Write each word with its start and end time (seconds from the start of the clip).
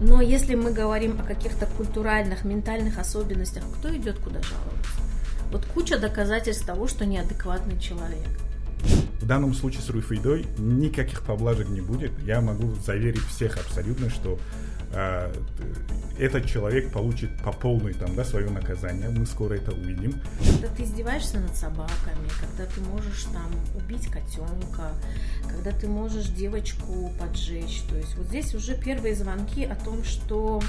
Но 0.00 0.20
если 0.20 0.54
мы 0.54 0.72
говорим 0.72 1.18
о 1.20 1.24
каких-то 1.24 1.66
культуральных, 1.66 2.44
ментальных 2.44 2.98
особенностях, 2.98 3.64
кто 3.78 3.94
идет 3.96 4.18
куда 4.18 4.42
жаловаться? 4.42 5.00
Вот 5.50 5.64
куча 5.66 5.98
доказательств 5.98 6.66
того, 6.66 6.86
что 6.86 7.06
неадекватный 7.06 7.78
человек. 7.78 8.28
В 9.26 9.28
данном 9.28 9.54
случае 9.54 9.82
с 9.82 9.90
Руфидой 9.90 10.46
никаких 10.56 11.22
поблажек 11.22 11.68
не 11.68 11.80
будет. 11.80 12.12
Я 12.22 12.40
могу 12.40 12.76
заверить 12.76 13.24
всех 13.24 13.56
абсолютно, 13.56 14.08
что 14.08 14.38
э, 14.92 15.34
этот 16.16 16.46
человек 16.46 16.92
получит 16.92 17.36
по 17.42 17.50
полной 17.50 17.94
там, 17.94 18.14
да, 18.14 18.24
свое 18.24 18.48
наказание. 18.48 19.08
Мы 19.08 19.26
скоро 19.26 19.54
это 19.54 19.72
увидим. 19.72 20.22
Когда 20.48 20.68
ты 20.68 20.84
издеваешься 20.84 21.40
над 21.40 21.56
собаками, 21.56 22.28
когда 22.40 22.70
ты 22.72 22.80
можешь 22.82 23.24
там 23.24 23.50
убить 23.74 24.06
котенка, 24.06 24.92
когда 25.48 25.72
ты 25.72 25.88
можешь 25.88 26.26
девочку 26.26 27.12
поджечь. 27.18 27.82
То 27.90 27.96
есть 27.96 28.16
вот 28.16 28.28
здесь 28.28 28.54
уже 28.54 28.80
первые 28.80 29.16
звонки 29.16 29.64
о 29.64 29.74
том, 29.74 30.04
что 30.04 30.62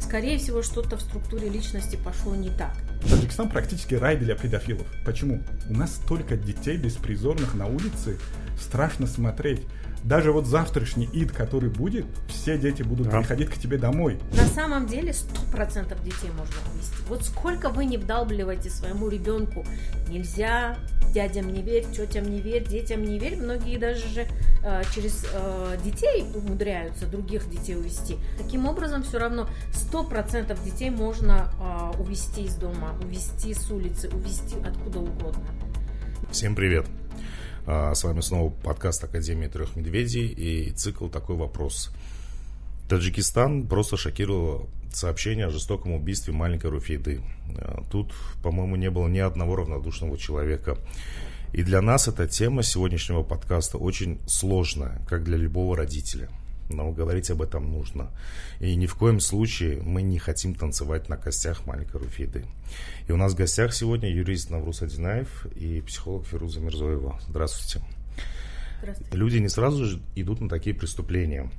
скорее 0.00 0.36
всего 0.38 0.64
что-то 0.64 0.96
в 0.96 1.00
структуре 1.00 1.48
личности 1.48 1.94
пошло 1.94 2.34
не 2.34 2.50
так. 2.50 2.74
Таджикистан 3.08 3.48
практически 3.48 3.94
рай 3.94 4.16
для 4.16 4.34
педофилов. 4.34 4.86
Почему? 5.04 5.42
У 5.68 5.74
нас 5.74 5.96
столько 5.96 6.36
детей 6.36 6.76
беспризорных 6.76 7.54
на 7.54 7.66
улице, 7.66 8.18
страшно 8.60 9.06
смотреть 9.06 9.62
даже 10.04 10.32
вот 10.32 10.46
завтрашний 10.46 11.08
ид, 11.12 11.32
который 11.32 11.68
будет, 11.68 12.06
все 12.28 12.58
дети 12.58 12.82
будут 12.82 13.08
да. 13.08 13.18
приходить 13.18 13.50
к 13.50 13.58
тебе 13.58 13.78
домой. 13.78 14.18
На 14.32 14.46
самом 14.46 14.86
деле 14.86 15.12
сто 15.12 15.40
процентов 15.50 16.02
детей 16.02 16.30
можно 16.30 16.54
увести. 16.72 16.94
Вот 17.08 17.24
сколько 17.24 17.68
вы 17.68 17.84
не 17.84 17.98
вдалбливаете 17.98 18.70
своему 18.70 19.08
ребенку, 19.08 19.64
нельзя, 20.08 20.76
дядям 21.12 21.52
не 21.52 21.62
верь, 21.62 21.84
тетям 21.90 22.30
не 22.30 22.40
верь, 22.40 22.66
детям 22.66 23.02
не 23.02 23.18
верь. 23.18 23.36
Многие 23.36 23.78
даже 23.78 24.08
же 24.08 24.26
э, 24.64 24.82
через 24.94 25.26
э, 25.32 25.76
детей 25.84 26.24
умудряются 26.34 27.06
других 27.06 27.48
детей 27.50 27.76
увести. 27.76 28.16
Таким 28.38 28.66
образом, 28.66 29.02
все 29.02 29.18
равно 29.18 29.48
сто 29.72 30.04
процентов 30.04 30.62
детей 30.64 30.90
можно 30.90 31.50
э, 31.96 32.00
увести 32.00 32.44
из 32.44 32.54
дома, 32.54 32.94
увести 33.02 33.54
с 33.54 33.70
улицы, 33.70 34.08
увести 34.08 34.56
откуда 34.64 35.00
угодно. 35.00 35.44
Всем 36.30 36.54
привет! 36.54 36.86
А, 37.72 37.94
с 37.94 38.02
вами 38.02 38.20
снова 38.20 38.50
подкаст 38.50 39.04
Академии 39.04 39.46
трех 39.46 39.76
медведей 39.76 40.26
и 40.26 40.70
цикл 40.70 41.06
«Такой 41.06 41.36
вопрос». 41.36 41.92
Таджикистан 42.88 43.68
просто 43.68 43.96
шокировал 43.96 44.68
сообщение 44.92 45.46
о 45.46 45.50
жестоком 45.50 45.92
убийстве 45.92 46.34
маленькой 46.34 46.70
Руфейды. 46.70 47.20
А, 47.58 47.84
тут, 47.88 48.12
по-моему, 48.42 48.74
не 48.74 48.90
было 48.90 49.06
ни 49.06 49.20
одного 49.20 49.54
равнодушного 49.54 50.18
человека. 50.18 50.78
И 51.52 51.62
для 51.62 51.80
нас 51.80 52.08
эта 52.08 52.26
тема 52.26 52.64
сегодняшнего 52.64 53.22
подкаста 53.22 53.78
очень 53.78 54.18
сложная, 54.26 55.00
как 55.08 55.22
для 55.22 55.36
любого 55.36 55.76
родителя– 55.76 56.28
но 56.70 56.90
говорить 56.92 57.30
об 57.30 57.42
этом 57.42 57.70
нужно. 57.70 58.10
И 58.60 58.74
ни 58.76 58.86
в 58.86 58.94
коем 58.94 59.20
случае 59.20 59.82
мы 59.82 60.02
не 60.02 60.18
хотим 60.18 60.54
танцевать 60.54 61.08
на 61.08 61.16
костях 61.16 61.66
маленькой 61.66 62.00
Руфиды. 62.00 62.46
И 63.08 63.12
у 63.12 63.16
нас 63.16 63.32
в 63.32 63.36
гостях 63.36 63.74
сегодня 63.74 64.10
юрист 64.10 64.50
Наврус 64.50 64.82
Адинаев 64.82 65.46
и 65.56 65.80
психолог 65.82 66.26
Фируза 66.26 66.60
Мирзоева. 66.60 67.20
Здравствуйте. 67.28 67.84
Здравствуйте. 68.78 69.16
Люди 69.16 69.38
не 69.38 69.48
сразу 69.48 69.84
же 69.84 70.00
идут 70.14 70.40
на 70.40 70.48
такие 70.48 70.74
преступления. 70.74 71.50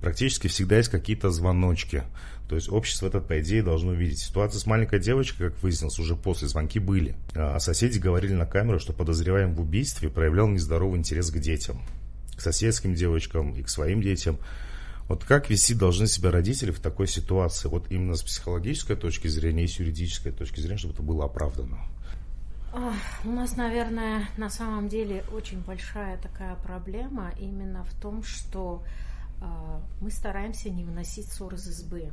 Практически 0.00 0.46
всегда 0.48 0.76
есть 0.76 0.90
какие-то 0.90 1.30
звоночки. 1.30 2.04
То 2.48 2.54
есть 2.54 2.70
общество 2.70 3.08
это, 3.08 3.20
по 3.20 3.40
идее, 3.40 3.62
должно 3.62 3.92
видеть. 3.92 4.20
Ситуация 4.20 4.60
с 4.60 4.66
маленькой 4.66 5.00
девочкой, 5.00 5.50
как 5.50 5.62
выяснилось, 5.62 5.98
уже 5.98 6.16
после 6.16 6.48
звонки 6.48 6.78
были. 6.78 7.16
А 7.34 7.58
соседи 7.58 7.98
говорили 7.98 8.32
на 8.32 8.46
камеру, 8.46 8.78
что 8.78 8.92
подозреваем 8.92 9.54
в 9.54 9.60
убийстве 9.60 10.08
проявлял 10.08 10.48
нездоровый 10.48 10.98
интерес 10.98 11.30
к 11.30 11.38
детям 11.38 11.82
к 12.38 12.40
соседским 12.40 12.94
девочкам 12.94 13.52
и 13.54 13.62
к 13.62 13.68
своим 13.68 14.00
детям. 14.00 14.38
Вот 15.08 15.24
как 15.24 15.50
вести 15.50 15.74
должны 15.74 16.06
себя 16.06 16.30
родители 16.30 16.70
в 16.70 16.80
такой 16.80 17.08
ситуации, 17.08 17.68
вот 17.68 17.90
именно 17.90 18.14
с 18.14 18.22
психологической 18.22 18.94
точки 18.94 19.26
зрения 19.26 19.64
и 19.64 19.68
с 19.68 19.78
юридической 19.78 20.32
точки 20.32 20.60
зрения, 20.60 20.78
чтобы 20.78 20.94
это 20.94 21.02
было 21.02 21.24
оправдано? 21.24 21.78
У 23.24 23.30
нас, 23.30 23.56
наверное, 23.56 24.28
на 24.36 24.50
самом 24.50 24.88
деле 24.88 25.24
очень 25.32 25.60
большая 25.60 26.18
такая 26.18 26.54
проблема 26.56 27.32
именно 27.40 27.82
в 27.84 28.00
том, 28.00 28.22
что 28.22 28.84
э, 29.40 29.44
мы 30.00 30.10
стараемся 30.10 30.68
не 30.68 30.84
выносить 30.84 31.26
ссор 31.26 31.54
из 31.54 31.66
избы. 31.66 32.12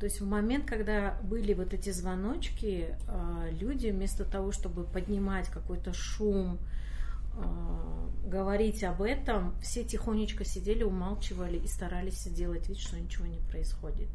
То 0.00 0.06
есть 0.06 0.20
в 0.20 0.26
момент, 0.26 0.66
когда 0.66 1.16
были 1.22 1.54
вот 1.54 1.72
эти 1.72 1.90
звоночки, 1.90 2.88
э, 3.08 3.48
люди 3.60 3.88
вместо 3.88 4.24
того, 4.24 4.50
чтобы 4.50 4.82
поднимать 4.82 5.48
какой-то 5.48 5.94
шум, 5.94 6.58
а, 6.58 6.85
говорить 8.26 8.82
об 8.84 9.02
этом, 9.02 9.54
все 9.60 9.84
тихонечко 9.84 10.44
сидели, 10.44 10.82
умалчивали 10.82 11.58
и 11.58 11.68
старались 11.68 12.24
сделать 12.24 12.68
вид, 12.68 12.78
что 12.78 12.98
ничего 12.98 13.26
не 13.26 13.38
происходит. 13.38 14.08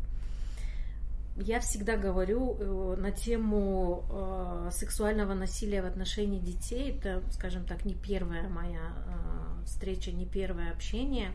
Я 1.38 1.62
всегда 1.62 1.96
говорю 1.96 2.58
э, 2.60 2.96
на 3.00 3.12
тему 3.12 4.06
э, 4.10 4.70
сексуального 4.74 5.34
насилия 5.34 5.82
в 5.82 5.86
отношении 5.86 6.40
детей. 6.40 6.92
Это, 6.92 7.24
скажем 7.32 7.66
так, 7.66 7.86
не 7.86 7.96
первая 7.96 8.50
моя 8.50 8.82
э, 8.82 9.66
встреча, 9.66 10.12
не 10.12 10.26
первое 10.26 10.72
общение. 10.72 11.32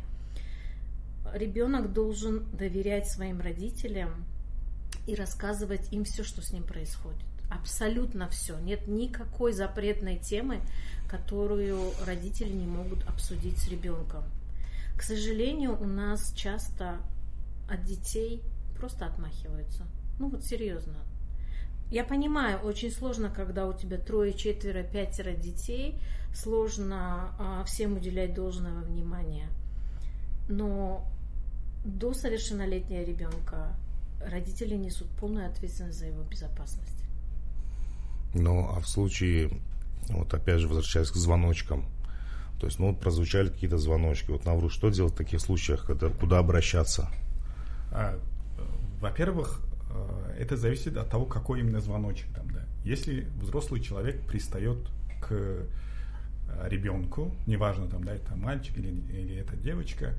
Ребенок 1.33 1.93
должен 1.95 2.45
доверять 2.53 3.09
своим 3.09 3.41
родителям 3.41 4.27
и 5.07 5.15
рассказывать 5.15 5.91
им 5.93 6.05
все, 6.05 6.25
что 6.25 6.43
с 6.43 6.53
ним 6.53 6.65
происходит. 6.65 7.25
Абсолютно 7.51 8.29
все. 8.29 8.59
Нет 8.59 8.89
никакой 8.89 9.53
запретной 9.53 10.19
темы, 10.19 10.61
которую 11.09 11.93
родители 12.05 12.53
не 12.53 12.67
могут 12.67 13.07
обсудить 13.09 13.59
с 13.59 13.69
ребенком. 13.69 14.25
К 14.97 15.03
сожалению, 15.03 15.81
у 15.81 15.85
нас 15.85 16.33
часто 16.35 16.99
от 17.69 17.85
детей 17.85 18.43
просто 18.79 19.07
отмахиваются. 19.07 19.85
Ну 20.19 20.29
вот 20.29 20.45
серьезно. 20.45 20.97
Я 21.91 22.03
понимаю, 22.03 22.59
очень 22.61 22.91
сложно, 22.91 23.31
когда 23.31 23.69
у 23.69 23.73
тебя 23.73 23.99
трое, 23.99 24.33
четверо, 24.33 24.83
пятеро 24.83 25.33
детей, 25.33 26.01
сложно 26.35 27.33
а, 27.39 27.65
всем 27.65 27.97
уделять 27.97 28.35
должного 28.35 28.81
внимания. 28.81 29.49
Но 30.49 31.07
до 31.85 32.13
совершеннолетия 32.13 33.05
ребенка 33.05 33.73
родители 34.21 34.75
несут 34.75 35.09
полную 35.21 35.49
ответственность 35.49 35.99
за 35.99 36.07
его 36.07 36.23
безопасность. 36.23 36.96
Ну, 38.35 38.69
а 38.77 38.81
в 38.81 38.89
случае 38.89 39.51
вот 40.09 40.33
опять 40.35 40.61
же, 40.61 40.69
возвращаясь 40.69 41.11
к 41.11 41.17
звоночкам. 41.17 41.85
То 42.61 42.67
есть, 42.67 42.79
ну, 42.79 42.89
вот 42.89 43.01
прозвучали 43.01 43.49
какие-то 43.49 43.79
звоночки. 43.79 44.31
Вот, 44.31 44.45
Навру, 44.47 44.71
что 44.71 44.89
делать 44.89 45.13
в 45.13 45.17
таких 45.17 45.41
случаях, 45.41 45.85
когда, 45.85 46.09
куда 46.09 46.39
обращаться? 46.39 47.11
А, 47.93 48.19
во-первых, 49.01 49.61
э, 49.91 50.37
это 50.41 50.57
зависит 50.57 50.97
от 50.97 51.11
того, 51.11 51.27
какой 51.27 51.61
именно 51.61 51.81
звоночек 51.81 52.29
там, 52.35 52.49
да. 52.51 52.65
Если 52.85 53.27
взрослый 53.41 53.81
человек 53.81 54.27
пристает 54.27 54.79
к 55.21 55.29
э, 55.31 55.67
ребенку, 56.69 57.35
неважно 57.47 57.89
там, 57.89 58.05
да, 58.05 58.15
это 58.15 58.37
мальчик 58.37 58.79
или, 58.79 58.89
или 58.89 59.37
это 59.37 59.55
девочка, 59.57 60.15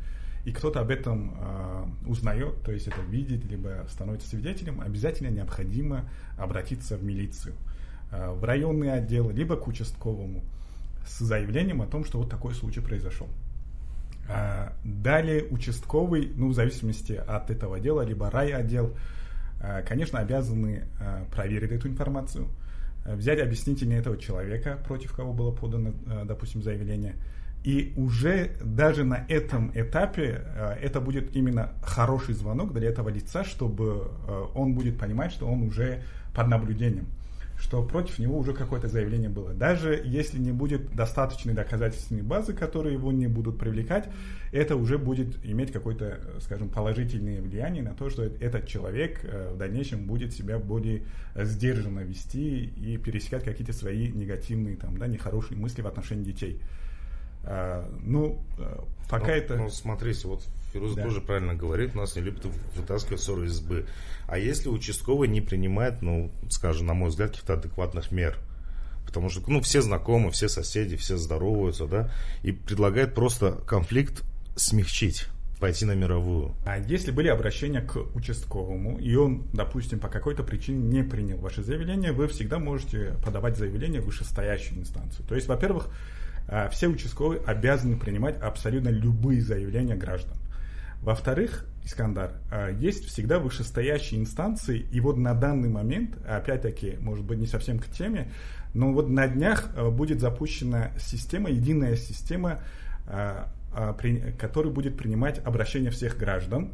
и 0.45 0.51
кто-то 0.51 0.81
об 0.81 0.91
этом 0.91 1.35
э, 1.39 1.85
узнает, 2.05 2.61
то 2.61 2.71
есть 2.71 2.87
это 2.87 3.01
видит, 3.01 3.45
либо 3.45 3.85
становится 3.89 4.29
свидетелем, 4.29 4.79
обязательно 4.79 5.29
необходимо 5.29 6.07
обратиться 6.37 6.97
в 6.97 7.03
милицию. 7.03 7.55
Э, 8.11 8.31
в 8.31 8.43
районный 8.43 8.93
отдел, 8.93 9.29
либо 9.29 9.57
к 9.57 9.67
участковому 9.67 10.43
с 11.05 11.19
заявлением 11.19 11.81
о 11.81 11.87
том, 11.87 12.05
что 12.05 12.19
вот 12.19 12.29
такой 12.29 12.53
случай 12.53 12.79
произошел. 12.79 13.27
Э, 14.29 14.69
далее 14.83 15.45
участковый, 15.49 16.31
ну, 16.35 16.49
в 16.49 16.53
зависимости 16.53 17.13
от 17.13 17.49
этого 17.49 17.79
дела, 17.79 18.01
либо 18.01 18.29
райотдел, 18.29 18.95
э, 19.61 19.83
конечно, 19.83 20.19
обязаны 20.19 20.85
проверить 21.31 21.71
эту 21.71 21.89
информацию, 21.89 22.47
взять 23.05 23.39
объяснительные 23.39 23.99
этого 23.99 24.17
человека, 24.17 24.79
против 24.85 25.13
кого 25.13 25.33
было 25.33 25.51
подано, 25.51 25.93
допустим, 26.25 26.61
заявление, 26.61 27.15
и 27.63 27.93
уже 27.97 28.51
даже 28.61 29.03
на 29.03 29.25
этом 29.29 29.71
этапе 29.73 30.43
это 30.81 31.01
будет 31.01 31.35
именно 31.35 31.71
хороший 31.81 32.35
звонок 32.35 32.73
для 32.73 32.89
этого 32.89 33.09
лица, 33.09 33.43
чтобы 33.43 34.11
он 34.53 34.73
будет 34.73 34.99
понимать, 34.99 35.31
что 35.31 35.47
он 35.47 35.63
уже 35.63 36.03
под 36.33 36.47
наблюдением 36.47 37.07
что 37.59 37.83
против 37.83 38.19
него 38.19 38.37
уже 38.37 38.53
какое-то 38.53 38.87
заявление 38.87 39.29
было. 39.29 39.53
Даже 39.53 40.01
если 40.05 40.37
не 40.39 40.51
будет 40.51 40.95
достаточной 40.95 41.53
доказательственной 41.53 42.21
базы, 42.21 42.53
которые 42.53 42.93
его 42.93 43.11
не 43.11 43.27
будут 43.27 43.57
привлекать, 43.57 44.07
это 44.51 44.75
уже 44.75 44.97
будет 44.97 45.43
иметь 45.43 45.71
какое-то, 45.71 46.19
скажем, 46.41 46.69
положительное 46.69 47.41
влияние 47.41 47.83
на 47.83 47.93
то, 47.93 48.09
что 48.09 48.23
этот 48.23 48.67
человек 48.67 49.21
э, 49.23 49.51
в 49.53 49.57
дальнейшем 49.57 50.05
будет 50.05 50.33
себя 50.33 50.59
более 50.59 51.03
сдержанно 51.35 52.01
вести 52.01 52.65
и 52.65 52.97
пересекать 52.97 53.43
какие-то 53.43 53.73
свои 53.73 54.07
негативные, 54.11 54.75
там, 54.75 54.97
да, 54.97 55.07
нехорошие 55.07 55.57
мысли 55.57 55.81
в 55.81 55.87
отношении 55.87 56.23
детей. 56.23 56.61
А, 57.43 57.89
ну, 58.03 58.43
э, 58.57 58.79
пока 59.09 59.27
ну, 59.27 59.33
это... 59.33 59.55
Ну, 59.55 59.69
смотрите, 59.69 60.27
вот 60.27 60.43
Фируз 60.73 60.95
да. 60.95 61.03
тоже 61.03 61.21
правильно 61.21 61.55
говорит, 61.55 61.95
у 61.95 61.99
нас 61.99 62.15
не 62.15 62.21
любят 62.21 62.45
вытаскивать 62.75 63.21
ссоры 63.21 63.45
из 63.45 63.53
избы. 63.53 63.85
А 64.27 64.37
если 64.37 64.69
участковый 64.69 65.27
не 65.27 65.41
принимает, 65.41 66.01
ну, 66.01 66.31
скажем, 66.49 66.87
на 66.87 66.93
мой 66.93 67.09
взгляд, 67.09 67.31
каких-то 67.31 67.53
адекватных 67.53 68.11
мер, 68.11 68.37
потому 69.05 69.29
что, 69.29 69.41
ну, 69.49 69.61
все 69.61 69.81
знакомы, 69.81 70.31
все 70.31 70.49
соседи, 70.49 70.97
все 70.97 71.17
здороваются, 71.17 71.87
да, 71.87 72.11
и 72.43 72.51
предлагает 72.51 73.15
просто 73.15 73.53
конфликт 73.65 74.23
смягчить. 74.57 75.27
пойти 75.59 75.85
на 75.85 75.93
мировую. 75.93 76.53
А 76.65 76.77
если 76.77 77.11
были 77.11 77.29
обращения 77.29 77.81
к 77.81 77.97
участковому, 78.15 78.99
и 78.99 79.15
он, 79.15 79.47
допустим, 79.53 79.99
по 79.99 80.07
какой-то 80.07 80.43
причине 80.43 80.83
не 80.83 81.03
принял 81.03 81.37
ваше 81.37 81.63
заявление, 81.63 82.11
вы 82.11 82.27
всегда 82.27 82.59
можете 82.59 83.15
подавать 83.23 83.57
заявление 83.57 84.01
в 84.01 84.05
вышестоящую 84.05 84.81
инстанцию. 84.81 85.25
То 85.25 85.35
есть, 85.35 85.47
во-первых, 85.47 85.89
все 86.71 86.87
участковые 86.87 87.41
обязаны 87.45 87.97
принимать 87.97 88.39
абсолютно 88.41 88.89
любые 88.89 89.41
заявления 89.41 89.95
граждан. 89.95 90.37
Во-вторых, 91.01 91.65
Искандар, 91.87 92.31
а, 92.51 92.69
есть 92.69 93.05
всегда 93.05 93.39
вышестоящие 93.39 94.19
инстанции, 94.19 94.85
и 94.91 94.99
вот 94.99 95.15
на 95.15 95.33
данный 95.33 95.69
момент, 95.69 96.17
опять-таки, 96.27 96.97
может 96.99 97.23
быть, 97.23 97.39
не 97.39 97.47
совсем 97.47 97.79
к 97.79 97.87
теме, 97.87 98.29
но 98.73 98.91
вот 98.91 99.09
на 99.09 99.25
днях 99.25 99.69
а, 99.77 99.89
будет 99.89 100.19
запущена 100.19 100.91
система, 100.99 101.49
единая 101.49 101.95
система, 101.95 102.59
которая 104.37 104.73
будет 104.73 104.97
принимать 104.97 105.39
обращения 105.45 105.91
всех 105.91 106.17
граждан. 106.17 106.73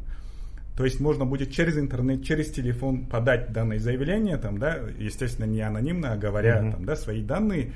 То 0.76 0.84
есть 0.84 1.00
можно 1.00 1.26
будет 1.26 1.52
через 1.52 1.78
интернет, 1.78 2.24
через 2.24 2.50
телефон 2.52 3.06
подать 3.06 3.52
данное 3.52 3.78
заявление, 3.78 4.38
там, 4.38 4.58
да, 4.58 4.80
естественно, 4.98 5.46
не 5.46 5.62
анонимно, 5.62 6.14
а 6.14 6.18
говоря 6.18 6.58
uh-huh. 6.60 6.72
там, 6.72 6.86
да, 6.86 6.96
свои 6.96 7.22
данные, 7.22 7.74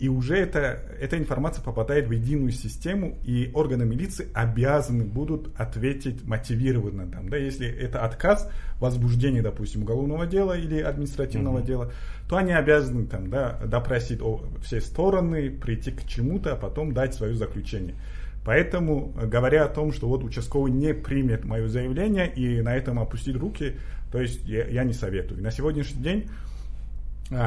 и 0.00 0.08
уже 0.08 0.36
это, 0.36 0.80
эта 0.98 1.18
информация 1.18 1.62
попадает 1.62 2.08
в 2.08 2.10
единую 2.10 2.52
систему, 2.52 3.18
и 3.22 3.50
органы 3.52 3.84
милиции 3.84 4.28
обязаны 4.32 5.04
будут 5.04 5.50
ответить 5.60 6.24
мотивированно. 6.24 7.06
Там, 7.06 7.28
да, 7.28 7.36
если 7.36 7.68
это 7.68 8.02
отказ 8.02 8.50
возбуждения, 8.80 9.42
допустим, 9.42 9.82
уголовного 9.82 10.26
дела 10.26 10.56
или 10.56 10.80
административного 10.80 11.58
mm-hmm. 11.58 11.66
дела, 11.66 11.92
то 12.30 12.36
они 12.38 12.52
обязаны 12.52 13.06
там, 13.08 13.28
да, 13.28 13.60
допросить 13.66 14.22
о, 14.22 14.42
все 14.62 14.80
стороны, 14.80 15.50
прийти 15.50 15.90
к 15.90 16.06
чему-то, 16.06 16.54
а 16.54 16.56
потом 16.56 16.94
дать 16.94 17.14
свое 17.14 17.34
заключение. 17.34 17.94
Поэтому, 18.42 19.12
говоря 19.24 19.66
о 19.66 19.68
том, 19.68 19.92
что 19.92 20.08
вот 20.08 20.24
участковый 20.24 20.72
не 20.72 20.94
примет 20.94 21.44
мое 21.44 21.68
заявление 21.68 22.32
и 22.32 22.62
на 22.62 22.74
этом 22.74 22.98
опустить 22.98 23.36
руки, 23.36 23.76
то 24.10 24.18
есть 24.18 24.48
я, 24.48 24.66
я 24.66 24.84
не 24.84 24.94
советую. 24.94 25.42
На 25.42 25.50
сегодняшний 25.50 26.02
день 26.02 26.30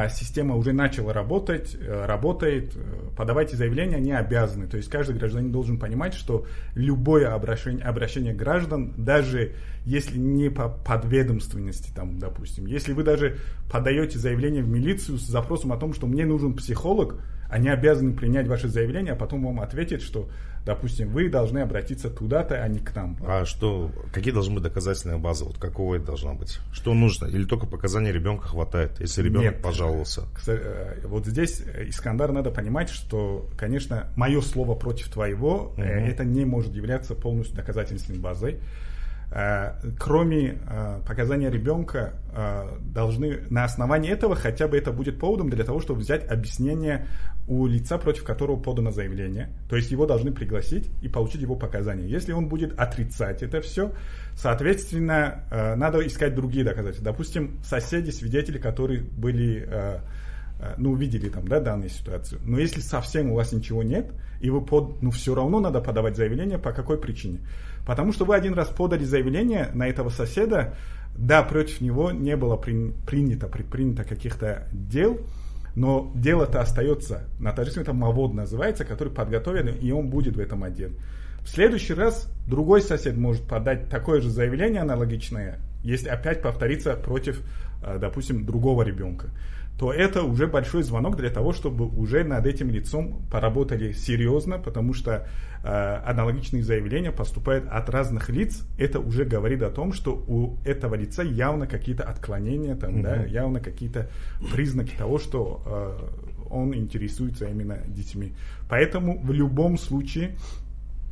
система 0.09 0.55
уже 0.55 0.71
начала 0.71 1.11
работать, 1.11 1.75
э, 1.77 2.05
работает, 2.05 2.71
э, 2.75 3.09
подавайте 3.17 3.57
заявления, 3.57 3.97
они 3.97 4.13
обязаны. 4.13 4.67
То 4.67 4.77
есть 4.77 4.89
каждый 4.89 5.17
гражданин 5.17 5.51
должен 5.51 5.77
понимать, 5.77 6.13
что 6.13 6.45
любое 6.73 7.33
обращение, 7.33 7.83
обращение 7.83 8.33
граждан, 8.33 8.93
даже 8.95 9.55
если 9.85 10.17
не 10.17 10.49
по 10.49 10.69
подведомственности, 10.69 11.91
там, 11.93 12.17
допустим, 12.17 12.65
если 12.65 12.93
вы 12.93 13.03
даже 13.03 13.37
подаете 13.69 14.19
заявление 14.19 14.63
в 14.63 14.69
милицию 14.69 15.17
с 15.17 15.23
запросом 15.23 15.73
о 15.73 15.77
том, 15.77 15.93
что 15.93 16.07
мне 16.07 16.25
нужен 16.25 16.53
психолог, 16.53 17.17
они 17.53 17.69
обязаны 17.69 18.13
принять 18.13 18.47
ваше 18.47 18.67
заявление, 18.67 19.13
а 19.13 19.15
потом 19.15 19.45
вам 19.45 19.59
ответить, 19.59 20.01
что, 20.01 20.27
допустим, 20.65 21.09
вы 21.09 21.29
должны 21.29 21.59
обратиться 21.59 22.09
туда-то, 22.09 22.55
а 22.55 22.67
не 22.67 22.79
к 22.79 22.95
нам. 22.95 23.15
А 23.25 23.45
что, 23.45 23.91
какие 24.11 24.33
должны 24.33 24.55
быть 24.55 24.63
доказательные 24.63 25.19
базы? 25.19 25.45
Вот 25.45 25.59
какого 25.59 25.95
это 25.95 26.07
должна 26.07 26.33
быть? 26.33 26.59
Что 26.71 26.95
нужно? 26.95 27.27
Или 27.27 27.45
только 27.45 27.67
показания 27.67 28.11
ребенка 28.11 28.47
хватает, 28.47 28.99
если 28.99 29.21
ребенок 29.21 29.53
Нет. 29.53 29.61
пожаловался? 29.61 30.23
Э, 30.47 31.01
вот 31.03 31.27
здесь, 31.27 31.61
Искандар, 31.87 32.31
надо 32.31 32.49
понимать, 32.49 32.89
что, 32.89 33.47
конечно, 33.55 34.07
мое 34.15 34.41
слово 34.41 34.73
против 34.73 35.09
твоего, 35.09 35.73
угу. 35.73 35.81
это 35.81 36.25
не 36.25 36.45
может 36.45 36.73
являться 36.73 37.13
полностью 37.13 37.55
доказательственной 37.55 38.19
базой. 38.19 38.59
Э, 39.35 39.73
кроме 39.97 40.59
э, 40.69 41.01
показания 41.07 41.49
ребенка, 41.49 42.13
э, 42.35 42.69
должны 42.81 43.39
на 43.49 43.63
основании 43.63 44.11
этого 44.11 44.35
хотя 44.35 44.67
бы 44.67 44.77
это 44.77 44.91
будет 44.91 45.17
поводом 45.17 45.49
для 45.49 45.63
того, 45.63 45.79
чтобы 45.79 46.01
взять 46.01 46.29
объяснение 46.29 47.07
у 47.47 47.65
лица, 47.65 47.97
против 47.97 48.25
которого 48.25 48.59
подано 48.59 48.91
заявление. 48.91 49.49
То 49.69 49.75
есть 49.75 49.89
его 49.89 50.05
должны 50.05 50.31
пригласить 50.31 50.91
и 51.01 51.09
получить 51.09 51.41
его 51.41 51.55
показания. 51.55 52.07
Если 52.07 52.31
он 52.31 52.47
будет 52.47 52.79
отрицать 52.79 53.41
это 53.41 53.59
все, 53.61 53.91
соответственно, 54.35 55.43
надо 55.77 56.05
искать 56.05 56.35
другие 56.35 56.63
доказательства. 56.63 57.03
Допустим, 57.03 57.59
соседи, 57.63 58.11
свидетели, 58.11 58.59
которые 58.59 59.01
были 59.01 59.67
ну, 60.77 60.91
увидели 60.91 61.27
там, 61.27 61.45
да, 61.47 61.59
данную 61.59 61.89
ситуацию. 61.89 62.39
Но 62.45 62.57
если 62.57 62.79
совсем 62.79 63.31
у 63.31 63.35
вас 63.35 63.51
ничего 63.51 63.83
нет, 63.83 64.13
и 64.39 64.49
вы 64.49 64.61
под, 64.63 65.01
ну, 65.01 65.11
все 65.11 65.35
равно 65.35 65.59
надо 65.59 65.81
подавать 65.81 66.15
заявление, 66.15 66.57
по 66.57 66.71
какой 66.71 66.97
причине? 66.97 67.39
Потому 67.85 68.13
что 68.13 68.25
вы 68.25 68.35
один 68.35 68.53
раз 68.53 68.69
подали 68.69 69.03
заявление 69.03 69.69
на 69.73 69.87
этого 69.87 70.09
соседа, 70.09 70.75
да, 71.15 71.43
против 71.43 71.81
него 71.81 72.11
не 72.11 72.35
было 72.35 72.55
при, 72.55 72.91
принято, 73.05 73.47
предпринято 73.47 74.03
каких-то 74.03 74.67
дел, 74.71 75.19
но 75.75 76.11
дело-то 76.15 76.61
остается. 76.61 77.23
На 77.39 77.51
таджикском 77.51 77.83
это 77.83 77.93
мавод 77.93 78.33
называется, 78.33 78.85
который 78.85 79.11
подготовлен, 79.11 79.75
и 79.75 79.91
он 79.91 80.09
будет 80.09 80.35
в 80.35 80.39
этом 80.39 80.63
отделе. 80.63 80.93
В 81.43 81.49
следующий 81.49 81.93
раз 81.93 82.31
другой 82.47 82.81
сосед 82.81 83.17
может 83.17 83.43
подать 83.43 83.89
такое 83.89 84.21
же 84.21 84.29
заявление 84.29 84.81
аналогичное, 84.81 85.59
если 85.83 86.07
опять 86.07 86.41
повторится 86.41 86.93
против, 86.93 87.41
э, 87.83 87.97
допустим, 87.99 88.45
другого 88.45 88.83
ребенка 88.83 89.29
то 89.77 89.91
это 89.91 90.23
уже 90.23 90.47
большой 90.47 90.83
звонок 90.83 91.17
для 91.17 91.29
того, 91.29 91.51
чтобы 91.51 91.87
уже 91.87 92.23
над 92.23 92.45
этим 92.45 92.69
лицом 92.69 93.23
поработали 93.31 93.91
серьезно, 93.91 94.59
потому 94.59 94.93
что 94.93 95.27
э, 95.63 95.67
аналогичные 95.67 96.63
заявления 96.63 97.11
поступают 97.11 97.65
от 97.67 97.89
разных 97.89 98.29
лиц. 98.29 98.67
Это 98.77 98.99
уже 98.99 99.25
говорит 99.25 99.63
о 99.63 99.71
том, 99.71 99.91
что 99.93 100.13
у 100.27 100.57
этого 100.63 100.95
лица 100.95 101.23
явно 101.23 101.65
какие-то 101.65 102.03
отклонения, 102.03 102.75
там, 102.75 102.97
mm-hmm. 102.97 103.01
да, 103.01 103.23
явно 103.23 103.59
какие-то 103.59 104.09
признаки 104.51 104.95
того, 104.95 105.17
что 105.17 105.63
э, 105.65 106.33
он 106.51 106.75
интересуется 106.75 107.45
именно 107.45 107.79
детьми. 107.87 108.33
Поэтому 108.69 109.19
в 109.19 109.31
любом 109.31 109.77
случае 109.79 110.35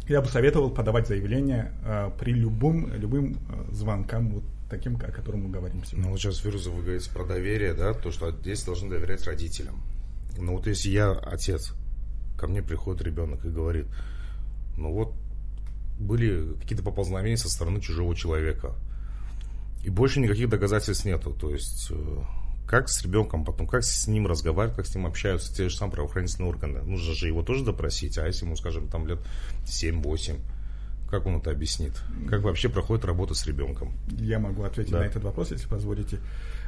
я 0.07 0.22
бы 0.22 0.28
советовал 0.28 0.69
подавать 0.69 1.07
заявление 1.07 1.72
э, 1.84 2.12
при 2.19 2.34
любом, 2.34 2.94
любым 2.94 3.34
э, 3.34 3.74
звонкам 3.74 4.30
вот 4.30 4.44
таким, 4.71 4.95
о 4.95 5.12
котором 5.12 5.44
мы 5.44 5.50
говорим 5.50 5.83
сегодня. 5.83 6.06
Ну, 6.06 6.12
вот 6.12 6.19
сейчас, 6.19 6.38
Фируза, 6.38 6.71
вы 6.71 6.81
говорите 6.81 7.12
про 7.12 7.25
доверие, 7.25 7.73
да, 7.73 7.94
то, 7.94 8.09
что 8.09 8.31
здесь 8.31 8.63
должны 8.63 8.89
доверять 8.89 9.25
родителям. 9.25 9.83
Ну, 10.38 10.53
вот 10.53 10.65
если 10.65 10.89
я 10.89 11.12
отец, 11.12 11.73
ко 12.38 12.47
мне 12.47 12.63
приходит 12.63 13.01
ребенок 13.01 13.45
и 13.45 13.50
говорит, 13.50 13.85
ну 14.77 14.94
вот, 14.94 15.13
были 16.00 16.53
какие-то 16.62 16.83
поползновения 16.83 17.38
со 17.38 17.50
стороны 17.50 17.81
чужого 17.81 18.15
человека, 18.15 18.73
и 19.83 19.89
больше 19.89 20.19
никаких 20.19 20.50
доказательств 20.50 21.06
нету, 21.06 21.33
то 21.33 21.51
есть 21.51 21.88
э, 21.91 22.21
как 22.65 22.88
с 22.88 23.03
ребенком 23.03 23.44
потом, 23.44 23.68
как 23.68 23.83
с 23.83 24.07
ним 24.07 24.25
разговаривать, 24.25 24.77
как 24.77 24.88
с 24.88 24.95
ним 24.95 25.06
общаются 25.06 25.53
те 25.53 25.68
же 25.68 25.75
самые 25.75 25.95
правоохранительные 25.95 26.50
органы. 26.50 26.81
Нужно 26.81 27.13
же 27.13 27.27
его 27.27 27.44
тоже 27.44 27.65
допросить, 27.65 28.18
а 28.18 28.25
если 28.25 28.45
ему, 28.45 28.56
скажем, 28.56 28.88
там 28.88 29.06
лет 29.07 29.19
7-8, 29.65 30.39
как 31.12 31.25
он 31.25 31.36
это 31.36 31.52
объяснит? 31.52 31.92
Как 32.30 32.42
вообще 32.42 32.69
проходит 32.69 33.04
работа 33.04 33.34
с 33.34 33.46
ребенком? 33.46 33.92
Я 34.08 34.40
могу 34.40 34.63
ответить 34.63 34.94
да. 34.94 35.00
на 35.00 35.04
этот 35.04 35.24
вопрос, 35.24 35.52
если 35.52 35.68
позволите. 35.68 36.19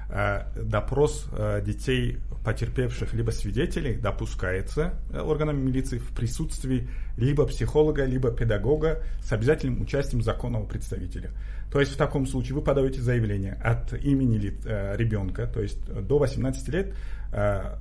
А, 0.10 0.52
допрос 0.56 1.28
а, 1.32 1.62
детей, 1.62 2.18
потерпевших 2.44 3.14
либо 3.14 3.32
свидетелей, 3.32 3.96
допускается 3.96 4.96
э, 5.12 5.22
органами 5.22 5.62
милиции 5.62 5.98
в 5.98 6.10
присутствии 6.10 6.90
либо 7.16 7.46
психолога, 7.46 8.04
либо 8.04 8.32
педагога 8.32 9.02
с 9.24 9.32
обязательным 9.32 9.82
участием 9.82 10.22
законного 10.22 10.66
представителя. 10.66 11.32
То 11.72 11.80
есть 11.80 11.94
в 11.94 11.98
таком 11.98 12.28
случае 12.28 12.56
вы 12.56 12.62
подаете 12.62 13.00
заявление 13.00 13.54
от 13.54 13.94
имени 13.94 14.54
э, 14.66 14.98
ребенка, 14.98 15.48
то 15.48 15.62
есть 15.62 15.80
до 15.86 16.20
18 16.20 16.68
лет 16.68 16.94
э, 17.32 17.78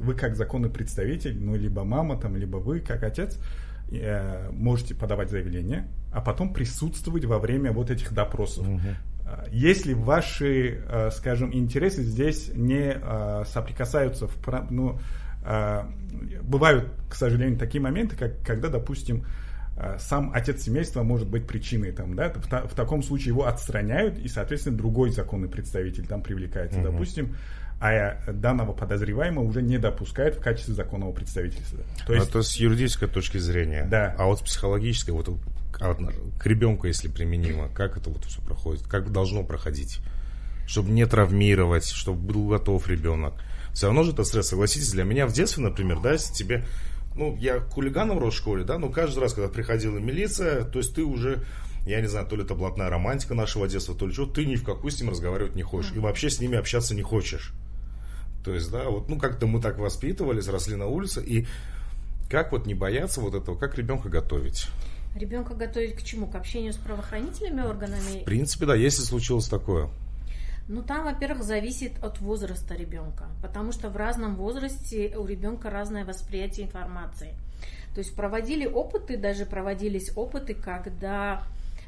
вы 0.00 0.14
как 0.14 0.34
законный 0.34 0.70
представитель, 0.70 1.38
ну 1.40 1.54
либо 1.54 1.84
мама 1.84 2.20
там, 2.20 2.36
либо 2.36 2.56
вы 2.56 2.80
как 2.80 3.04
отец, 3.04 3.38
Э, 3.92 4.50
можете 4.52 4.94
подавать 4.94 5.30
заявление, 5.30 5.88
а 6.12 6.20
потом 6.20 6.52
присутствовать 6.52 7.24
во 7.24 7.38
время 7.38 7.72
вот 7.72 7.90
этих 7.90 8.12
допросов. 8.12 8.68
Угу. 8.68 8.80
Если 9.52 9.94
ваши, 9.94 10.82
э, 10.88 11.10
скажем, 11.12 11.54
интересы 11.54 12.02
здесь 12.02 12.50
не 12.52 13.00
соприкасаются, 13.46 14.26
в, 14.26 14.66
ну, 14.70 14.98
бывают, 16.42 16.90
к 17.08 17.14
сожалению, 17.14 17.58
такие 17.58 17.80
моменты, 17.80 18.16
как, 18.16 18.42
когда, 18.42 18.68
допустим, 18.68 19.24
сам 19.98 20.32
отец 20.34 20.62
семейства 20.62 21.02
может 21.02 21.28
быть 21.28 21.46
причиной 21.46 21.92
там, 21.92 22.14
да, 22.14 22.30
в, 22.30 22.46
в 22.46 22.74
таком 22.74 23.02
случае 23.02 23.28
его 23.28 23.46
отстраняют 23.46 24.18
и, 24.18 24.28
соответственно, 24.28 24.76
другой 24.76 25.10
законный 25.10 25.48
представитель 25.48 26.06
там 26.06 26.22
привлекается. 26.22 26.80
Угу. 26.80 26.90
Допустим, 26.92 27.36
а 27.80 28.30
данного 28.30 28.72
подозреваемого 28.72 29.42
уже 29.42 29.62
не 29.62 29.78
допускают 29.78 30.36
в 30.36 30.42
качестве 30.42 30.74
законного 30.74 31.12
представительства. 31.12 31.78
То 32.06 32.12
есть, 32.12 32.28
Это 32.28 32.42
с 32.42 32.56
юридической 32.56 33.08
точки 33.08 33.38
зрения. 33.38 33.86
Да. 33.90 34.14
А 34.18 34.26
вот 34.26 34.40
с 34.40 34.42
психологической, 34.42 35.14
вот 35.14 35.28
а 35.28 35.32
к 36.38 36.46
ребенку, 36.46 36.86
если 36.86 37.08
применимо, 37.08 37.68
как 37.68 37.96
это 37.96 38.10
вот 38.10 38.24
все 38.24 38.40
проходит, 38.42 38.82
как 38.84 39.10
должно 39.12 39.42
проходить, 39.42 39.98
чтобы 40.66 40.90
не 40.90 41.06
травмировать, 41.06 41.86
чтобы 41.86 42.20
был 42.20 42.48
готов 42.48 42.86
ребенок. 42.88 43.34
Все 43.72 43.86
равно 43.86 44.02
же 44.02 44.12
это 44.12 44.24
стресс, 44.24 44.48
согласитесь, 44.48 44.92
для 44.92 45.04
меня 45.04 45.26
в 45.26 45.32
детстве, 45.32 45.62
например, 45.62 46.00
да, 46.00 46.12
если 46.12 46.34
тебе 46.34 46.64
ну, 47.14 47.36
я 47.36 47.60
хулиганом 47.60 48.18
рос 48.18 48.34
в 48.34 48.36
школе, 48.38 48.64
да, 48.64 48.78
но 48.78 48.88
каждый 48.88 49.20
раз, 49.20 49.34
когда 49.34 49.48
приходила 49.48 49.98
милиция, 49.98 50.64
то 50.64 50.78
есть 50.78 50.94
ты 50.94 51.02
уже, 51.02 51.44
я 51.86 52.00
не 52.00 52.08
знаю, 52.08 52.26
то 52.26 52.36
ли 52.36 52.44
это 52.44 52.54
блатная 52.54 52.88
романтика 52.88 53.34
нашего 53.34 53.68
детства, 53.68 53.94
то 53.94 54.06
ли 54.06 54.12
что, 54.12 54.26
ты 54.26 54.46
ни 54.46 54.56
в 54.56 54.64
какую 54.64 54.90
с 54.90 55.00
ним 55.00 55.10
разговаривать 55.10 55.54
не 55.54 55.62
хочешь, 55.62 55.92
и 55.94 55.98
вообще 55.98 56.30
с 56.30 56.40
ними 56.40 56.56
общаться 56.56 56.94
не 56.94 57.02
хочешь. 57.02 57.52
То 58.44 58.54
есть, 58.54 58.70
да, 58.70 58.88
вот, 58.88 59.08
ну, 59.08 59.18
как-то 59.18 59.46
мы 59.46 59.60
так 59.60 59.78
воспитывались, 59.78 60.48
росли 60.48 60.76
на 60.76 60.86
улице, 60.86 61.22
и 61.22 61.46
как 62.30 62.52
вот 62.52 62.66
не 62.66 62.74
бояться 62.74 63.20
вот 63.20 63.34
этого, 63.34 63.56
как 63.56 63.76
ребенка 63.76 64.08
готовить? 64.08 64.68
Ребенка 65.14 65.54
готовить 65.54 65.96
к 65.96 66.02
чему? 66.02 66.26
К 66.26 66.36
общению 66.36 66.72
с 66.72 66.76
правоохранительными 66.76 67.66
органами? 67.66 68.22
В 68.22 68.24
принципе, 68.24 68.66
да, 68.66 68.74
если 68.74 69.02
случилось 69.02 69.48
такое. 69.48 69.88
Ну, 70.68 70.82
там, 70.82 71.04
во-первых, 71.04 71.42
зависит 71.42 71.92
от 72.02 72.20
возраста 72.20 72.74
ребенка, 72.76 73.24
потому 73.42 73.72
что 73.72 73.90
в 73.90 73.96
разном 73.96 74.36
возрасте 74.36 75.16
у 75.16 75.26
ребенка 75.26 75.68
разное 75.68 76.04
восприятие 76.04 76.66
информации. 76.66 77.34
То 77.94 77.98
есть 77.98 78.14
проводили 78.14 78.66
опыты, 78.66 79.16
даже 79.16 79.46
проводились 79.46 80.12
опыты, 80.16 80.54
когда 80.54 81.42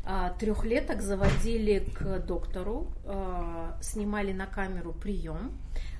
а, 0.04 0.30
трехлеток 0.30 1.00
заводили 1.00 1.78
к 1.78 2.18
доктору, 2.26 2.88
а, 3.04 3.78
снимали 3.80 4.32
на 4.32 4.46
камеру 4.46 4.92
прием, 4.92 5.52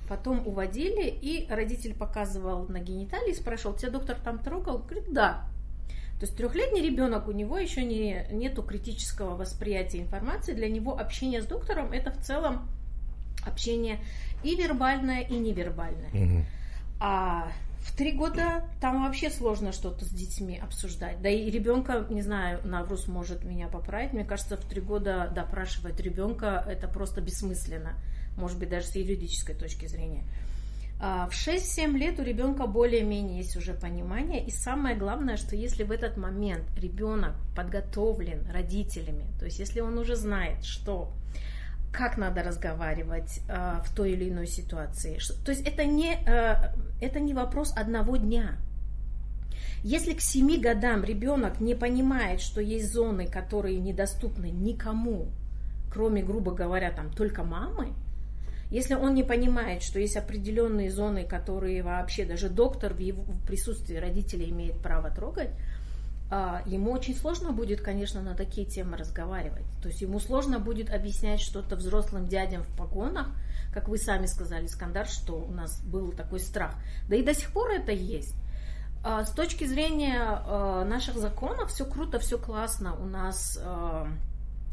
потом 0.09 0.45
уводили, 0.45 1.07
и 1.07 1.47
родитель 1.49 1.95
показывал 1.95 2.67
на 2.67 2.79
гениталии, 2.79 3.31
спрашивал, 3.31 3.77
тебя 3.77 3.91
доктор 3.91 4.17
там 4.21 4.39
трогал? 4.39 4.79
Говорит, 4.79 5.13
да. 5.13 5.45
То 6.23 6.27
есть 6.27 6.37
трехлетний 6.37 6.81
ребенок, 6.81 7.27
у 7.27 7.33
него 7.33 7.57
еще 7.57 7.83
не, 7.83 8.25
нету 8.31 8.63
критического 8.63 9.35
восприятия 9.35 9.99
информации, 9.99 10.53
для 10.53 10.69
него 10.69 10.97
общение 10.97 11.41
с 11.41 11.45
доктором 11.45 11.91
это 11.91 12.11
в 12.11 12.23
целом 12.23 12.65
общение 13.45 13.99
и 14.41 14.55
вербальное, 14.55 15.19
и 15.19 15.33
невербальное. 15.33 16.11
Угу. 16.13 16.45
А 17.01 17.51
в 17.79 17.93
три 17.97 18.13
года 18.13 18.63
там 18.79 19.03
вообще 19.03 19.29
сложно 19.29 19.73
что-то 19.73 20.05
с 20.05 20.11
детьми 20.11 20.57
обсуждать. 20.57 21.21
Да 21.21 21.27
и 21.27 21.51
ребенка, 21.51 22.07
не 22.09 22.21
знаю, 22.21 22.61
Наврус 22.63 23.09
может 23.09 23.43
меня 23.43 23.67
поправить, 23.67 24.13
мне 24.13 24.23
кажется, 24.23 24.55
в 24.55 24.63
три 24.63 24.79
года 24.79 25.29
допрашивать 25.35 25.99
ребенка 25.99 26.63
это 26.69 26.87
просто 26.87 27.19
бессмысленно, 27.19 27.95
может 28.37 28.57
быть, 28.57 28.69
даже 28.69 28.87
с 28.87 28.95
юридической 28.95 29.55
точки 29.55 29.87
зрения. 29.87 30.23
А, 31.05 31.27
в 31.27 31.33
6-7 31.33 31.97
лет 31.97 32.17
у 32.21 32.23
ребенка 32.23 32.65
более-менее 32.65 33.39
есть 33.39 33.57
уже 33.57 33.73
понимание. 33.73 34.41
И 34.45 34.51
самое 34.51 34.95
главное, 34.95 35.35
что 35.35 35.53
если 35.53 35.83
в 35.83 35.91
этот 35.91 36.15
момент 36.15 36.63
ребенок 36.77 37.33
подготовлен 37.57 38.49
родителями, 38.49 39.25
то 39.37 39.43
есть 39.43 39.59
если 39.59 39.81
он 39.81 39.97
уже 39.97 40.15
знает, 40.15 40.63
что 40.63 41.11
как 41.91 42.17
надо 42.17 42.41
разговаривать 42.41 43.41
э, 43.49 43.81
в 43.83 43.93
той 43.93 44.13
или 44.13 44.29
иной 44.29 44.47
ситуации. 44.47 45.19
То 45.43 45.51
есть 45.51 45.67
это 45.67 45.83
не, 45.83 46.13
э, 46.25 46.73
это 47.01 47.19
не 47.19 47.33
вопрос 47.33 47.73
одного 47.75 48.15
дня. 48.15 48.55
Если 49.83 50.13
к 50.13 50.21
7 50.21 50.61
годам 50.61 51.03
ребенок 51.03 51.59
не 51.59 51.75
понимает, 51.75 52.39
что 52.39 52.61
есть 52.61 52.93
зоны, 52.93 53.27
которые 53.27 53.77
недоступны 53.77 54.51
никому, 54.51 55.27
кроме, 55.91 56.23
грубо 56.23 56.53
говоря, 56.53 56.91
там 56.91 57.11
только 57.11 57.43
мамы, 57.43 57.89
если 58.73 58.95
он 58.95 59.13
не 59.13 59.21
понимает, 59.21 59.83
что 59.83 59.99
есть 59.99 60.17
определенные 60.17 60.89
зоны, 60.89 61.25
которые 61.25 61.83
вообще 61.83 62.25
даже 62.25 62.49
доктор 62.49 62.95
в, 62.95 62.97
его, 62.97 63.23
присутствии 63.45 63.95
родителей 63.97 64.49
имеет 64.49 64.79
право 64.79 65.11
трогать, 65.11 65.51
а, 66.31 66.63
ему 66.65 66.91
очень 66.91 67.15
сложно 67.15 67.51
будет, 67.51 67.81
конечно, 67.81 68.23
на 68.23 68.33
такие 68.33 68.65
темы 68.65 68.97
разговаривать. 68.97 69.61
То 69.83 69.89
есть 69.89 70.01
ему 70.01 70.19
сложно 70.19 70.57
будет 70.57 70.91
объяснять 70.91 71.39
что-то 71.39 71.75
взрослым 71.75 72.25
дядям 72.25 72.63
в 72.63 72.75
погонах, 72.75 73.27
как 73.75 73.89
вы 73.89 73.99
сами 73.99 74.25
сказали, 74.25 74.65
Скандар, 74.65 75.05
что 75.05 75.33
у 75.33 75.51
нас 75.51 75.79
был 75.83 76.11
такой 76.11 76.39
страх. 76.39 76.73
Да 77.07 77.15
и 77.15 77.21
до 77.21 77.35
сих 77.35 77.53
пор 77.53 77.69
это 77.69 77.91
есть. 77.91 78.33
А, 79.03 79.23
с 79.23 79.33
точки 79.33 79.65
зрения 79.65 80.17
а, 80.19 80.83
наших 80.83 81.17
законов 81.17 81.69
все 81.69 81.85
круто, 81.85 82.17
все 82.17 82.39
классно, 82.39 82.95
у 82.95 83.05
нас 83.05 83.55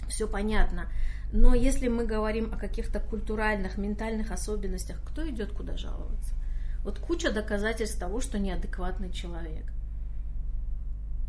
все 0.08 0.26
понятно. 0.26 0.88
Но 1.32 1.54
если 1.54 1.88
мы 1.88 2.06
говорим 2.06 2.52
о 2.52 2.56
каких-то 2.56 2.98
культуральных, 2.98 3.78
ментальных 3.78 4.32
особенностях, 4.32 5.00
кто 5.04 5.28
идет 5.28 5.52
куда 5.52 5.76
жаловаться? 5.76 6.34
Вот 6.82 6.98
куча 6.98 7.30
доказательств 7.30 7.98
того, 7.98 8.20
что 8.20 8.38
неадекватный 8.38 9.12
человек. 9.12 9.72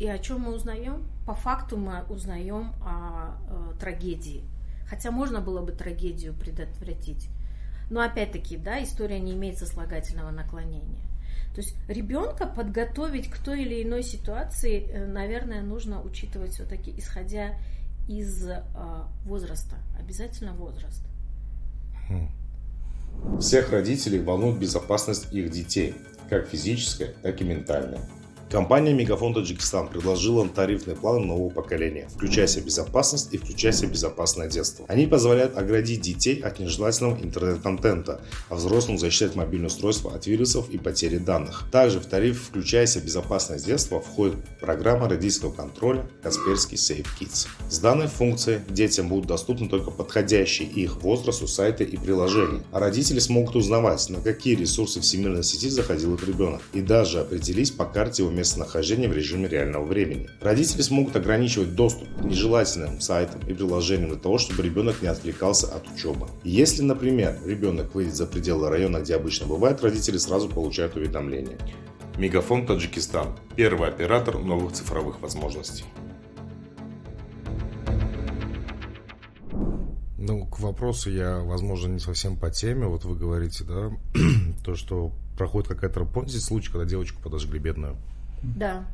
И 0.00 0.08
о 0.08 0.18
чем 0.18 0.40
мы 0.40 0.54
узнаем? 0.54 1.06
По 1.26 1.34
факту 1.34 1.76
мы 1.76 2.02
узнаем 2.08 2.72
о, 2.80 3.36
о 3.48 3.74
трагедии. 3.78 4.42
Хотя 4.88 5.10
можно 5.10 5.40
было 5.40 5.62
бы 5.62 5.72
трагедию 5.72 6.34
предотвратить. 6.34 7.28
Но 7.90 8.00
опять-таки, 8.00 8.56
да, 8.56 8.82
история 8.82 9.20
не 9.20 9.32
имеет 9.32 9.58
сослагательного 9.58 10.30
наклонения. 10.30 11.04
То 11.54 11.60
есть 11.60 11.76
ребенка 11.86 12.46
подготовить 12.46 13.28
к 13.28 13.38
той 13.38 13.62
или 13.62 13.82
иной 13.82 14.02
ситуации, 14.02 14.88
э, 14.88 15.06
наверное, 15.06 15.60
нужно 15.60 16.02
учитывать 16.02 16.52
все-таки, 16.52 16.94
исходя 16.96 17.54
из 18.08 18.46
э, 18.46 18.62
возраста. 19.24 19.76
Обязательно 19.98 20.52
возраст. 20.52 21.02
Хм. 22.08 22.28
Всех 23.40 23.70
родителей 23.70 24.20
волнует 24.20 24.58
безопасность 24.58 25.32
их 25.32 25.50
детей, 25.50 25.94
как 26.28 26.48
физическая, 26.48 27.14
так 27.22 27.40
и 27.40 27.44
ментальная. 27.44 28.00
Компания 28.52 28.92
Мегафон 28.92 29.32
Таджикистан 29.32 29.88
предложила 29.88 30.46
тарифные 30.46 30.94
планы 30.94 31.24
нового 31.24 31.48
поколения, 31.48 32.06
включая 32.14 32.46
себе 32.46 32.66
безопасность 32.66 33.32
и 33.32 33.38
включая 33.38 33.72
себе 33.72 33.88
безопасное 33.88 34.46
детство. 34.46 34.84
Они 34.88 35.06
позволяют 35.06 35.56
оградить 35.56 36.02
детей 36.02 36.38
от 36.38 36.58
нежелательного 36.58 37.16
интернет-контента, 37.22 38.20
а 38.50 38.56
взрослым 38.56 38.98
защищать 38.98 39.36
мобильное 39.36 39.68
устройство 39.68 40.14
от 40.14 40.26
вирусов 40.26 40.68
и 40.68 40.76
потери 40.76 41.16
данных. 41.16 41.64
Также 41.72 41.98
в 41.98 42.04
тариф 42.04 42.42
«Включая 42.42 42.84
себе 42.84 43.06
безопасное 43.06 43.58
детство» 43.58 44.02
входит 44.02 44.36
программа 44.60 45.08
родительского 45.08 45.50
контроля 45.50 46.06
Касперский 46.22 46.76
Safe 46.76 47.06
Kids. 47.18 47.46
С 47.70 47.78
данной 47.78 48.08
функцией 48.08 48.60
детям 48.68 49.08
будут 49.08 49.28
доступны 49.28 49.66
только 49.70 49.90
подходящие 49.90 50.68
их 50.68 50.96
возрасту 50.96 51.48
сайты 51.48 51.84
и 51.84 51.96
приложения, 51.96 52.62
а 52.70 52.80
родители 52.80 53.18
смогут 53.18 53.56
узнавать, 53.56 54.10
на 54.10 54.20
какие 54.20 54.56
ресурсы 54.56 55.00
всемирной 55.00 55.42
сети 55.42 55.70
заходил 55.70 56.16
их 56.16 56.28
ребенок, 56.28 56.60
и 56.74 56.82
даже 56.82 57.20
определить 57.20 57.74
по 57.78 57.86
карте 57.86 58.24
его 58.24 58.30
местонахождения 58.42 59.08
в 59.08 59.12
режиме 59.12 59.48
реального 59.48 59.84
времени. 59.84 60.28
Родители 60.40 60.82
смогут 60.82 61.14
ограничивать 61.14 61.76
доступ 61.76 62.08
к 62.18 62.24
нежелательным 62.24 63.00
сайтам 63.00 63.40
и 63.46 63.54
приложениям 63.54 64.10
для 64.10 64.18
того, 64.18 64.38
чтобы 64.38 64.64
ребенок 64.64 65.00
не 65.00 65.06
отвлекался 65.06 65.68
от 65.68 65.88
учебы. 65.88 66.26
Если, 66.42 66.82
например, 66.82 67.38
ребенок 67.46 67.94
выйдет 67.94 68.16
за 68.16 68.26
пределы 68.26 68.68
района, 68.68 68.98
где 68.98 69.14
обычно 69.14 69.46
бывает, 69.46 69.80
родители 69.80 70.18
сразу 70.18 70.48
получают 70.48 70.96
уведомление. 70.96 71.56
Мегафон 72.18 72.66
Таджикистан. 72.66 73.28
Первый 73.54 73.88
оператор 73.88 74.38
новых 74.38 74.72
цифровых 74.72 75.20
возможностей. 75.20 75.84
Ну, 80.18 80.46
к 80.46 80.58
вопросу 80.58 81.10
я, 81.10 81.38
возможно, 81.38 81.92
не 81.92 82.00
совсем 82.00 82.36
по 82.36 82.50
теме. 82.50 82.86
Вот 82.86 83.04
вы 83.04 83.16
говорите, 83.16 83.62
да, 83.64 83.92
то, 84.64 84.74
что 84.74 85.12
проходит 85.36 85.68
какая-то, 85.68 86.04
помните 86.04 86.38
случай, 86.38 86.72
когда 86.72 86.84
девочку 86.84 87.22
подожгли 87.22 87.60
бедную? 87.60 87.96
Да. 88.42 88.86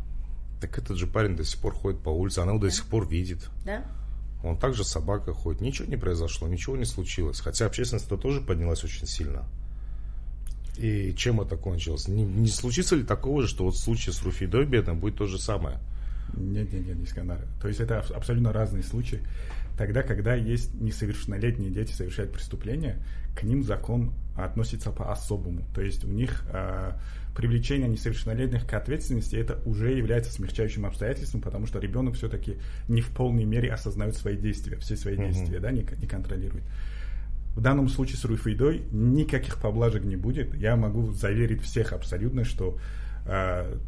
Так 0.60 0.78
этот 0.78 0.96
же 0.96 1.06
парень 1.06 1.36
до 1.36 1.44
сих 1.44 1.60
пор 1.60 1.74
ходит 1.74 2.00
по 2.00 2.10
улице, 2.10 2.40
она 2.40 2.52
его 2.52 2.60
до 2.60 2.70
сих 2.70 2.84
пор 2.86 3.08
видит. 3.08 3.48
Да. 3.64 3.84
Он 4.42 4.56
также 4.56 4.84
собака 4.84 5.32
ходит. 5.32 5.60
Ничего 5.60 5.88
не 5.88 5.96
произошло, 5.96 6.46
ничего 6.48 6.76
не 6.76 6.84
случилось. 6.84 7.40
Хотя 7.40 7.66
общественность 7.66 8.08
тоже 8.08 8.40
поднялась 8.40 8.84
очень 8.84 9.06
сильно. 9.06 9.44
И 10.76 11.12
чем 11.16 11.40
это 11.40 11.56
кончилось? 11.56 12.06
Не, 12.06 12.24
не 12.24 12.48
случится 12.48 12.94
ли 12.94 13.02
такого 13.02 13.42
же, 13.42 13.48
что 13.48 13.64
вот 13.64 13.74
в 13.74 13.80
случае 13.80 14.12
с 14.12 14.22
Руфидой 14.22 14.64
бедным 14.64 15.00
будет 15.00 15.16
то 15.16 15.26
же 15.26 15.38
самое? 15.38 15.80
Нет, 16.36 16.72
нет, 16.72 16.86
нет, 16.86 16.96
не 16.96 17.04
Искандар. 17.04 17.40
То 17.60 17.66
есть 17.66 17.80
это 17.80 17.98
абсолютно 17.98 18.52
разные 18.52 18.84
случаи. 18.84 19.20
Тогда, 19.76 20.02
когда 20.02 20.34
есть 20.34 20.74
несовершеннолетние 20.74 21.70
дети 21.70 21.92
совершают 21.92 22.32
преступления, 22.32 23.04
к 23.36 23.42
ним 23.42 23.64
закон 23.64 24.12
относится 24.36 24.90
по-особому. 24.90 25.64
То 25.74 25.80
есть 25.80 26.04
у 26.04 26.08
них 26.08 26.44
э, 26.52 26.92
привлечение 27.38 27.88
несовершеннолетних 27.88 28.66
к 28.66 28.74
ответственности 28.74 29.36
это 29.36 29.60
уже 29.64 29.92
является 29.92 30.32
смягчающим 30.32 30.84
обстоятельством, 30.84 31.40
потому 31.40 31.66
что 31.66 31.78
ребенок 31.78 32.16
все-таки 32.16 32.56
не 32.88 33.00
в 33.00 33.10
полной 33.10 33.44
мере 33.44 33.72
осознает 33.72 34.16
свои 34.16 34.36
действия, 34.36 34.76
все 34.78 34.96
свои 34.96 35.14
uh-huh. 35.14 35.28
действия, 35.28 35.60
да, 35.60 35.70
не, 35.70 35.86
не 36.00 36.08
контролирует. 36.08 36.64
В 37.54 37.60
данном 37.60 37.88
случае 37.90 38.16
с 38.16 38.24
Руфейдой 38.24 38.82
никаких 38.90 39.58
поблажек 39.58 40.02
не 40.02 40.16
будет. 40.16 40.52
Я 40.52 40.74
могу 40.74 41.12
заверить 41.12 41.62
всех 41.62 41.92
абсолютно, 41.92 42.42
что 42.42 42.76
э, 43.24 43.78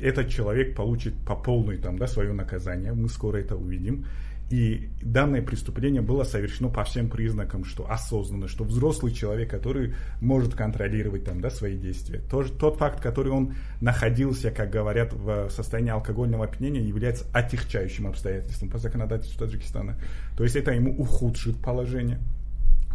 этот 0.00 0.28
человек 0.28 0.76
получит 0.76 1.14
по 1.26 1.34
полной 1.34 1.78
там, 1.78 1.98
да, 1.98 2.06
свое 2.06 2.32
наказание. 2.32 2.92
Мы 2.92 3.08
скоро 3.08 3.38
это 3.38 3.56
увидим. 3.56 4.06
И 4.48 4.90
данное 5.02 5.42
преступление 5.42 6.02
было 6.02 6.22
совершено 6.22 6.68
по 6.68 6.84
всем 6.84 7.10
признакам, 7.10 7.64
что 7.64 7.90
осознанно, 7.90 8.46
что 8.46 8.62
взрослый 8.62 9.12
человек, 9.12 9.50
который 9.50 9.94
может 10.20 10.54
контролировать 10.54 11.24
там, 11.24 11.40
да, 11.40 11.50
свои 11.50 11.76
действия. 11.76 12.20
Тот, 12.30 12.56
тот 12.56 12.78
факт, 12.78 13.00
который 13.00 13.32
он 13.32 13.54
находился, 13.80 14.52
как 14.52 14.70
говорят, 14.70 15.12
в 15.12 15.50
состоянии 15.50 15.90
алкогольного 15.90 16.44
опьянения, 16.44 16.80
является 16.80 17.24
отягчающим 17.32 18.06
обстоятельством 18.06 18.68
по 18.68 18.78
законодательству 18.78 19.44
Таджикистана. 19.44 19.96
То 20.36 20.44
есть 20.44 20.54
это 20.54 20.70
ему 20.70 20.96
ухудшит 20.96 21.56
положение. 21.60 22.20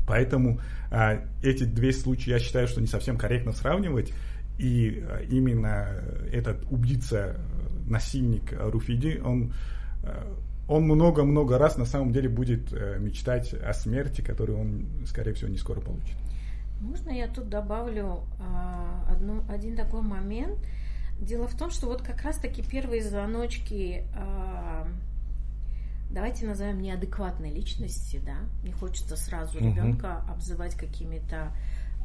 Поэтому 0.07 0.61
а, 0.89 1.21
эти 1.43 1.65
две 1.65 1.91
случаи 1.91 2.29
я 2.29 2.39
считаю, 2.39 2.67
что 2.67 2.79
не 2.79 2.87
совсем 2.87 3.17
корректно 3.17 3.51
сравнивать. 3.51 4.13
И 4.57 5.03
а, 5.05 5.21
именно 5.23 6.01
этот 6.31 6.65
убийца, 6.71 7.37
насильник 7.87 8.53
Руфиди, 8.57 9.21
он 9.23 9.53
а, 10.03 10.33
он 10.71 10.83
много-много 10.83 11.57
раз 11.57 11.77
на 11.77 11.85
самом 11.85 12.13
деле 12.13 12.29
будет 12.29 12.71
э, 12.71 12.97
мечтать 12.99 13.53
о 13.53 13.73
смерти, 13.73 14.21
которую 14.21 14.59
он, 14.59 15.05
скорее 15.05 15.33
всего, 15.33 15.49
не 15.49 15.57
скоро 15.57 15.81
получит. 15.81 16.15
Можно 16.79 17.11
я 17.11 17.27
тут 17.27 17.49
добавлю 17.49 18.21
э, 18.39 19.11
одну, 19.11 19.43
один 19.49 19.75
такой 19.75 20.01
момент? 20.01 20.57
Дело 21.19 21.47
в 21.47 21.57
том, 21.57 21.69
что 21.71 21.87
вот 21.87 22.01
как 22.01 22.21
раз-таки 22.21 22.63
первые 22.63 23.03
звоночки, 23.03 24.05
э, 24.15 24.85
давайте 26.09 26.47
назовем 26.47 26.81
неадекватной 26.81 27.51
личности, 27.51 28.21
да, 28.25 28.37
не 28.63 28.71
хочется 28.71 29.17
сразу 29.17 29.57
угу. 29.57 29.67
ребенка 29.67 30.23
обзывать 30.29 30.75
какими-то 30.75 31.51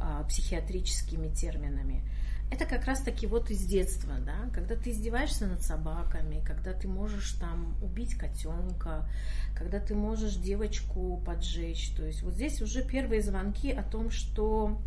э, 0.01 0.25
психиатрическими 0.29 1.29
терминами. 1.29 2.03
Это 2.49 2.65
как 2.65 2.85
раз-таки 2.85 3.27
вот 3.27 3.51
из 3.51 3.65
детства, 3.65 4.15
да, 4.25 4.49
когда 4.55 4.77
ты 4.77 4.91
издеваешься 4.91 5.47
над 5.47 5.63
собаками, 5.63 6.45
когда 6.47 6.73
ты 6.73 6.87
можешь 6.87 7.33
там 7.33 7.75
убить 7.83 8.15
котенка, 8.15 9.09
когда 9.57 9.81
ты 9.81 9.95
можешь 9.95 10.37
девочку 10.37 11.21
поджечь. 11.27 11.91
То 11.97 12.05
есть 12.05 12.23
вот 12.23 12.35
здесь 12.35 12.63
уже 12.63 12.83
первые 12.83 13.21
звонки 13.21 13.73
о 13.73 13.83
том, 13.83 14.11
что, 14.11 14.81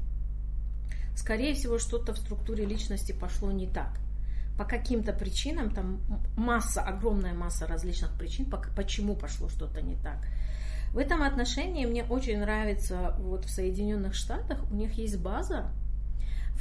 скорее 1.15 1.53
всего, 1.53 1.79
что-то 1.79 2.13
в 2.13 2.17
структуре 2.17 2.65
личности 2.65 3.11
пошло 3.11 3.51
не 3.51 3.67
так. 3.67 3.99
По 4.57 4.63
каким-то 4.63 5.11
причинам, 5.11 5.69
там 5.71 5.99
масса, 6.37 6.81
огромная 6.81 7.33
масса 7.33 7.67
различных 7.67 8.17
причин, 8.17 8.51
почему 8.75 9.15
пошло 9.15 9.49
что-то 9.49 9.81
не 9.81 9.95
так. 9.95 10.25
В 10.93 10.97
этом 10.97 11.21
отношении 11.21 11.85
мне 11.85 12.03
очень 12.03 12.39
нравится 12.39 13.15
вот 13.19 13.45
в 13.45 13.49
Соединенных 13.49 14.15
Штатах, 14.15 14.59
у 14.71 14.75
них 14.75 14.93
есть 14.93 15.19
база, 15.19 15.71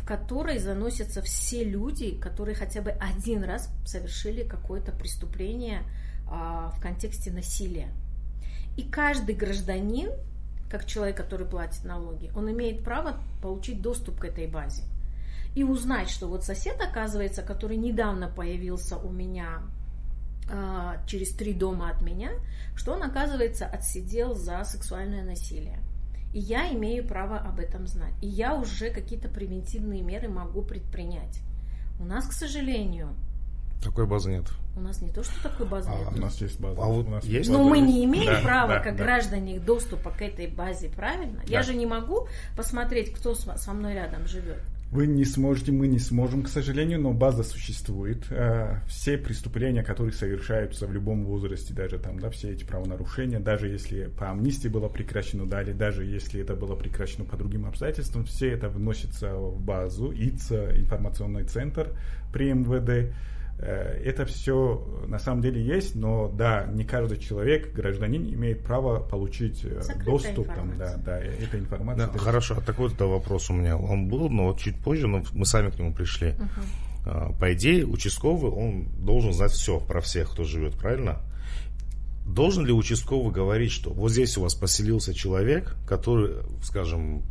которой 0.08 0.58
заносятся 0.58 1.20
все 1.20 1.62
люди, 1.62 2.12
которые 2.12 2.54
хотя 2.54 2.80
бы 2.80 2.92
один 2.92 3.44
раз 3.44 3.68
совершили 3.84 4.42
какое-то 4.42 4.90
преступление 4.90 5.82
а, 6.26 6.70
в 6.70 6.80
контексте 6.80 7.30
насилия. 7.30 7.90
И 8.78 8.84
каждый 8.84 9.34
гражданин, 9.34 10.10
как 10.70 10.86
человек, 10.86 11.18
который 11.18 11.46
платит 11.46 11.84
налоги, 11.84 12.32
он 12.34 12.50
имеет 12.50 12.82
право 12.82 13.18
получить 13.42 13.82
доступ 13.82 14.20
к 14.20 14.24
этой 14.24 14.46
базе. 14.46 14.84
И 15.54 15.62
узнать, 15.62 16.08
что 16.08 16.26
вот 16.26 16.42
сосед, 16.42 16.80
оказывается, 16.80 17.42
который 17.42 17.76
недавно 17.76 18.28
появился 18.28 18.96
у 18.96 19.10
меня 19.10 19.60
а, 20.50 21.04
через 21.06 21.34
три 21.34 21.52
дома 21.52 21.90
от 21.90 22.00
меня, 22.00 22.30
что 22.74 22.94
он, 22.94 23.02
оказывается, 23.02 23.66
отсидел 23.66 24.34
за 24.34 24.64
сексуальное 24.64 25.22
насилие. 25.22 25.80
И 26.32 26.38
я 26.40 26.70
имею 26.72 27.06
право 27.06 27.38
об 27.38 27.58
этом 27.58 27.86
знать. 27.86 28.12
И 28.20 28.26
я 28.26 28.54
уже 28.54 28.90
какие-то 28.90 29.28
превентивные 29.28 30.02
меры 30.02 30.28
могу 30.28 30.62
предпринять. 30.62 31.40
У 32.00 32.04
нас, 32.04 32.26
к 32.26 32.32
сожалению, 32.32 33.08
такой 33.82 34.06
базы 34.06 34.30
нет. 34.32 34.44
У 34.76 34.80
нас 34.80 35.00
не 35.00 35.10
то, 35.10 35.22
что 35.22 35.40
такой 35.42 35.66
базы 35.66 35.88
а, 35.88 35.98
нет. 35.98 36.08
У 36.12 36.20
нас 36.20 36.40
есть 36.40 36.58
база. 36.60 36.80
А 36.82 36.86
вот 36.86 37.06
у 37.06 37.10
нас 37.10 37.24
есть? 37.24 37.48
Но 37.48 37.58
база 37.58 37.70
мы 37.70 37.76
есть? 37.78 37.88
не 37.88 38.04
имеем 38.04 38.26
Да, 38.26 38.40
права, 38.42 38.68
да, 38.74 38.80
как 38.80 38.96
да. 38.96 39.04
граждане, 39.04 39.58
доступа 39.60 40.10
к 40.10 40.20
этой 40.22 40.48
базе, 40.48 40.88
правильно? 40.88 41.40
Я 41.46 41.58
Да. 41.60 41.62
же 41.62 41.74
не 41.74 41.86
могу 41.86 42.26
посмотреть, 42.56 43.12
кто 43.12 43.34
со 43.34 43.72
мной 43.72 43.94
рядом 43.94 44.26
живет. 44.26 44.60
Вы 44.90 45.06
не 45.06 45.26
сможете, 45.26 45.70
мы 45.70 45.86
не 45.86 45.98
сможем, 45.98 46.42
к 46.42 46.48
сожалению, 46.48 46.98
но 46.98 47.12
база 47.12 47.42
существует. 47.42 48.24
Э, 48.30 48.80
Все 48.86 49.18
преступления, 49.18 49.82
которые 49.82 50.14
совершаются 50.14 50.86
в 50.86 50.92
любом 50.94 51.26
возрасте, 51.26 51.74
даже 51.74 51.98
там, 51.98 52.18
да, 52.18 52.30
все 52.30 52.52
эти 52.52 52.64
правонарушения, 52.64 53.38
даже 53.38 53.68
если 53.68 54.06
по 54.06 54.30
амнистии 54.30 54.68
было 54.68 54.88
прекращено, 54.88 55.46
далее, 55.46 55.74
даже 55.74 56.06
если 56.06 56.40
это 56.40 56.54
было 56.54 56.74
прекращено 56.74 57.26
по 57.26 57.36
другим 57.36 57.66
обстоятельствам, 57.66 58.24
все 58.24 58.48
это 58.48 58.70
вносится 58.70 59.34
в 59.34 59.60
базу, 59.60 60.10
ИЦА, 60.10 60.78
информационный 60.78 61.44
центр 61.44 61.90
при 62.32 62.50
МВД. 62.54 63.12
Э, 63.58 64.00
Это 64.04 64.24
все 64.24 64.86
на 65.08 65.18
самом 65.18 65.42
деле 65.42 65.62
есть, 65.62 65.94
но 65.94 66.28
да, 66.28 66.66
не 66.72 66.84
каждый 66.84 67.18
человек, 67.18 67.72
гражданин, 67.72 68.22
имеет 68.34 68.62
право 68.62 69.00
получить 69.00 69.64
э, 69.64 69.80
Закрытая 69.82 70.04
доступ 70.04 70.46
там, 70.46 70.78
да, 70.78 70.96
да, 71.04 71.20
э, 71.20 71.34
эта 71.42 71.58
информация. 71.58 72.06
Да, 72.06 72.12
есть- 72.12 72.24
хорошо, 72.24 72.54
а 72.58 72.60
такой 72.60 72.88
вот 72.88 73.00
вопрос 73.00 73.50
у 73.50 73.54
меня. 73.54 73.76
Он 73.76 74.08
был, 74.08 74.28
но 74.30 74.46
вот 74.48 74.60
чуть 74.60 74.78
позже, 74.78 75.08
но 75.08 75.22
мы 75.32 75.44
сами 75.44 75.70
к 75.70 75.78
нему 75.78 75.92
пришли. 75.92 76.34
А, 77.06 77.32
По 77.40 77.52
идее, 77.54 77.86
участковый, 77.86 78.50
он 78.50 78.88
должен 78.98 79.32
знать 79.32 79.52
все 79.52 79.80
про 79.80 80.00
всех, 80.00 80.30
кто 80.32 80.44
живет, 80.44 80.74
правильно? 80.74 81.20
Должен 82.28 82.66
ли 82.66 82.72
участковый 82.72 83.32
говорить, 83.32 83.72
что 83.72 83.90
вот 83.90 84.10
здесь 84.10 84.36
у 84.36 84.42
вас 84.42 84.54
поселился 84.54 85.14
человек, 85.14 85.74
который, 85.86 86.36
скажем, 86.62 87.22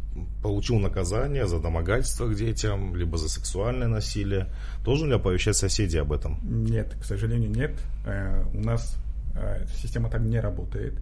получил 0.41 0.79
наказание 0.79 1.45
за 1.47 1.59
домогательство 1.59 2.27
к 2.27 2.35
детям, 2.35 2.95
либо 2.95 3.17
за 3.17 3.29
сексуальное 3.29 3.87
насилие? 3.87 4.49
Должен 4.83 5.09
ли 5.09 5.15
оповещать 5.15 5.55
соседей 5.55 5.99
об 5.99 6.11
этом? 6.11 6.39
Нет, 6.41 6.95
к 6.99 7.05
сожалению, 7.05 7.51
нет. 7.51 7.79
Э, 8.07 8.43
У 8.53 8.59
нас 8.59 8.97
э, 9.35 9.67
система 9.75 10.09
так 10.09 10.21
не 10.21 10.39
работает. 10.39 10.99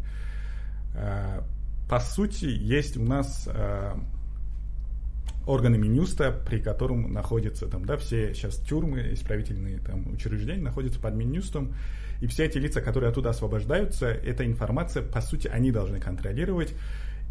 Э, 0.94 1.42
По 1.90 2.00
сути, 2.00 2.46
есть 2.46 2.98
у 2.98 3.04
нас 3.04 3.48
органы 5.48 5.78
Минюста, 5.78 6.32
при 6.32 6.60
котором 6.60 7.14
находятся 7.14 7.68
там, 7.68 7.86
да, 7.86 7.98
все 7.98 8.34
сейчас 8.34 8.58
тюрьмы, 8.58 9.14
исправительные 9.14 9.78
там 9.78 10.12
учреждения 10.14 10.64
находятся 10.64 11.00
под 11.00 11.14
Минюстом, 11.14 11.76
и 12.22 12.28
все 12.28 12.46
эти 12.46 12.58
лица, 12.58 12.82
которые 12.82 13.10
оттуда 13.10 13.30
освобождаются, 13.30 14.08
эта 14.08 14.46
информация, 14.46 15.04
по 15.04 15.22
сути, 15.22 15.48
они 15.48 15.72
должны 15.72 16.00
контролировать. 16.00 16.74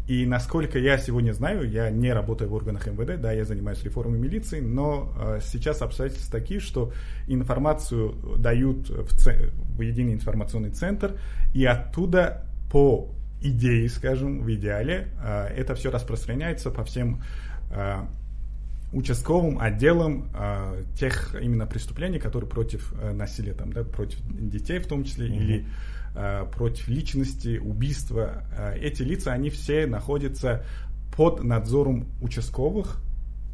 И 0.07 0.27
насколько 0.27 0.77
я 0.77 0.99
сегодня 0.99 1.33
знаю, 1.33 1.67
я 1.67 1.89
не 1.89 2.13
работаю 2.13 2.49
в 2.49 2.53
органах 2.53 2.85
МВД, 2.85 3.19
да, 3.19 3.31
я 3.31 3.43
занимаюсь 3.43 3.83
реформой 3.83 4.19
милиции, 4.19 4.59
но 4.59 5.11
э, 5.19 5.39
сейчас 5.43 5.81
обстоятельства 5.81 6.39
такие, 6.39 6.59
что 6.59 6.91
информацию 7.27 8.13
дают 8.37 8.89
в, 8.89 9.17
це- 9.17 9.49
в 9.77 9.81
единый 9.81 10.13
информационный 10.13 10.69
центр, 10.69 11.17
и 11.55 11.65
оттуда 11.65 12.45
по 12.71 13.09
идее, 13.41 13.89
скажем, 13.89 14.43
в 14.43 14.53
идеале, 14.53 15.07
э, 15.23 15.47
это 15.57 15.73
все 15.73 15.89
распространяется 15.89 16.69
по 16.69 16.83
всем 16.83 17.23
э, 17.71 18.05
участковым 18.93 19.59
отделам 19.59 20.29
э, 20.33 20.83
тех 20.97 21.35
именно 21.41 21.65
преступлений, 21.65 22.19
которые 22.19 22.49
против 22.49 22.93
э, 23.01 23.11
насилия, 23.11 23.53
там, 23.53 23.73
да, 23.73 23.83
против 23.83 24.19
детей 24.29 24.79
в 24.79 24.87
том 24.87 25.03
числе, 25.03 25.27
Мгм. 25.27 25.35
или 25.37 25.65
э, 26.15 26.45
против 26.53 26.87
личности, 26.87 27.57
убийства. 27.57 28.43
Э, 28.57 28.77
эти 28.79 29.01
лица, 29.03 29.33
они 29.33 29.49
все 29.49 29.85
находятся 29.85 30.63
под 31.15 31.43
надзором 31.43 32.07
участковых, 32.21 33.01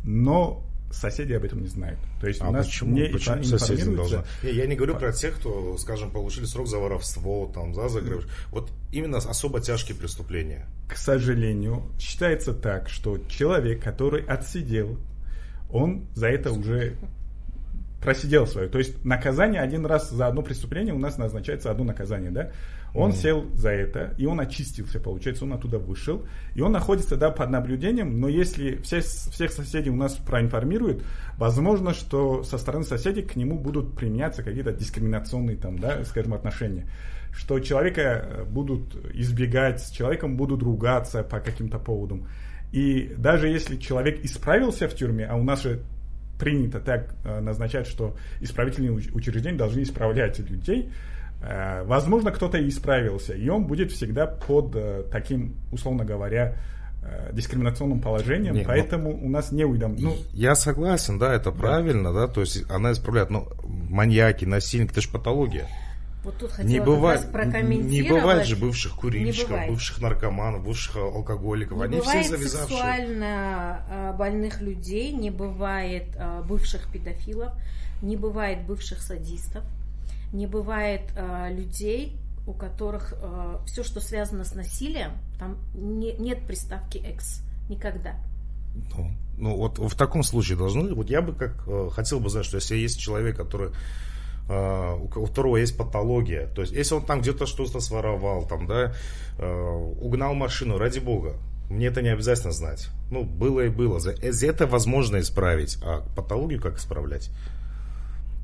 но 0.03 0.63
соседи 0.91 1.31
об 1.33 1.43
этом 1.45 1.61
не 1.61 1.67
знают. 1.67 1.97
То 2.19 2.27
есть 2.27 2.41
А 2.41 2.49
у 2.49 2.51
нас 2.51 2.65
почему, 2.67 2.95
не 2.97 3.05
почему 3.05 3.43
соседи 3.43 3.95
должны? 3.95 4.23
Не, 4.43 4.51
я 4.51 4.67
не 4.67 4.75
говорю 4.75 4.95
про 4.97 5.13
тех, 5.13 5.35
кто, 5.35 5.77
скажем, 5.77 6.11
получили 6.11 6.45
срок 6.45 6.67
за 6.67 6.77
воровство, 6.79 7.49
там, 7.53 7.73
за 7.73 7.87
загреб. 7.87 8.25
Вот 8.51 8.71
именно 8.91 9.17
особо 9.17 9.61
тяжкие 9.61 9.95
преступления. 9.97 10.67
к 10.89 10.97
сожалению, 10.97 11.83
считается 11.97 12.53
так, 12.53 12.89
что 12.89 13.17
человек, 13.29 13.81
который 13.81 14.21
отсидел, 14.25 14.97
он 15.71 16.05
за 16.15 16.27
это 16.27 16.51
уже 16.51 16.95
просидел 18.01 18.47
свое. 18.47 18.67
То 18.67 18.79
есть 18.79 19.05
наказание 19.05 19.61
один 19.61 19.85
раз 19.85 20.09
за 20.09 20.27
одно 20.27 20.41
преступление 20.41 20.93
у 20.93 20.97
нас 20.97 21.17
назначается 21.17 21.69
одно 21.69 21.83
наказание, 21.83 22.31
да? 22.31 22.51
Он 22.93 23.11
Мгм. 23.11 23.17
сел 23.17 23.45
за 23.53 23.69
это, 23.69 24.13
и 24.17 24.25
он 24.25 24.39
очистился, 24.39 24.99
получается, 24.99 25.45
он 25.45 25.53
оттуда 25.53 25.77
вышел, 25.77 26.25
и 26.55 26.61
он 26.61 26.73
находится, 26.73 27.15
да, 27.15 27.29
под 27.29 27.49
наблюдением, 27.49 28.19
но 28.19 28.27
если 28.27 28.77
все, 28.77 28.99
всех 28.99 29.51
соседей 29.51 29.91
у 29.91 29.95
нас 29.95 30.15
проинформируют, 30.15 31.03
возможно, 31.37 31.93
что 31.93 32.43
со 32.43 32.57
стороны 32.57 32.83
соседей 32.83 33.21
к 33.21 33.37
нему 33.37 33.57
будут 33.57 33.95
применяться 33.95 34.43
какие-то 34.43 34.73
дискриминационные, 34.73 35.55
там, 35.55 35.79
да, 35.79 36.03
скажем, 36.03 36.33
отношения 36.33 36.87
что 37.33 37.59
человека 37.59 38.01
э, 38.01 38.43
будут 38.43 38.93
избегать, 39.13 39.81
с 39.81 39.89
человеком 39.91 40.35
будут 40.35 40.61
ругаться 40.61 41.23
по 41.23 41.39
каким-то 41.39 41.79
поводам. 41.79 42.27
И 42.71 43.13
даже 43.17 43.47
если 43.49 43.75
человек 43.77 44.23
исправился 44.23 44.87
в 44.87 44.95
тюрьме, 44.95 45.25
а 45.25 45.35
у 45.35 45.43
нас 45.43 45.63
же 45.63 45.81
принято 46.39 46.79
так 46.79 47.13
э, 47.23 47.39
назначать, 47.39 47.85
что 47.87 48.15
исправительные 48.39 48.91
уч- 48.91 49.11
учреждения 49.13 49.57
должны 49.57 49.81
исправлять 49.83 50.39
людей, 50.39 50.89
э, 51.43 51.83
возможно, 51.83 52.31
кто-то 52.31 52.57
и 52.57 52.67
исправился, 52.69 53.33
и 53.33 53.47
он 53.49 53.65
будет 53.65 53.91
всегда 53.91 54.25
под 54.25 54.75
э, 54.75 55.03
таким, 55.11 55.55
условно 55.71 56.05
говоря, 56.05 56.55
дискриминационным 57.33 57.99
положением, 57.99 58.53
Не, 58.53 58.59
ну- 58.61 58.67
поэтому 58.67 59.09
у 59.25 59.27
нас 59.27 59.51
не 59.51 59.65
уйдем. 59.65 59.95
Ну, 59.97 60.15
Я 60.33 60.53
согласен, 60.53 61.17
да, 61.17 61.33
это 61.33 61.51
правильно, 61.51 62.13
да, 62.13 62.27
то 62.27 62.41
есть 62.41 62.63
она 62.69 62.91
исправляет, 62.91 63.31
но 63.31 63.47
маньяки, 63.89 64.45
насильники, 64.45 64.91
это 64.91 65.01
же 65.01 65.09
патология. 65.09 65.65
Вот 66.23 66.37
тут 66.37 66.51
хотела 66.51 66.67
Не 66.69 66.77
как 66.77 66.85
бывает, 66.85 67.21
раз 67.21 67.31
прокомментировать. 67.31 67.91
не 67.91 68.03
бывает 68.03 68.47
же 68.47 68.55
бывших 68.55 68.93
курильщиков, 68.95 69.67
бывших 69.67 70.01
наркоманов, 70.01 70.63
бывших 70.63 70.95
алкоголиков. 70.97 71.77
Не 71.79 71.83
Они 71.85 71.97
бывает 71.97 72.25
все 72.25 72.37
завязавшие. 72.37 72.77
сексуально 72.77 73.85
а, 73.89 74.13
больных 74.13 74.61
людей, 74.61 75.11
не 75.13 75.31
бывает 75.31 76.03
а, 76.17 76.43
бывших 76.43 76.87
педофилов, 76.91 77.51
не 78.03 78.17
бывает 78.17 78.65
бывших 78.67 79.01
садистов, 79.01 79.63
не 80.31 80.45
бывает 80.45 81.01
а, 81.17 81.49
людей, 81.49 82.15
у 82.47 82.53
которых 82.53 83.13
все, 83.67 83.83
что 83.83 83.99
связано 83.99 84.43
с 84.43 84.55
насилием, 84.55 85.11
там 85.39 85.57
не- 85.75 86.13
нет 86.13 86.45
приставки 86.47 86.97
«экс». 86.97 87.41
Никогда. 87.69 88.15
Ну, 88.95 89.11
ну, 89.37 89.55
вот 89.57 89.77
в 89.77 89.95
таком 89.95 90.23
случае 90.23 90.57
должны, 90.57 90.93
вот 90.95 91.09
я 91.09 91.21
бы 91.21 91.33
как 91.33 91.63
э, 91.67 91.89
хотел 91.93 92.19
бы 92.19 92.29
знать, 92.29 92.45
что 92.45 92.57
если 92.57 92.75
есть 92.77 92.99
человек, 92.99 93.37
который 93.37 93.71
у 94.47 95.07
ко- 95.07 95.19
у 95.19 95.25
которого 95.27 95.57
есть 95.57 95.77
патология, 95.77 96.47
то 96.47 96.61
есть 96.61 96.73
если 96.73 96.95
он 96.95 97.05
там 97.05 97.21
где-то 97.21 97.45
что-то 97.45 97.79
своровал, 97.79 98.45
там, 98.47 98.67
да, 98.67 98.93
э, 99.37 99.93
угнал 100.01 100.33
машину, 100.33 100.77
ради 100.77 100.99
бога, 100.99 101.35
мне 101.69 101.87
это 101.87 102.01
не 102.01 102.09
обязательно 102.09 102.51
знать. 102.51 102.89
Ну, 103.11 103.23
было 103.23 103.61
и 103.61 103.69
было. 103.69 103.99
Это 104.21 104.67
возможно 104.67 105.19
исправить, 105.19 105.77
а 105.83 106.05
патологию 106.15 106.61
как 106.61 106.77
исправлять? 106.77 107.29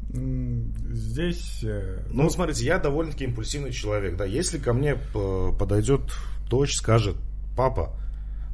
Здесь... 0.10 1.60
Э, 1.64 2.04
ну, 2.10 2.24
ну, 2.24 2.30
смотрите, 2.30 2.64
я 2.66 2.80
довольно-таки 2.80 3.26
импульсивный 3.26 3.72
человек, 3.72 4.16
да. 4.16 4.24
Если 4.24 4.58
ко 4.58 4.72
мне 4.74 4.96
э, 5.14 5.52
подойдет 5.60 6.02
дочь, 6.50 6.76
скажет, 6.76 7.18
папа, 7.58 7.94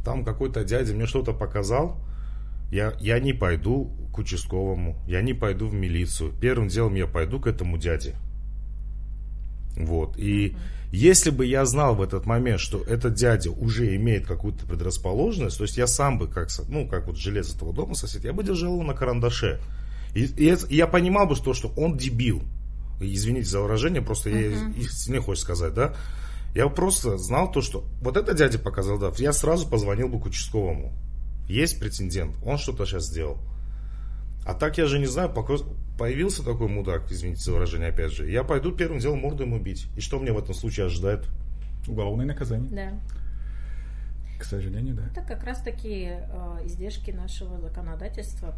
там 0.03 0.25
какой-то 0.25 0.63
дядя 0.63 0.93
мне 0.93 1.05
что-то 1.05 1.33
показал, 1.33 1.97
я, 2.73 2.93
я 2.99 3.19
не 3.19 3.33
пойду 3.33 3.91
к 4.11 4.17
участковому, 4.17 4.97
я 5.07 5.21
не 5.21 5.33
пойду 5.33 5.67
в 5.67 5.75
милицию. 5.75 6.33
Первым 6.41 6.69
делом 6.69 6.95
я 6.95 7.05
пойду 7.05 7.39
к 7.39 7.45
этому 7.45 7.77
дяде. 7.77 8.15
Вот. 9.77 10.17
И 10.17 10.57
если 10.91 11.29
бы 11.29 11.45
я 11.45 11.65
знал 11.65 11.93
в 11.93 12.01
этот 12.01 12.25
момент, 12.25 12.59
что 12.59 12.81
этот 12.83 13.13
дядя 13.13 13.51
уже 13.51 13.95
имеет 13.95 14.25
какую-то 14.25 14.65
предрасположенность, 14.65 15.57
то 15.57 15.65
есть 15.65 15.77
я 15.77 15.85
сам 15.85 16.17
бы, 16.17 16.27
как, 16.27 16.49
ну, 16.67 16.87
как 16.87 17.05
вот 17.05 17.15
желез 17.15 17.53
этого 17.53 17.73
дома 17.73 17.93
сосед, 17.93 18.23
я 18.23 18.33
бы 18.33 18.43
держал 18.43 18.73
его 18.73 18.83
на 18.83 18.95
карандаше. 18.95 19.59
И, 20.15 20.23
и, 20.23 20.45
это, 20.45 20.65
и 20.65 20.75
я 20.75 20.87
понимал 20.87 21.27
бы, 21.27 21.35
что, 21.35 21.53
что 21.53 21.71
он 21.77 21.95
дебил. 21.95 22.41
Извините 22.99 23.49
за 23.49 23.59
выражение, 23.59 24.01
просто 24.01 24.31
uh-huh. 24.31 25.09
я 25.09 25.13
не 25.13 25.21
хочешь 25.21 25.43
сказать, 25.43 25.75
да? 25.75 25.93
Я 26.55 26.69
просто 26.69 27.17
знал 27.17 27.51
то, 27.51 27.61
что 27.61 27.83
вот 28.01 28.17
этот 28.17 28.37
дядя 28.37 28.57
показал, 28.57 28.97
да, 28.97 29.11
я 29.17 29.31
сразу 29.31 29.67
позвонил 29.67 30.09
бы 30.09 30.19
к 30.19 30.25
участковому. 30.25 30.93
Есть 31.47 31.79
претендент, 31.79 32.35
он 32.45 32.57
что-то 32.57 32.85
сейчас 32.85 33.07
сделал. 33.07 33.37
А 34.45 34.53
так 34.53 34.77
я 34.77 34.87
же 34.87 34.99
не 34.99 35.05
знаю, 35.05 35.33
появился 35.97 36.43
такой 36.43 36.67
мудак, 36.67 37.11
извините 37.11 37.43
за 37.43 37.53
выражение 37.53 37.89
опять 37.89 38.11
же, 38.11 38.29
я 38.29 38.43
пойду 38.43 38.71
первым 38.71 38.99
делом 38.99 39.19
морду 39.19 39.43
ему 39.43 39.59
бить. 39.59 39.87
И 39.95 40.01
что 40.01 40.19
мне 40.19 40.33
в 40.33 40.37
этом 40.37 40.53
случае 40.53 40.87
ожидает? 40.87 41.27
Уголовное 41.87 42.25
наказание. 42.25 42.69
Да. 42.69 42.99
К 44.39 44.45
сожалению, 44.45 44.95
да. 44.95 45.03
Это 45.07 45.21
как 45.21 45.43
раз 45.43 45.61
такие 45.61 46.27
э, 46.29 46.65
издержки 46.65 47.11
нашего 47.11 47.59
законодательства. 47.59 48.55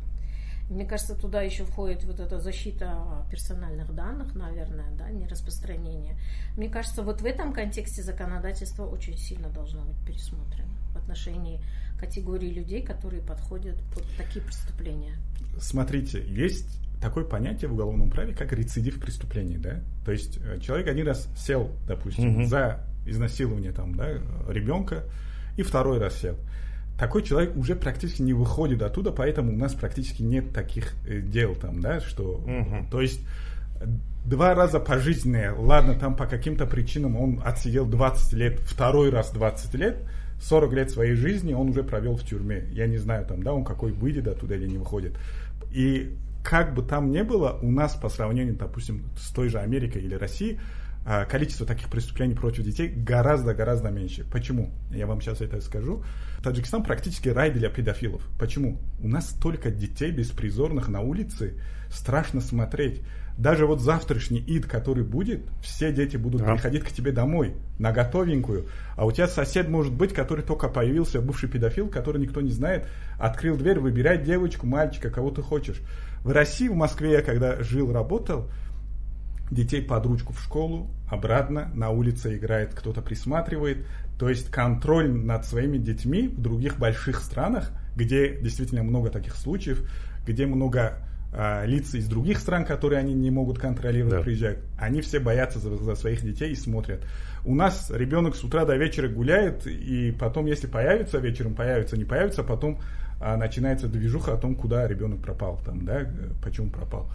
Мне 0.69 0.85
кажется, 0.85 1.15
туда 1.15 1.43
еще 1.43 1.63
входит 1.63 2.03
вот 2.05 2.19
эта 2.19 2.39
защита 2.39 3.23
персональных 3.29 3.93
данных, 3.93 4.33
наверное, 4.33 4.89
да, 4.97 5.11
не 5.11 5.27
распространение. 5.27 6.17
Мне 6.57 6.69
кажется, 6.69 7.03
вот 7.03 7.21
в 7.21 7.25
этом 7.25 7.53
контексте 7.53 8.01
законодательство 8.01 8.87
очень 8.87 9.15
сильно 9.15 9.49
должно 9.49 9.83
быть 9.83 9.97
пересмотрено 10.07 10.73
в 10.93 10.97
отношении 10.97 11.61
категории 11.99 12.49
людей, 12.49 12.81
которые 12.81 13.21
подходят 13.21 13.75
под 13.93 14.03
такие 14.17 14.43
преступления. 14.43 15.15
Смотрите, 15.59 16.23
есть 16.25 16.79
такое 17.01 17.23
понятие 17.23 17.69
в 17.69 17.73
уголовном 17.73 18.09
праве, 18.09 18.33
как 18.33 18.51
рецидив 18.53 18.99
преступлений, 18.99 19.57
да? 19.57 19.81
То 20.05 20.11
есть 20.11 20.39
э, 20.41 20.59
человек 20.59 20.87
один 20.87 21.07
раз 21.07 21.27
сел, 21.37 21.71
допустим, 21.87 22.35
угу. 22.35 22.45
за 22.45 22.83
изнасилование 23.05 23.71
там, 23.71 23.95
да, 23.95 24.09
ребенка, 24.47 25.03
и 25.57 25.61
второй 25.61 25.99
раз 25.99 26.15
сел 26.19 26.37
такой 26.97 27.23
человек 27.23 27.55
уже 27.55 27.75
практически 27.75 28.21
не 28.21 28.33
выходит 28.33 28.81
оттуда, 28.81 29.11
поэтому 29.11 29.53
у 29.53 29.57
нас 29.57 29.73
практически 29.73 30.23
нет 30.23 30.53
таких 30.53 30.93
э, 31.05 31.19
дел 31.19 31.55
там, 31.55 31.81
да, 31.81 31.99
что, 31.99 32.35
угу. 32.35 32.87
то 32.89 33.01
есть 33.01 33.21
два 34.25 34.53
раза 34.55 34.79
пожизненное, 34.79 35.53
ладно, 35.53 35.95
там 35.95 36.15
по 36.15 36.25
каким-то 36.25 36.65
причинам 36.65 37.17
он 37.17 37.41
отсидел 37.43 37.85
20 37.85 38.33
лет, 38.33 38.59
второй 38.61 39.09
раз 39.09 39.31
20 39.31 39.73
лет, 39.75 39.97
40 40.41 40.73
лет 40.73 40.91
своей 40.91 41.13
жизни 41.13 41.53
он 41.53 41.69
уже 41.69 41.83
провел 41.83 42.15
в 42.15 42.23
тюрьме. 42.23 42.67
Я 42.71 42.87
не 42.87 42.97
знаю, 42.97 43.25
там, 43.25 43.43
да, 43.43 43.53
он 43.53 43.63
какой 43.63 43.91
выйдет 43.91 44.27
оттуда 44.27 44.55
или 44.55 44.67
не 44.67 44.77
выходит. 44.77 45.17
И 45.71 46.15
как 46.43 46.73
бы 46.75 46.83
там 46.83 47.11
ни 47.11 47.21
было, 47.21 47.57
у 47.61 47.71
нас 47.71 47.95
по 47.95 48.09
сравнению, 48.09 48.55
допустим, 48.55 49.09
с 49.17 49.31
той 49.31 49.49
же 49.49 49.59
Америкой 49.59 50.03
или 50.03 50.15
Россией, 50.15 50.59
а, 51.07 51.25
количество 51.25 51.67
таких 51.67 51.89
преступлений 51.89 52.33
против 52.33 52.63
детей 52.63 52.87
гораздо-гораздо 52.87 53.89
меньше. 53.89 54.25
Почему? 54.31 54.71
Я 54.89 55.05
вам 55.05 55.21
сейчас 55.21 55.39
это 55.39 55.61
скажу. 55.61 56.03
Таджикистан 56.43 56.83
практически 56.83 57.29
рай 57.29 57.51
для 57.51 57.69
педофилов. 57.69 58.27
Почему? 58.39 58.79
У 58.99 59.07
нас 59.07 59.29
столько 59.29 59.69
детей 59.69 60.11
беспризорных 60.11 60.87
на 60.87 61.01
улице, 61.01 61.59
страшно 61.91 62.41
смотреть. 62.41 63.03
Даже 63.37 63.65
вот 63.65 63.81
завтрашний 63.81 64.39
ид, 64.39 64.65
который 64.65 65.03
будет, 65.03 65.41
все 65.61 65.91
дети 65.91 66.15
будут 66.15 66.41
да. 66.41 66.53
приходить 66.53 66.83
к 66.83 66.91
тебе 66.91 67.11
домой, 67.11 67.55
на 67.79 67.91
готовенькую. 67.91 68.67
А 68.95 69.05
у 69.05 69.11
тебя 69.11 69.27
сосед 69.27 69.67
может 69.67 69.93
быть, 69.93 70.13
который 70.13 70.43
только 70.43 70.69
появился, 70.69 71.21
бывший 71.21 71.49
педофил, 71.49 71.89
который 71.89 72.21
никто 72.21 72.39
не 72.39 72.51
знает, 72.51 72.87
открыл 73.19 73.57
дверь, 73.57 73.79
выбирай 73.79 74.23
девочку, 74.23 74.65
мальчика, 74.67 75.09
кого 75.09 75.31
ты 75.31 75.41
хочешь. 75.41 75.81
В 76.23 76.31
России, 76.31 76.69
в 76.69 76.75
Москве, 76.75 77.11
я 77.11 77.21
когда 77.21 77.61
жил, 77.61 77.91
работал, 77.91 78.49
детей 79.51 79.81
под 79.81 80.05
ручку 80.05 80.33
в 80.33 80.41
школу, 80.41 80.89
обратно, 81.09 81.69
на 81.75 81.89
улице 81.89 82.37
играет, 82.37 82.73
кто-то 82.73 83.01
присматривает. 83.01 83.85
То 84.17 84.29
есть 84.29 84.49
контроль 84.49 85.11
над 85.11 85.45
своими 85.45 85.77
детьми 85.77 86.29
в 86.29 86.41
других 86.41 86.79
больших 86.79 87.19
странах, 87.19 87.71
где 87.97 88.39
действительно 88.39 88.81
много 88.81 89.09
таких 89.09 89.35
случаев, 89.35 89.83
где 90.25 90.45
много 90.45 91.05
э, 91.35 91.65
лиц 91.67 91.93
из 91.93 92.07
других 92.07 92.39
стран, 92.39 92.65
которые 92.65 92.99
они 92.99 93.13
не 93.13 93.29
могут 93.29 93.59
контролировать, 93.59 94.15
да. 94.15 94.21
приезжают, 94.21 94.59
они 94.77 95.01
все 95.01 95.19
боятся 95.19 95.59
за, 95.59 95.75
за 95.75 95.95
своих 95.95 96.21
детей 96.21 96.51
и 96.51 96.55
смотрят. 96.55 97.05
У 97.43 97.53
нас 97.53 97.91
ребенок 97.93 98.35
с 98.35 98.43
утра 98.43 98.65
до 98.65 98.75
вечера 98.75 99.09
гуляет, 99.09 99.67
и 99.67 100.11
потом, 100.11 100.45
если 100.45 100.67
появится 100.67 101.19
вечером, 101.19 101.53
появится, 101.53 101.97
не 101.97 102.05
появится, 102.05 102.43
потом 102.43 102.79
а, 103.19 103.37
начинается 103.37 103.87
движуха 103.87 104.33
о 104.33 104.37
том, 104.37 104.55
куда 104.55 104.87
ребенок 104.87 105.21
пропал, 105.21 105.59
там, 105.63 105.85
да, 105.85 106.07
почему 106.41 106.69
пропал. 106.69 107.11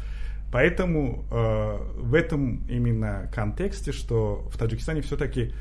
Поэтому 0.53 1.25
э, 1.31 1.79
в 1.97 2.15
этом 2.15 2.67
именно 2.69 3.31
контексте, 3.33 3.93
что 3.93 4.49
в 4.53 4.59
Таджикистане 4.59 5.01
все-таки 5.01 5.53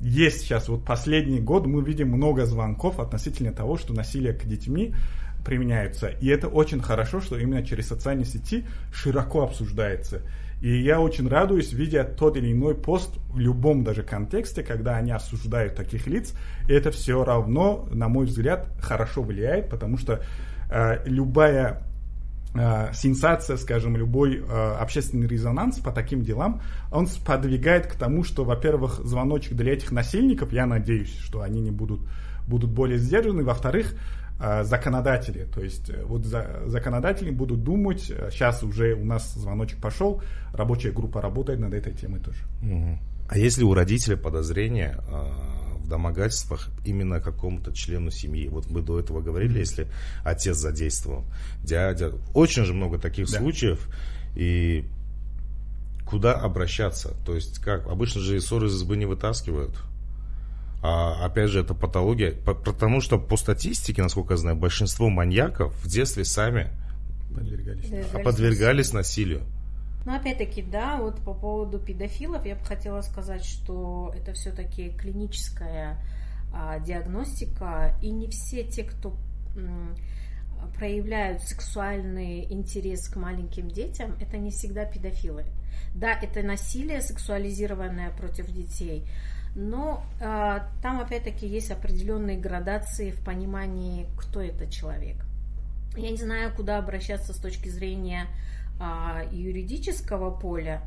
есть 0.00 0.40
сейчас, 0.40 0.68
вот 0.68 0.84
последний 0.84 1.40
год 1.40 1.66
мы 1.66 1.82
видим 1.82 2.08
много 2.08 2.44
звонков 2.44 3.00
относительно 3.00 3.52
того, 3.52 3.78
что 3.78 3.94
насилие 3.94 4.34
к 4.34 4.44
детьми 4.44 4.94
применяется. 5.44 6.08
И 6.08 6.28
это 6.28 6.48
очень 6.48 6.80
хорошо, 6.80 7.20
что 7.20 7.38
именно 7.38 7.64
через 7.64 7.88
социальные 7.88 8.26
сети 8.26 8.64
широко 8.92 9.42
обсуждается. 9.42 10.22
И 10.64 10.80
я 10.80 10.98
очень 11.00 11.28
радуюсь, 11.28 11.74
видя 11.74 12.04
тот 12.04 12.38
или 12.38 12.50
иной 12.50 12.74
пост 12.74 13.18
в 13.28 13.38
любом 13.38 13.84
даже 13.84 14.02
контексте, 14.02 14.62
когда 14.62 14.96
они 14.96 15.12
осуждают 15.12 15.74
таких 15.74 16.06
лиц. 16.06 16.32
И 16.68 16.72
это 16.72 16.90
все 16.90 17.22
равно, 17.22 17.86
на 17.92 18.08
мой 18.08 18.24
взгляд, 18.24 18.68
хорошо 18.80 19.22
влияет, 19.22 19.68
потому 19.68 19.98
что 19.98 20.22
э, 20.70 21.02
любая 21.04 21.82
э, 22.54 22.92
сенсация, 22.94 23.58
скажем, 23.58 23.96
любой 23.96 24.38
э, 24.38 24.76
общественный 24.80 25.26
резонанс 25.26 25.80
по 25.80 25.92
таким 25.92 26.22
делам, 26.22 26.62
он 26.90 27.08
сподвигает 27.08 27.86
к 27.86 27.96
тому, 27.96 28.24
что, 28.24 28.44
во-первых, 28.44 29.00
звоночек 29.04 29.52
для 29.54 29.74
этих 29.74 29.92
насильников, 29.92 30.52
я 30.54 30.64
надеюсь, 30.64 31.14
что 31.18 31.42
они 31.42 31.60
не 31.60 31.72
будут, 31.72 32.00
будут 32.48 32.70
более 32.70 32.96
сдержаны, 32.96 33.44
во-вторых, 33.44 33.94
законодатели, 34.38 35.44
то 35.44 35.62
есть 35.62 35.90
э, 35.90 36.02
вот 36.04 36.24
за, 36.24 36.62
законодатели 36.66 37.30
будут 37.30 37.62
думать, 37.62 38.02
сейчас 38.02 38.62
уже 38.62 38.94
у 38.94 39.04
нас 39.04 39.32
звоночек 39.34 39.80
пошел, 39.80 40.22
рабочая 40.52 40.90
группа 40.90 41.22
работает 41.22 41.60
над 41.60 41.72
этой 41.72 41.94
темой 41.94 42.20
тоже. 42.20 42.44
А 43.28 43.38
если 43.38 43.62
у 43.62 43.72
родителя 43.72 44.16
подозрения, 44.16 45.00
в 45.84 45.88
домогательствах 45.88 46.68
именно 46.84 47.20
какому-то 47.20 47.72
члену 47.72 48.10
семьи. 48.10 48.48
Вот 48.48 48.68
мы 48.70 48.80
до 48.80 48.98
этого 48.98 49.20
говорили, 49.20 49.58
если 49.58 49.86
отец 50.24 50.56
задействован, 50.56 51.24
дядя. 51.62 52.12
Очень 52.32 52.64
же 52.64 52.72
много 52.72 52.98
таких 52.98 53.30
да. 53.30 53.38
случаев. 53.38 53.88
И 54.34 54.84
куда 56.06 56.32
обращаться? 56.32 57.14
То 57.24 57.34
есть 57.34 57.58
как? 57.58 57.86
Обычно 57.86 58.20
же 58.20 58.40
ссоры 58.40 58.68
из 58.68 58.74
избы 58.74 58.96
не 58.96 59.06
вытаскивают. 59.06 59.76
А 60.86 61.24
опять 61.24 61.48
же, 61.48 61.60
это 61.60 61.72
патология. 61.72 62.32
Потому 62.32 63.00
что 63.00 63.18
по 63.18 63.38
статистике, 63.38 64.02
насколько 64.02 64.34
я 64.34 64.36
знаю, 64.36 64.56
большинство 64.56 65.08
маньяков 65.08 65.74
в 65.82 65.88
детстве 65.88 66.26
сами 66.26 66.68
подвергались, 67.34 68.06
подвергались 68.22 68.92
насилию. 68.92 69.46
Но 70.04 70.14
опять-таки, 70.14 70.60
да, 70.60 70.98
вот 70.98 71.20
по 71.22 71.32
поводу 71.32 71.78
педофилов 71.78 72.44
я 72.44 72.56
бы 72.56 72.64
хотела 72.66 73.00
сказать, 73.00 73.46
что 73.46 74.12
это 74.14 74.34
все-таки 74.34 74.90
клиническая 74.90 76.04
а, 76.52 76.78
диагностика, 76.80 77.96
и 78.02 78.10
не 78.10 78.28
все 78.28 78.62
те, 78.64 78.84
кто 78.84 79.16
м, 79.56 79.96
проявляют 80.76 81.40
сексуальный 81.40 82.44
интерес 82.52 83.08
к 83.08 83.16
маленьким 83.16 83.68
детям, 83.68 84.18
это 84.20 84.36
не 84.36 84.50
всегда 84.50 84.84
педофилы. 84.84 85.46
Да, 85.94 86.12
это 86.12 86.42
насилие 86.42 87.00
сексуализированное 87.00 88.10
против 88.10 88.52
детей, 88.52 89.08
но 89.54 90.02
э, 90.20 90.60
там 90.82 91.00
опять-таки 91.00 91.46
есть 91.46 91.70
определенные 91.70 92.38
градации 92.38 93.10
в 93.10 93.24
понимании, 93.24 94.06
кто 94.16 94.40
это 94.40 94.70
человек. 94.70 95.16
Я 95.96 96.10
не 96.10 96.16
знаю, 96.16 96.52
куда 96.54 96.78
обращаться 96.78 97.32
с 97.32 97.36
точки 97.36 97.68
зрения 97.68 98.26
а, 98.80 99.22
юридического 99.30 100.30
поля, 100.30 100.82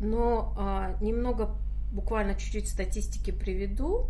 но 0.00 0.54
а, 0.56 0.96
немного, 1.02 1.50
буквально 1.92 2.34
чуть-чуть 2.34 2.68
статистики 2.68 3.30
приведу. 3.30 4.08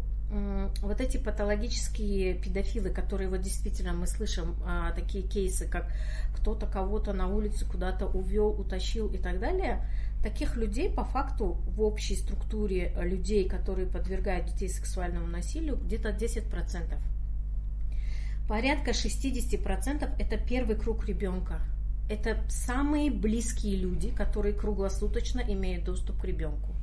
Вот 0.82 1.00
эти 1.00 1.18
патологические 1.18 2.34
педофилы, 2.34 2.90
которые 2.90 3.28
вот 3.28 3.42
действительно 3.42 3.92
мы 3.92 4.08
слышим 4.08 4.56
а, 4.66 4.90
такие 4.92 5.26
кейсы, 5.26 5.68
как 5.68 5.86
кто-то 6.34 6.66
кого-то 6.66 7.12
на 7.12 7.28
улице 7.28 7.64
куда-то 7.64 8.06
увел, 8.06 8.48
утащил 8.48 9.06
и 9.08 9.18
так 9.18 9.38
далее, 9.38 9.88
таких 10.26 10.56
людей 10.56 10.90
по 10.90 11.04
факту 11.04 11.56
в 11.68 11.80
общей 11.82 12.16
структуре 12.16 12.92
людей, 13.00 13.48
которые 13.48 13.86
подвергают 13.86 14.46
детей 14.46 14.68
сексуальному 14.68 15.28
насилию, 15.28 15.76
где-то 15.76 16.08
10%. 16.08 16.98
Порядка 18.48 18.90
60% 18.90 20.10
это 20.18 20.36
первый 20.36 20.74
круг 20.74 21.06
ребенка. 21.06 21.60
Это 22.10 22.38
самые 22.48 23.12
близкие 23.12 23.76
люди, 23.76 24.10
которые 24.10 24.52
круглосуточно 24.52 25.40
имеют 25.40 25.84
доступ 25.84 26.20
к 26.20 26.24
ребенку. 26.24 26.74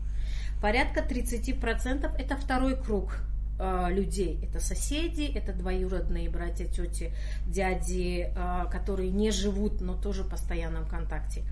Порядка 0.62 1.02
30% 1.02 2.16
это 2.18 2.38
второй 2.38 2.82
круг 2.82 3.18
э, 3.60 3.88
людей. 3.92 4.40
Это 4.42 4.62
соседи, 4.62 5.24
это 5.24 5.52
двоюродные 5.52 6.30
братья, 6.30 6.66
тети, 6.66 7.12
дяди, 7.46 8.32
э, 8.34 8.66
которые 8.72 9.12
не 9.12 9.32
живут, 9.32 9.82
но 9.82 10.02
тоже 10.02 10.24
в 10.24 10.30
постоянном 10.30 10.88
контакте. 10.88 11.44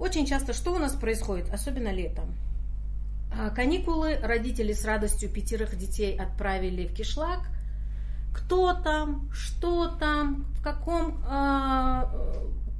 Очень 0.00 0.24
часто 0.24 0.54
что 0.54 0.72
у 0.72 0.78
нас 0.78 0.94
происходит, 0.94 1.52
особенно 1.52 1.92
летом? 1.92 2.34
А, 3.38 3.50
каникулы 3.50 4.16
родители 4.16 4.72
с 4.72 4.86
радостью 4.86 5.28
пятерых 5.28 5.76
детей 5.76 6.16
отправили 6.16 6.86
в 6.86 6.94
кишлак. 6.94 7.40
Кто 8.34 8.72
там, 8.72 9.30
что 9.30 9.88
там, 9.88 10.46
в 10.56 10.62
каком 10.62 11.22
э, 11.22 12.04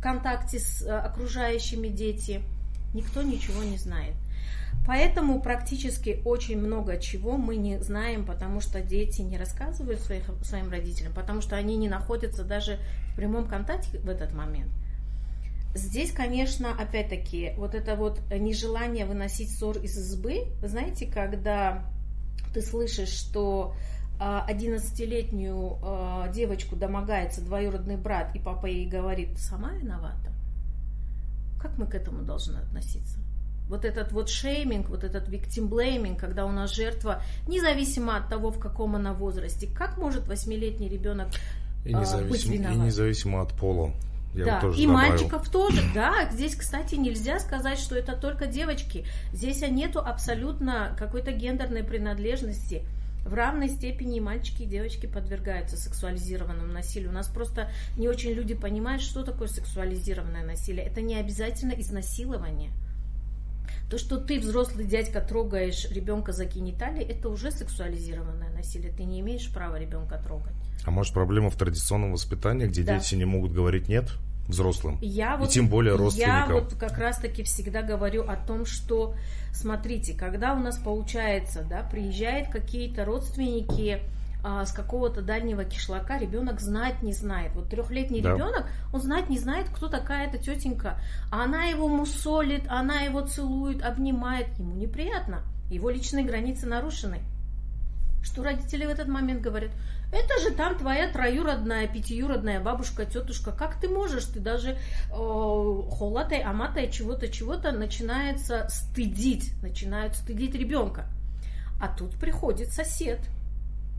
контакте 0.00 0.60
с 0.60 0.82
окружающими 0.82 1.88
дети, 1.88 2.40
никто 2.94 3.20
ничего 3.20 3.62
не 3.64 3.76
знает. 3.76 4.14
Поэтому 4.86 5.42
практически 5.42 6.22
очень 6.24 6.58
много 6.58 6.96
чего 6.98 7.36
мы 7.36 7.56
не 7.56 7.78
знаем, 7.80 8.24
потому 8.24 8.62
что 8.62 8.80
дети 8.80 9.20
не 9.20 9.36
рассказывают 9.36 10.00
своих, 10.00 10.24
своим 10.42 10.70
родителям, 10.70 11.12
потому 11.12 11.42
что 11.42 11.56
они 11.56 11.76
не 11.76 11.88
находятся 11.88 12.44
даже 12.44 12.78
в 13.12 13.16
прямом 13.16 13.46
контакте 13.46 13.98
в 13.98 14.08
этот 14.08 14.32
момент. 14.32 14.70
Здесь, 15.74 16.10
конечно, 16.12 16.72
опять-таки, 16.72 17.52
вот 17.56 17.74
это 17.74 17.94
вот 17.94 18.20
нежелание 18.30 19.06
выносить 19.06 19.56
ссор 19.56 19.78
из 19.78 19.96
избы, 19.96 20.46
вы 20.60 20.68
знаете, 20.68 21.06
когда 21.06 21.84
ты 22.52 22.60
слышишь, 22.60 23.10
что 23.10 23.74
11-летнюю 24.20 25.78
а, 25.82 26.24
а, 26.24 26.28
девочку 26.28 26.76
домогается 26.76 27.40
двоюродный 27.40 27.96
брат, 27.96 28.34
и 28.34 28.38
папа 28.38 28.66
ей 28.66 28.86
говорит, 28.86 29.38
сама 29.38 29.72
виновата. 29.72 30.30
Как 31.60 31.78
мы 31.78 31.86
к 31.86 31.94
этому 31.94 32.22
должны 32.22 32.58
относиться? 32.58 33.18
Вот 33.68 33.84
этот 33.84 34.12
вот 34.12 34.28
шейминг, 34.28 34.88
вот 34.88 35.04
этот 35.04 35.28
victim 35.28 35.68
blaming, 35.68 36.16
когда 36.16 36.44
у 36.44 36.50
нас 36.50 36.74
жертва, 36.74 37.22
независимо 37.46 38.16
от 38.16 38.28
того, 38.28 38.50
в 38.50 38.58
каком 38.58 38.96
она 38.96 39.14
возрасте, 39.14 39.68
как 39.68 39.96
может 39.96 40.26
восьмилетний 40.26 40.88
ребенок 40.88 41.28
и 41.84 41.94
независимо, 41.94 42.30
быть 42.30 42.46
виноват? 42.46 42.76
И 42.76 42.80
независимо 42.80 43.42
от 43.42 43.52
пола. 43.54 43.92
Я 44.34 44.44
да, 44.44 44.60
тоже 44.60 44.80
и 44.80 44.86
добавил. 44.86 45.10
мальчиков 45.10 45.48
тоже, 45.48 45.82
да. 45.94 46.28
Здесь, 46.30 46.54
кстати, 46.54 46.94
нельзя 46.94 47.40
сказать, 47.40 47.78
что 47.78 47.96
это 47.96 48.14
только 48.16 48.46
девочки. 48.46 49.04
Здесь 49.32 49.62
нету 49.62 50.00
абсолютно 50.00 50.94
какой-то 50.98 51.32
гендерной 51.32 51.82
принадлежности. 51.82 52.84
В 53.24 53.34
равной 53.34 53.68
степени 53.68 54.16
и 54.16 54.20
мальчики, 54.20 54.62
и 54.62 54.66
девочки 54.66 55.06
подвергаются 55.06 55.76
сексуализированному 55.76 56.72
насилию. 56.72 57.10
У 57.10 57.12
нас 57.12 57.28
просто 57.28 57.70
не 57.96 58.08
очень 58.08 58.30
люди 58.30 58.54
понимают, 58.54 59.02
что 59.02 59.24
такое 59.24 59.48
сексуализированное 59.48 60.44
насилие. 60.44 60.86
Это 60.86 61.02
не 61.02 61.16
обязательно 61.16 61.72
изнасилование. 61.72 62.70
То, 63.90 63.98
что 63.98 64.18
ты, 64.18 64.38
взрослый 64.38 64.86
дядька, 64.86 65.20
трогаешь 65.20 65.90
ребенка 65.90 66.32
за 66.32 66.44
гениталии, 66.44 67.04
это 67.04 67.28
уже 67.28 67.50
сексуализированное 67.50 68.50
насилие. 68.50 68.92
Ты 68.92 69.04
не 69.04 69.20
имеешь 69.20 69.52
права 69.52 69.78
ребенка 69.78 70.16
трогать. 70.18 70.54
А 70.86 70.90
может 70.90 71.12
проблема 71.12 71.50
в 71.50 71.56
традиционном 71.56 72.12
воспитании, 72.12 72.66
где 72.66 72.82
да. 72.82 72.98
дети 72.98 73.14
не 73.14 73.24
могут 73.24 73.52
говорить 73.52 73.88
нет 73.88 74.10
взрослым? 74.48 74.98
Я 75.00 75.34
и 75.34 75.38
вот, 75.38 75.50
тем 75.50 75.68
более 75.68 75.94
родственникам. 75.94 76.48
Я 76.48 76.54
вот 76.54 76.74
как 76.74 76.98
раз-таки 76.98 77.42
всегда 77.42 77.82
говорю 77.82 78.22
о 78.28 78.36
том, 78.36 78.66
что, 78.66 79.14
смотрите, 79.52 80.14
когда 80.14 80.54
у 80.54 80.58
нас 80.58 80.78
получается, 80.78 81.64
да, 81.68 81.82
приезжают 81.82 82.48
какие-то 82.48 83.04
родственники, 83.04 84.00
а, 84.42 84.64
с 84.64 84.72
какого-то 84.72 85.20
дальнего 85.20 85.64
кишлака 85.64 86.18
ребенок 86.18 86.60
знать 86.60 87.02
не 87.02 87.12
знает. 87.12 87.52
Вот 87.54 87.68
трехлетний 87.68 88.22
да. 88.22 88.32
ребенок, 88.34 88.66
он 88.92 89.00
знать 89.00 89.28
не 89.28 89.38
знает, 89.38 89.68
кто 89.68 89.88
такая 89.88 90.28
эта 90.28 90.38
тетенька. 90.38 90.98
А 91.30 91.44
она 91.44 91.64
его 91.64 91.88
мусолит, 91.88 92.62
она 92.68 93.02
его 93.02 93.20
целует, 93.20 93.82
обнимает. 93.82 94.46
Ему 94.58 94.74
неприятно. 94.74 95.42
Его 95.70 95.90
личные 95.90 96.24
границы 96.24 96.66
нарушены. 96.66 97.18
Что 98.22 98.42
родители 98.42 98.86
в 98.86 98.90
этот 98.90 99.08
момент 99.08 99.42
говорят? 99.42 99.70
Это 100.12 100.40
же 100.40 100.50
там 100.50 100.76
твоя 100.76 101.08
троюродная, 101.08 101.86
пятиюродная 101.86 102.60
бабушка, 102.60 103.06
тетушка. 103.06 103.52
Как 103.52 103.80
ты 103.80 103.88
можешь? 103.88 104.24
Ты 104.24 104.40
даже 104.40 104.70
э, 104.70 104.76
холатой, 105.12 106.42
аматой, 106.42 106.90
чего-то, 106.90 107.28
чего-то 107.28 107.70
начинается 107.70 108.66
стыдить, 108.68 109.52
начинают 109.62 110.16
стыдить 110.16 110.54
ребенка. 110.54 111.06
А 111.80 111.88
тут 111.88 112.16
приходит 112.16 112.72
сосед, 112.72 113.20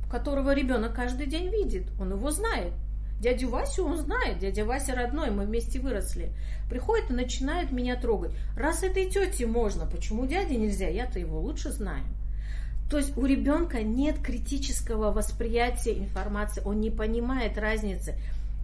которого 0.10 0.54
ребенок 0.54 0.94
каждый 0.94 1.28
день 1.28 1.50
видит. 1.50 1.88
Он 2.00 2.12
его 2.12 2.30
знает. 2.30 2.74
Дядю 3.22 3.50
Васю 3.50 3.86
он 3.86 3.98
знает, 3.98 4.40
дядя 4.40 4.66
Вася 4.66 4.96
родной, 4.96 5.30
мы 5.30 5.46
вместе 5.46 5.80
выросли. 5.80 6.32
Приходит 6.70 7.12
и 7.12 7.14
начинает 7.14 7.72
меня 7.72 7.96
трогать. 7.96 8.32
Раз 8.58 8.82
этой 8.82 9.10
тете 9.10 9.46
можно, 9.46 9.86
почему 9.86 10.26
дяде 10.26 10.58
нельзя? 10.58 10.88
Я-то 10.88 11.20
его 11.20 11.40
лучше 11.40 11.72
знаю. 11.72 12.04
То 12.92 12.98
есть 12.98 13.18
у 13.18 13.26
ребенка 13.26 13.84
нет 13.84 14.20
критического 14.20 15.14
восприятия 15.14 15.98
информации, 15.98 16.62
он 16.66 16.82
не 16.82 16.92
понимает 16.92 17.58
разницы. 17.58 18.16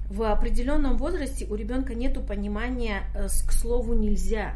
В 0.10 0.24
определенном 0.24 0.98
возрасте 0.98 1.48
у 1.50 1.56
ребенка 1.56 1.96
нет 1.96 2.14
понимания 2.28 3.04
э, 3.16 3.28
к 3.28 3.54
слову 3.54 3.94
нельзя. 3.94 4.56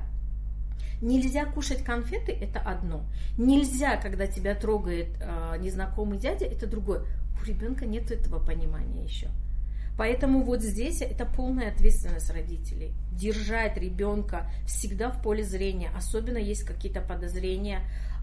Нельзя 1.02 1.46
кушать 1.46 1.86
конфеты, 1.86 2.34
это 2.34 2.60
одно. 2.60 3.06
Нельзя, 3.38 3.96
когда 3.96 4.28
тебя 4.28 4.56
трогает 4.56 5.08
э, 5.22 5.56
незнакомый 5.60 6.20
дядя, 6.20 6.46
это 6.46 6.68
другое. 6.68 7.06
У 7.42 7.46
ребенка 7.46 7.86
нет 7.86 8.12
этого 8.12 8.46
понимания 8.46 9.06
еще. 9.06 9.30
Поэтому 9.98 10.44
вот 10.44 10.62
здесь 10.62 11.02
это 11.02 11.26
полная 11.26 11.72
ответственность 11.72 12.30
родителей. 12.30 12.92
Держать 13.14 13.78
ребенка 13.78 14.52
всегда 14.66 15.12
в 15.12 15.22
поле 15.22 15.44
зрения. 15.44 15.92
Особенно 15.96 16.38
есть 16.38 16.64
какие-то 16.64 17.02
подозрения 17.02 17.82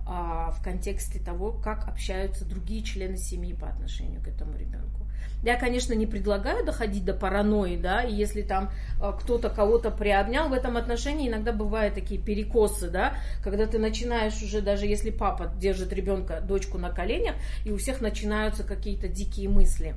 в 0.08 0.62
контексте 0.62 1.18
того, 1.18 1.52
как 1.52 1.86
общаются 1.86 2.44
другие 2.44 2.82
члены 2.82 3.16
семьи 3.18 3.52
по 3.52 3.68
отношению 3.68 4.22
к 4.22 4.28
этому 4.28 4.56
ребенку. 4.56 5.06
Я, 5.42 5.56
конечно, 5.56 5.92
не 5.92 6.06
предлагаю 6.06 6.64
доходить 6.64 7.04
до 7.04 7.14
паранойи, 7.14 7.76
да, 7.76 8.02
и 8.02 8.12
если 8.12 8.42
там 8.42 8.70
э, 9.00 9.12
кто-то 9.20 9.50
кого-то 9.50 9.90
приобнял, 9.90 10.48
в 10.48 10.52
этом 10.52 10.76
отношении 10.76 11.28
иногда 11.28 11.52
бывают 11.52 11.94
такие 11.94 12.20
перекосы, 12.20 12.90
да, 12.90 13.14
когда 13.44 13.66
ты 13.66 13.78
начинаешь 13.78 14.42
уже, 14.42 14.62
даже 14.62 14.86
если 14.86 15.10
папа 15.10 15.46
держит 15.46 15.92
ребенка, 15.92 16.40
дочку 16.40 16.78
на 16.78 16.90
коленях, 16.90 17.36
и 17.64 17.70
у 17.70 17.76
всех 17.76 18.00
начинаются 18.00 18.64
какие-то 18.64 19.06
дикие 19.06 19.48
мысли. 19.48 19.94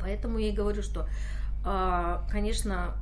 Поэтому 0.00 0.38
я 0.38 0.48
и 0.48 0.52
говорю, 0.52 0.82
что, 0.82 1.08
а, 1.64 2.26
конечно, 2.30 2.96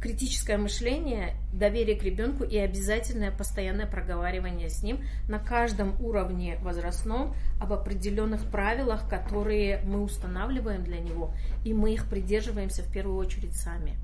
критическое 0.00 0.56
мышление, 0.56 1.34
доверие 1.52 1.96
к 1.96 2.02
ребенку 2.02 2.44
и 2.44 2.56
обязательное 2.56 3.30
постоянное 3.30 3.86
проговаривание 3.86 4.68
с 4.68 4.82
ним 4.82 5.00
на 5.28 5.38
каждом 5.38 6.00
уровне 6.00 6.58
возрастном 6.62 7.34
об 7.60 7.72
определенных 7.72 8.44
правилах, 8.50 9.08
которые 9.08 9.80
мы 9.84 10.02
устанавливаем 10.02 10.84
для 10.84 10.98
него, 10.98 11.34
и 11.64 11.72
мы 11.72 11.94
их 11.94 12.06
придерживаемся 12.06 12.82
в 12.82 12.92
первую 12.92 13.16
очередь 13.16 13.54
сами. 13.54 13.96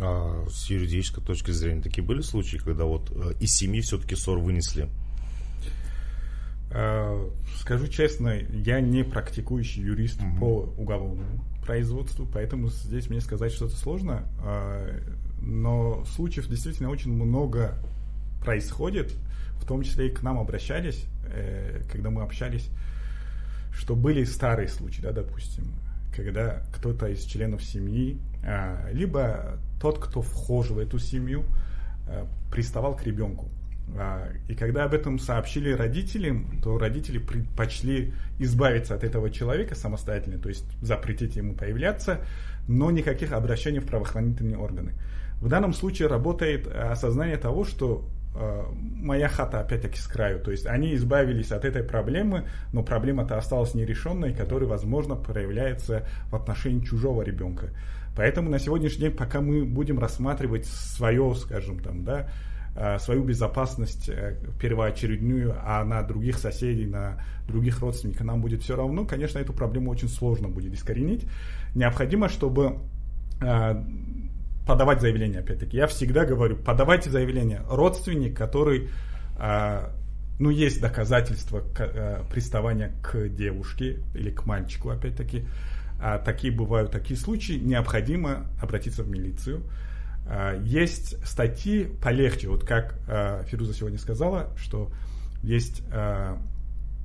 А 0.00 0.46
с 0.48 0.70
юридической 0.70 1.22
точки 1.22 1.50
зрения 1.50 1.82
такие 1.82 2.04
были 2.04 2.20
случаи, 2.20 2.58
когда 2.58 2.84
вот 2.84 3.10
э, 3.10 3.34
из 3.40 3.54
семьи 3.54 3.80
все-таки 3.80 4.14
ссор 4.14 4.38
вынесли? 4.38 4.88
А, 6.70 7.30
скажу 7.60 7.88
честно, 7.88 8.34
я 8.36 8.80
не 8.80 9.02
практикующий 9.02 9.82
юрист 9.82 10.20
угу. 10.20 10.38
по 10.38 10.80
уголовному 10.80 11.42
производству, 11.68 12.26
поэтому 12.26 12.68
здесь 12.68 13.10
мне 13.10 13.20
сказать 13.20 13.52
что-то 13.52 13.76
сложно. 13.76 14.22
А, 14.42 14.88
но 15.42 16.02
случаев 16.06 16.48
действительно 16.48 16.88
очень 16.88 17.12
много 17.12 17.74
происходит, 18.42 19.14
в 19.60 19.66
том 19.66 19.82
числе 19.82 20.08
и 20.08 20.10
к 20.10 20.22
нам 20.22 20.38
обращались, 20.38 21.04
э, 21.26 21.82
когда 21.92 22.08
мы 22.08 22.22
общались, 22.22 22.70
что 23.70 23.94
были 23.94 24.24
старые 24.24 24.68
случаи, 24.68 25.02
да, 25.02 25.12
допустим, 25.12 25.74
когда 26.16 26.62
кто-то 26.74 27.06
из 27.06 27.22
членов 27.24 27.62
семьи, 27.62 28.18
а, 28.42 28.88
либо 28.90 29.58
тот, 29.78 29.98
кто 29.98 30.22
вхож 30.22 30.70
в 30.70 30.78
эту 30.78 30.98
семью, 30.98 31.44
э, 32.06 32.24
приставал 32.50 32.96
к 32.96 33.04
ребенку. 33.04 33.50
А, 33.96 34.28
и 34.48 34.54
когда 34.54 34.84
об 34.84 34.94
этом 34.94 35.18
сообщили 35.18 35.72
родителям, 35.72 36.60
то 36.62 36.78
родители 36.78 37.18
предпочли 37.18 38.12
избавиться 38.38 38.94
от 38.94 39.04
этого 39.04 39.30
человека 39.30 39.74
самостоятельно, 39.74 40.38
то 40.38 40.48
есть 40.48 40.66
запретить 40.82 41.36
ему 41.36 41.54
появляться, 41.54 42.20
но 42.66 42.90
никаких 42.90 43.32
обращений 43.32 43.80
в 43.80 43.86
правоохранительные 43.86 44.58
органы. 44.58 44.92
В 45.40 45.48
данном 45.48 45.72
случае 45.72 46.08
работает 46.08 46.66
осознание 46.66 47.36
того, 47.36 47.64
что 47.64 48.04
э, 48.34 48.64
моя 48.72 49.28
хата 49.28 49.60
опять-таки 49.60 49.98
с 49.98 50.06
краю. 50.06 50.40
То 50.40 50.50
есть 50.50 50.66
они 50.66 50.94
избавились 50.94 51.52
от 51.52 51.64
этой 51.64 51.82
проблемы, 51.82 52.44
но 52.72 52.82
проблема-то 52.82 53.38
осталась 53.38 53.74
нерешенной, 53.74 54.34
которая, 54.34 54.68
возможно, 54.68 55.14
проявляется 55.14 56.06
в 56.30 56.36
отношении 56.36 56.84
чужого 56.84 57.22
ребенка. 57.22 57.70
Поэтому 58.16 58.50
на 58.50 58.58
сегодняшний 58.58 59.02
день, 59.02 59.16
пока 59.16 59.40
мы 59.40 59.64
будем 59.64 60.00
рассматривать 60.00 60.66
свое, 60.66 61.32
скажем 61.36 61.78
там, 61.78 62.04
да, 62.04 62.26
Э, 62.26 62.57
свою 63.00 63.24
безопасность 63.24 64.08
э, 64.08 64.36
первоочередную, 64.60 65.56
а 65.64 65.84
на 65.84 66.02
других 66.02 66.38
соседей, 66.38 66.86
на 66.86 67.20
других 67.48 67.80
родственников 67.80 68.24
нам 68.24 68.40
будет 68.40 68.62
все 68.62 68.76
равно, 68.76 69.04
конечно, 69.04 69.38
эту 69.38 69.52
проблему 69.52 69.90
очень 69.90 70.08
сложно 70.08 70.48
будет 70.48 70.72
искоренить. 70.72 71.26
Необходимо, 71.74 72.28
чтобы 72.28 72.78
э, 73.40 73.84
подавать 74.66 75.00
заявление, 75.00 75.40
опять-таки. 75.40 75.76
Я 75.76 75.86
всегда 75.86 76.24
говорю, 76.24 76.56
подавайте 76.56 77.10
заявление. 77.10 77.62
Родственник, 77.68 78.36
который, 78.36 78.88
э, 79.38 79.88
ну, 80.38 80.50
есть 80.50 80.80
доказательства 80.80 81.62
э, 81.78 82.22
приставания 82.30 82.92
к 83.02 83.28
девушке 83.28 84.00
или 84.14 84.30
к 84.30 84.46
мальчику, 84.46 84.90
опять-таки, 84.90 85.46
а 86.00 86.18
такие 86.18 86.52
бывают 86.52 86.92
такие 86.92 87.18
случаи, 87.18 87.54
необходимо 87.54 88.46
обратиться 88.62 89.02
в 89.02 89.08
милицию. 89.08 89.62
А, 90.28 90.54
есть 90.62 91.16
статьи 91.26 91.84
полегче, 91.84 92.48
вот 92.48 92.64
как 92.64 92.98
а, 93.08 93.42
Фируза 93.44 93.72
сегодня 93.72 93.98
сказала, 93.98 94.50
что 94.56 94.90
есть 95.42 95.82
а, 95.90 96.38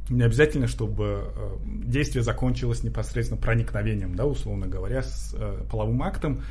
не 0.09 0.23
обязательно, 0.23 0.67
чтобы 0.67 1.31
действие 1.65 2.23
закончилось 2.23 2.83
непосредственно 2.83 3.39
проникновением, 3.39 4.15
да, 4.15 4.25
условно 4.25 4.67
говоря, 4.67 5.01
с 5.01 5.33
половым 5.71 6.03
актом. 6.03 6.43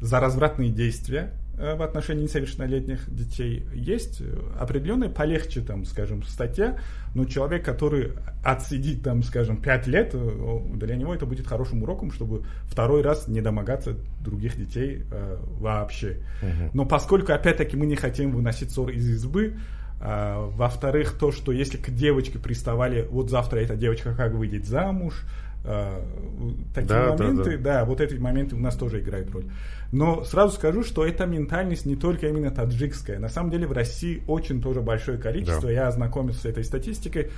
За 0.00 0.20
развратные 0.20 0.70
действия 0.70 1.34
в 1.60 1.82
отношении 1.82 2.22
несовершеннолетних 2.24 3.12
детей 3.14 3.66
есть 3.74 4.22
определенная 4.58 5.10
полегче, 5.10 5.60
там, 5.60 5.84
скажем, 5.84 6.22
статья, 6.22 6.78
но 7.14 7.24
человек, 7.24 7.64
который 7.64 8.12
отсидит, 8.44 9.02
там, 9.02 9.22
скажем, 9.22 9.60
5 9.60 9.86
лет, 9.86 10.10
э, 10.14 10.60
для 10.74 10.96
него 10.96 11.14
это 11.14 11.26
будет 11.26 11.46
хорошим 11.46 11.82
уроком, 11.82 12.12
чтобы 12.12 12.44
второй 12.64 13.02
раз 13.02 13.28
не 13.28 13.40
домогаться 13.40 13.96
других 14.20 14.56
детей 14.56 15.02
э, 15.10 15.36
вообще. 15.58 16.18
Угу. 16.42 16.70
Но 16.72 16.86
поскольку, 16.86 17.32
опять-таки, 17.32 17.76
мы 17.76 17.86
не 17.86 17.96
хотим 17.96 18.32
выносить 18.32 18.70
ссор 18.70 18.90
из 18.90 19.08
избы, 19.08 19.56
а, 20.02 20.48
во-вторых, 20.56 21.18
то, 21.18 21.30
что 21.30 21.52
если 21.52 21.76
к 21.76 21.90
девочке 21.90 22.38
приставали, 22.38 23.06
вот 23.10 23.28
завтра 23.28 23.58
эта 23.58 23.76
девочка 23.76 24.14
как 24.14 24.32
выйдет 24.32 24.64
замуж, 24.64 25.26
такие 25.62 26.88
да, 26.88 27.14
моменты, 27.16 27.58
да, 27.58 27.62
да. 27.62 27.80
да, 27.80 27.84
вот 27.84 28.00
эти 28.00 28.14
моменты 28.14 28.56
у 28.56 28.58
нас 28.58 28.76
тоже 28.76 29.00
играют 29.00 29.30
роль. 29.30 29.44
Но 29.92 30.24
сразу 30.24 30.54
скажу, 30.54 30.82
что 30.84 31.04
эта 31.04 31.26
ментальность 31.26 31.84
не 31.84 31.96
только 31.96 32.28
именно 32.28 32.50
таджикская. 32.50 33.18
На 33.18 33.28
самом 33.28 33.50
деле 33.50 33.66
в 33.66 33.72
России 33.72 34.22
очень 34.26 34.62
тоже 34.62 34.80
большое 34.80 35.18
количество. 35.18 35.62
Да. 35.62 35.70
Я 35.70 35.88
ознакомился 35.88 36.42
с 36.42 36.44
этой 36.46 36.64
статистикой. 36.64 37.30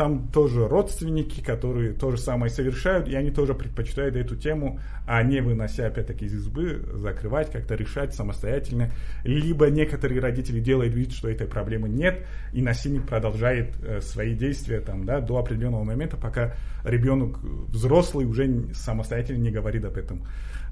Там 0.00 0.28
тоже 0.28 0.66
родственники, 0.66 1.42
которые 1.42 1.92
то 1.92 2.10
же 2.10 2.16
самое 2.16 2.50
совершают, 2.50 3.06
и 3.06 3.14
они 3.14 3.30
тоже 3.30 3.52
предпочитают 3.52 4.16
эту 4.16 4.34
тему, 4.34 4.80
а 5.06 5.22
не 5.22 5.42
вынося 5.42 5.88
опять-таки 5.88 6.24
из 6.24 6.36
избы, 6.36 6.82
закрывать, 6.94 7.52
как-то 7.52 7.74
решать 7.74 8.14
самостоятельно. 8.14 8.90
Либо 9.24 9.68
некоторые 9.68 10.22
родители 10.22 10.58
делают 10.58 10.94
вид, 10.94 11.12
что 11.12 11.28
этой 11.28 11.46
проблемы 11.46 11.90
нет, 11.90 12.24
и 12.54 12.62
насильник 12.62 13.06
продолжает 13.06 13.76
э, 13.82 14.00
свои 14.00 14.34
действия 14.34 14.80
там, 14.80 15.04
да, 15.04 15.20
до 15.20 15.36
определенного 15.36 15.84
момента, 15.84 16.16
пока 16.16 16.54
ребенок 16.82 17.36
взрослый 17.68 18.24
уже 18.24 18.72
самостоятельно 18.72 19.42
не 19.42 19.50
говорит 19.50 19.84
об 19.84 19.98
этом. 19.98 20.22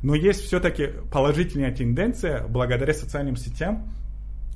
Но 0.03 0.15
есть 0.15 0.41
все-таки 0.41 0.89
положительная 1.13 1.75
тенденция 1.75 2.47
благодаря 2.49 2.95
социальным 2.95 3.37
сетям. 3.37 3.93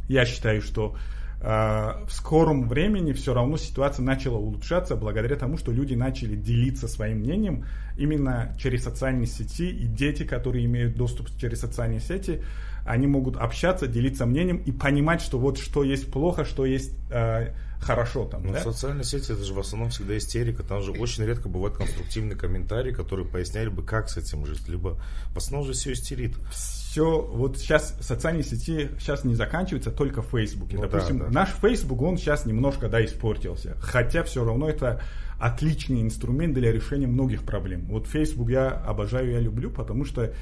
Я 0.09 0.25
считаю, 0.25 0.63
что 0.63 0.97
э, 0.97 1.22
в 1.43 2.09
скором 2.11 2.69
времени 2.69 3.13
все 3.13 3.35
равно 3.35 3.57
ситуация 3.57 4.05
начала 4.05 4.37
улучшаться 4.39 4.95
благодаря 4.95 5.35
тому, 5.35 5.59
что 5.59 5.73
люди 5.73 5.95
начали 5.95 6.37
делиться 6.37 6.87
своим 6.87 7.19
мнением 7.19 7.67
именно 7.97 8.55
через 8.61 8.85
социальные 8.85 9.27
сети, 9.27 9.69
и 9.69 9.87
дети, 9.87 10.23
которые 10.23 10.65
имеют 10.67 10.97
доступ 10.97 11.29
через 11.37 11.61
социальные 11.61 11.99
сети, 11.99 12.43
они 12.85 13.07
могут 13.07 13.37
общаться, 13.37 13.87
делиться 13.87 14.27
мнением 14.27 14.59
и 14.59 14.73
понимать, 14.73 15.23
что 15.23 15.39
вот 15.39 15.59
что 15.59 15.85
есть 15.85 16.11
плохо, 16.11 16.45
что 16.45 16.65
есть 16.65 16.97
э, 17.11 17.53
хорошо 17.83 18.25
там. 18.25 18.47
Ну, 18.47 18.53
да? 18.53 18.61
социальные 18.61 19.05
сети 19.05 19.33
это 19.33 19.45
же 19.45 19.53
в 19.53 19.59
основном 19.59 19.91
всегда 19.91 20.17
истерика, 20.17 20.63
там 20.63 20.83
же 20.83 20.93
очень 20.93 21.25
редко 21.25 21.49
бывают 21.49 21.77
конструктивные 21.77 22.37
комментарии, 22.37 22.93
которые 22.93 23.27
поясняли 23.27 23.69
бы, 23.69 23.83
как 23.83 24.09
с 24.09 24.17
этим 24.17 24.47
жить, 24.47 24.69
либо 24.69 24.99
в 25.33 25.37
основном 25.37 25.67
же 25.67 25.75
все 25.75 25.93
истерит. 25.93 26.37
Все, 26.51 27.23
вот 27.23 27.59
сейчас 27.59 27.97
социальные 28.01 28.45
сети 28.45 28.91
сейчас 28.99 29.25
не 29.25 29.35
заканчиваются 29.35 29.91
только 29.91 30.23
в 30.23 30.27
Фейсбуке. 30.31 30.77
Ну, 30.77 30.83
Допустим, 30.83 31.19
да, 31.19 31.25
да. 31.27 31.31
наш 31.31 31.51
Фейсбук, 31.51 32.03
он 32.03 32.17
сейчас 32.17 32.47
немножко, 32.47 32.89
да, 32.89 33.05
испортился, 33.05 33.77
хотя 33.81 34.23
все 34.23 34.45
равно 34.45 34.69
это 34.69 35.03
отличный 35.39 36.03
инструмент 36.03 36.55
для 36.55 36.71
решения 36.71 37.09
многих 37.09 37.43
проблем. 37.43 37.87
Вот 37.87 38.07
Facebook 38.07 38.49
я 38.49 38.69
обожаю, 38.69 39.33
я 39.33 39.41
люблю, 39.41 39.71
потому 39.71 40.05
что 40.05 40.33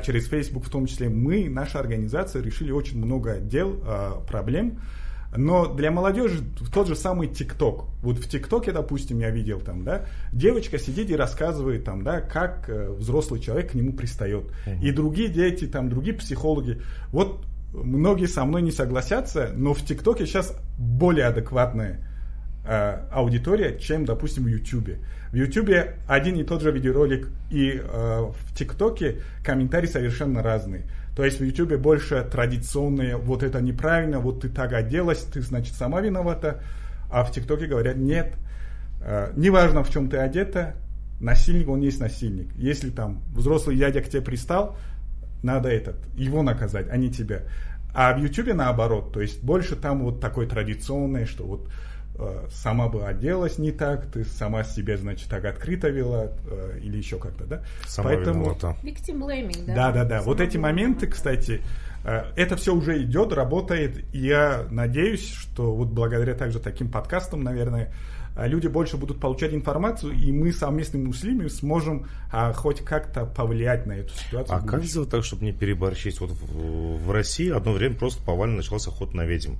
через 0.00 0.28
Facebook 0.28 0.64
в 0.64 0.70
том 0.70 0.86
числе 0.86 1.08
мы, 1.08 1.48
наша 1.48 1.78
организация, 1.78 2.42
решили 2.42 2.70
очень 2.70 2.98
много 2.98 3.38
дел, 3.38 3.82
а, 3.84 4.20
проблем, 4.20 4.80
но 5.36 5.66
для 5.66 5.90
молодежи 5.90 6.42
тот 6.72 6.86
же 6.86 6.94
самый 6.94 7.28
ТикТок. 7.28 7.86
Вот 8.02 8.18
в 8.18 8.28
ТикТоке, 8.28 8.72
допустим, 8.72 9.18
я 9.18 9.30
видел 9.30 9.60
там, 9.60 9.84
да, 9.84 10.06
девочка 10.32 10.78
сидит 10.78 11.10
и 11.10 11.16
рассказывает 11.16 11.84
там, 11.84 12.04
да, 12.04 12.20
как 12.20 12.68
э, 12.68 12.90
взрослый 12.90 13.40
человек 13.40 13.72
к 13.72 13.74
нему 13.74 13.92
пристает. 13.92 14.44
Угу. 14.66 14.82
И 14.82 14.92
другие 14.92 15.28
дети, 15.28 15.66
там, 15.66 15.88
другие 15.88 16.16
психологи. 16.16 16.80
Вот 17.10 17.44
многие 17.72 18.26
со 18.26 18.44
мной 18.44 18.62
не 18.62 18.70
согласятся, 18.70 19.50
но 19.54 19.74
в 19.74 19.84
ТикТоке 19.84 20.26
сейчас 20.26 20.56
более 20.78 21.26
адекватная 21.26 21.98
э, 21.98 22.13
аудитория, 22.66 23.78
чем, 23.78 24.04
допустим, 24.04 24.44
в 24.44 24.48
Ютубе. 24.48 24.98
В 25.34 25.36
Ютубе 25.36 25.96
один 26.06 26.36
и 26.36 26.44
тот 26.44 26.62
же 26.62 26.70
видеоролик, 26.70 27.28
и 27.50 27.72
э, 27.72 27.82
в 27.82 28.54
ТикТоке 28.56 29.16
комментарии 29.44 29.88
совершенно 29.88 30.44
разные. 30.44 30.84
То 31.16 31.24
есть 31.24 31.40
в 31.40 31.44
Ютубе 31.44 31.76
больше 31.76 32.22
традиционные, 32.30 33.16
вот 33.16 33.42
это 33.42 33.60
неправильно, 33.60 34.20
вот 34.20 34.42
ты 34.42 34.48
так 34.48 34.72
оделась, 34.72 35.18
ты, 35.24 35.42
значит, 35.42 35.74
сама 35.74 36.00
виновата. 36.00 36.62
А 37.10 37.24
в 37.24 37.32
ТикТоке 37.32 37.66
говорят, 37.66 37.96
нет, 37.96 38.34
э, 39.00 39.32
неважно, 39.34 39.82
в 39.82 39.90
чем 39.90 40.08
ты 40.08 40.18
одета, 40.18 40.76
насильник, 41.18 41.68
он 41.68 41.80
есть 41.80 41.98
насильник. 41.98 42.54
Если 42.54 42.90
там 42.90 43.20
взрослый 43.34 43.76
дядя 43.76 44.02
к 44.02 44.08
тебе 44.08 44.22
пристал, 44.22 44.76
надо 45.42 45.68
этот, 45.68 45.96
его 46.14 46.44
наказать, 46.44 46.86
а 46.90 46.96
не 46.96 47.10
тебя. 47.10 47.42
А 47.92 48.14
в 48.14 48.22
Ютубе 48.22 48.54
наоборот, 48.54 49.12
то 49.12 49.20
есть 49.20 49.42
больше 49.42 49.74
там 49.74 50.04
вот 50.04 50.20
такой 50.20 50.46
традиционный, 50.46 51.26
что 51.26 51.44
вот 51.44 51.68
Э, 51.68 51.93
сама 52.50 52.88
бы 52.88 53.04
оделась 53.04 53.58
не 53.58 53.72
так, 53.72 54.06
ты 54.06 54.24
сама 54.24 54.62
себе, 54.62 54.96
значит, 54.96 55.28
так 55.28 55.44
открыто 55.44 55.88
вела 55.88 56.30
э, 56.48 56.78
или 56.82 56.96
еще 56.96 57.18
как-то, 57.18 57.44
да? 57.44 57.64
Сама 57.86 58.10
Поэтому... 58.10 58.42
виновата. 58.42 58.76
Victim 58.82 59.18
blaming, 59.18 59.66
да? 59.66 59.74
Да, 59.74 59.92
да, 59.92 60.04
да. 60.04 60.22
Вот 60.22 60.40
эти 60.40 60.56
моменты, 60.56 61.08
кстати, 61.08 61.60
э, 62.04 62.24
это 62.36 62.56
все 62.56 62.72
уже 62.72 63.02
идет, 63.02 63.32
работает, 63.32 64.04
и 64.14 64.18
я 64.18 64.64
надеюсь, 64.70 65.28
что 65.28 65.74
вот 65.74 65.88
благодаря 65.88 66.34
также 66.34 66.60
таким 66.60 66.88
подкастам, 66.88 67.42
наверное, 67.42 67.92
люди 68.36 68.68
больше 68.68 68.96
будут 68.96 69.18
получать 69.18 69.52
информацию, 69.52 70.12
и 70.12 70.30
мы 70.30 70.52
совместными 70.52 71.08
усилиями 71.08 71.48
сможем 71.48 72.06
а, 72.30 72.52
хоть 72.52 72.80
как-то 72.80 73.26
повлиять 73.26 73.86
на 73.86 73.92
эту 73.92 74.14
ситуацию. 74.14 74.56
А 74.56 74.60
как 74.60 74.84
сделать 74.84 75.10
так, 75.10 75.24
чтобы 75.24 75.44
не 75.44 75.52
переборщить? 75.52 76.20
Вот 76.20 76.30
в, 76.30 77.04
в 77.04 77.10
России 77.10 77.50
одно 77.50 77.72
время 77.72 77.96
просто 77.96 78.22
повально 78.22 78.56
начался 78.56 78.90
ход 78.90 79.14
на 79.14 79.24
ведьм, 79.24 79.54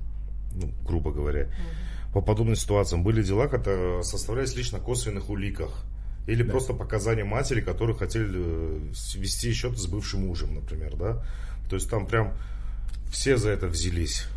ну, 0.53 0.71
грубо 0.85 1.11
говоря. 1.11 1.43
Mm-hmm 1.43 1.84
по 2.15 2.21
подобным 2.21 2.55
ситуациям 2.55 3.03
были 3.03 3.21
дела, 3.21 3.49
которые 3.49 4.01
составлялись 4.01 4.55
лично 4.55 4.79
косвенных 4.79 5.29
уликах. 5.29 5.83
Или 6.27 6.43
да. 6.43 6.51
просто 6.51 6.73
показания 6.73 7.25
матери, 7.25 7.59
которые 7.59 7.93
хотели 7.93 8.29
э, 8.33 8.79
вести 9.15 9.51
счет 9.51 9.77
с 9.77 9.85
бывшим 9.87 10.25
мужем, 10.25 10.55
например, 10.55 10.95
да. 10.95 11.25
То 11.69 11.75
есть 11.75 11.89
там 11.89 12.07
прям 12.07 12.31
все 13.11 13.35
за 13.35 13.49
это 13.49 13.67
взялись. 13.67 14.27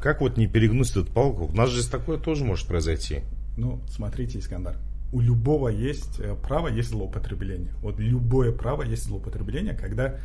Как 0.00 0.22
вот 0.22 0.38
не 0.38 0.46
перегнуть 0.46 0.90
эту 0.92 1.04
палку? 1.04 1.44
У 1.44 1.52
нас 1.52 1.68
же 1.68 1.86
такое 1.86 2.16
тоже 2.16 2.46
может 2.46 2.66
произойти. 2.66 3.20
Ну, 3.58 3.82
смотрите, 3.90 4.38
Искандар, 4.38 4.76
у 5.12 5.20
любого 5.20 5.68
есть 5.68 6.20
э, 6.20 6.34
право, 6.42 6.68
есть 6.68 6.88
злоупотребление. 6.88 7.74
Вот 7.82 7.98
любое 7.98 8.50
право 8.50 8.82
есть 8.82 9.04
злоупотребление, 9.04 9.74
когда 9.74 10.18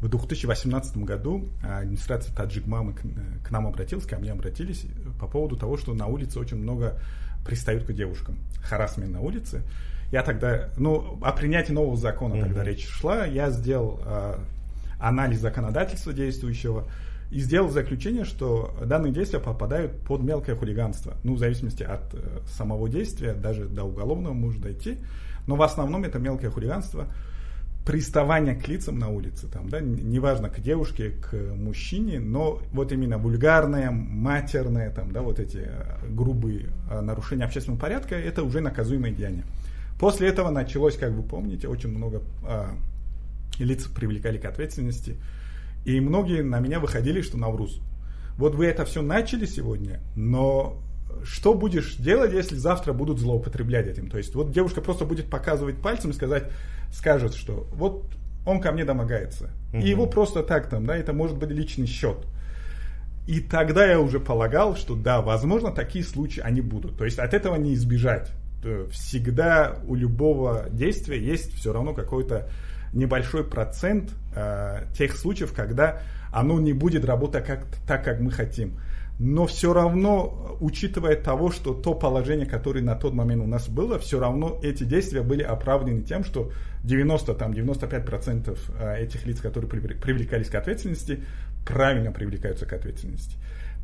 в 0.00 0.08
2018 0.08 0.98
году 0.98 1.48
а, 1.62 1.78
администрация 1.78 2.34
Таджикмамы 2.34 2.92
к, 2.92 3.02
к 3.46 3.50
нам 3.50 3.66
обратилась, 3.66 4.04
ко 4.04 4.18
мне 4.18 4.32
обратились 4.32 4.86
по 5.18 5.26
поводу 5.26 5.56
того, 5.56 5.76
что 5.76 5.94
на 5.94 6.06
улице 6.06 6.38
очень 6.38 6.58
много 6.58 6.98
пристают 7.46 7.84
к 7.84 7.92
девушкам. 7.92 8.36
Харасмент 8.62 9.12
на 9.12 9.20
улице. 9.20 9.62
Я 10.12 10.22
тогда, 10.22 10.70
ну, 10.76 11.18
о 11.22 11.32
принятии 11.32 11.72
нового 11.72 11.96
закона 11.96 12.34
mm-hmm. 12.34 12.42
тогда 12.42 12.64
речь 12.64 12.86
шла, 12.86 13.24
я 13.24 13.50
сделал 13.50 14.00
э, 14.04 14.38
анализ 15.00 15.40
законодательства 15.40 16.12
действующего 16.12 16.84
и 17.30 17.40
сделал 17.40 17.70
заключение, 17.70 18.24
что 18.24 18.76
данные 18.84 19.12
действия 19.12 19.40
попадают 19.40 20.00
под 20.02 20.22
мелкое 20.22 20.54
хулиганство. 20.54 21.14
Ну, 21.24 21.34
в 21.34 21.38
зависимости 21.38 21.82
от 21.82 22.14
э, 22.14 22.40
самого 22.46 22.88
действия, 22.88 23.32
даже 23.32 23.64
до 23.64 23.84
уголовного 23.84 24.32
может 24.32 24.60
дойти. 24.60 24.98
Но 25.46 25.56
в 25.56 25.62
основном 25.62 26.04
это 26.04 26.18
мелкое 26.18 26.50
хулиганство 26.50 27.06
приставание 27.86 28.56
к 28.56 28.66
лицам 28.66 28.98
на 28.98 29.08
улице, 29.08 29.46
там, 29.46 29.68
да, 29.68 29.80
неважно, 29.80 30.50
к 30.50 30.60
девушке, 30.60 31.10
к 31.10 31.32
мужчине, 31.54 32.18
но 32.18 32.60
вот 32.72 32.90
именно 32.90 33.16
вульгарное, 33.16 33.92
матерное, 33.92 34.90
там, 34.90 35.12
да, 35.12 35.22
вот 35.22 35.38
эти 35.38 35.58
э, 35.58 36.08
грубые 36.10 36.66
э, 36.90 37.00
нарушения 37.00 37.44
общественного 37.44 37.80
порядка, 37.80 38.16
это 38.16 38.42
уже 38.42 38.60
наказуемое 38.60 39.12
деяние. 39.12 39.44
После 40.00 40.28
этого 40.28 40.50
началось, 40.50 40.96
как 40.96 41.12
вы 41.12 41.22
помните, 41.22 41.68
очень 41.68 41.88
много 41.88 42.22
а, 42.42 42.74
лиц 43.58 43.84
привлекали 43.86 44.36
к 44.36 44.44
ответственности, 44.44 45.16
и 45.84 46.00
многие 46.00 46.42
на 46.42 46.58
меня 46.58 46.80
выходили, 46.80 47.22
что 47.22 47.38
Навруз, 47.38 47.80
вот 48.36 48.56
вы 48.56 48.66
это 48.66 48.84
все 48.84 49.00
начали 49.00 49.46
сегодня, 49.46 50.00
но 50.16 50.82
что 51.24 51.54
будешь 51.54 51.96
делать, 51.96 52.32
если 52.32 52.56
завтра 52.56 52.92
будут 52.92 53.18
злоупотреблять 53.18 53.86
этим? 53.86 54.10
То 54.10 54.18
есть 54.18 54.34
вот 54.34 54.50
девушка 54.50 54.80
просто 54.80 55.04
будет 55.04 55.30
показывать 55.30 55.80
пальцем 55.80 56.10
и 56.10 56.14
сказать, 56.14 56.50
скажет, 56.92 57.34
что 57.34 57.66
вот 57.72 58.04
он 58.44 58.60
ко 58.60 58.72
мне 58.72 58.84
домогается. 58.84 59.50
Угу. 59.72 59.82
И 59.82 59.88
его 59.88 60.06
просто 60.06 60.42
так 60.42 60.68
там, 60.68 60.86
да, 60.86 60.96
это 60.96 61.12
может 61.12 61.36
быть 61.36 61.50
личный 61.50 61.86
счет. 61.86 62.18
И 63.26 63.40
тогда 63.40 63.84
я 63.84 63.98
уже 63.98 64.20
полагал, 64.20 64.76
что 64.76 64.94
да, 64.94 65.20
возможно, 65.20 65.72
такие 65.72 66.04
случаи 66.04 66.40
они 66.40 66.60
будут. 66.60 66.96
То 66.96 67.04
есть 67.04 67.18
от 67.18 67.34
этого 67.34 67.56
не 67.56 67.74
избежать. 67.74 68.30
Всегда 68.90 69.76
у 69.86 69.94
любого 69.94 70.66
действия 70.70 71.20
есть 71.20 71.54
все 71.54 71.72
равно 71.72 71.92
какой-то 71.92 72.48
небольшой 72.92 73.44
процент 73.44 74.12
э, 74.34 74.84
тех 74.96 75.16
случаев, 75.16 75.52
когда 75.52 76.00
оно 76.32 76.58
не 76.60 76.72
будет 76.72 77.04
работать 77.04 77.44
как, 77.44 77.66
так, 77.86 78.04
как 78.04 78.20
мы 78.20 78.30
хотим. 78.30 78.78
Но 79.18 79.46
все 79.46 79.72
равно, 79.72 80.56
учитывая 80.60 81.16
того, 81.16 81.50
что 81.50 81.72
то 81.72 81.94
положение, 81.94 82.46
которое 82.46 82.82
на 82.82 82.94
тот 82.94 83.14
момент 83.14 83.42
у 83.42 83.46
нас 83.46 83.68
было, 83.68 83.98
все 83.98 84.20
равно 84.20 84.60
эти 84.62 84.84
действия 84.84 85.22
были 85.22 85.42
оправданы 85.42 86.02
тем, 86.02 86.22
что 86.22 86.50
90, 86.86 87.34
там, 87.34 87.52
95% 87.52 88.58
э, 88.78 89.02
этих 89.02 89.26
лиц, 89.26 89.40
которые 89.40 89.68
привлекались 89.68 90.48
к 90.48 90.54
ответственности, 90.54 91.24
правильно 91.66 92.12
привлекаются 92.12 92.64
к 92.64 92.72
ответственности. 92.72 93.36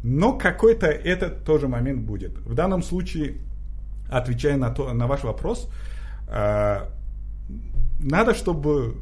Но 0.04 0.38
какой-то 0.38 0.86
этот 0.86 1.44
тоже 1.44 1.68
момент 1.68 2.02
будет. 2.02 2.38
В 2.38 2.54
данном 2.54 2.82
случае, 2.82 3.38
отвечая 4.08 4.56
на, 4.56 4.70
то, 4.70 4.92
на 4.92 5.06
ваш 5.08 5.24
вопрос, 5.24 5.68
э, 6.28 6.86
надо, 7.98 8.34
чтобы 8.34 8.96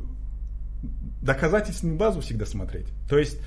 доказательственную 1.20 1.98
базу 1.98 2.22
всегда 2.22 2.46
смотреть. 2.46 2.86
То 3.06 3.18
есть 3.18 3.38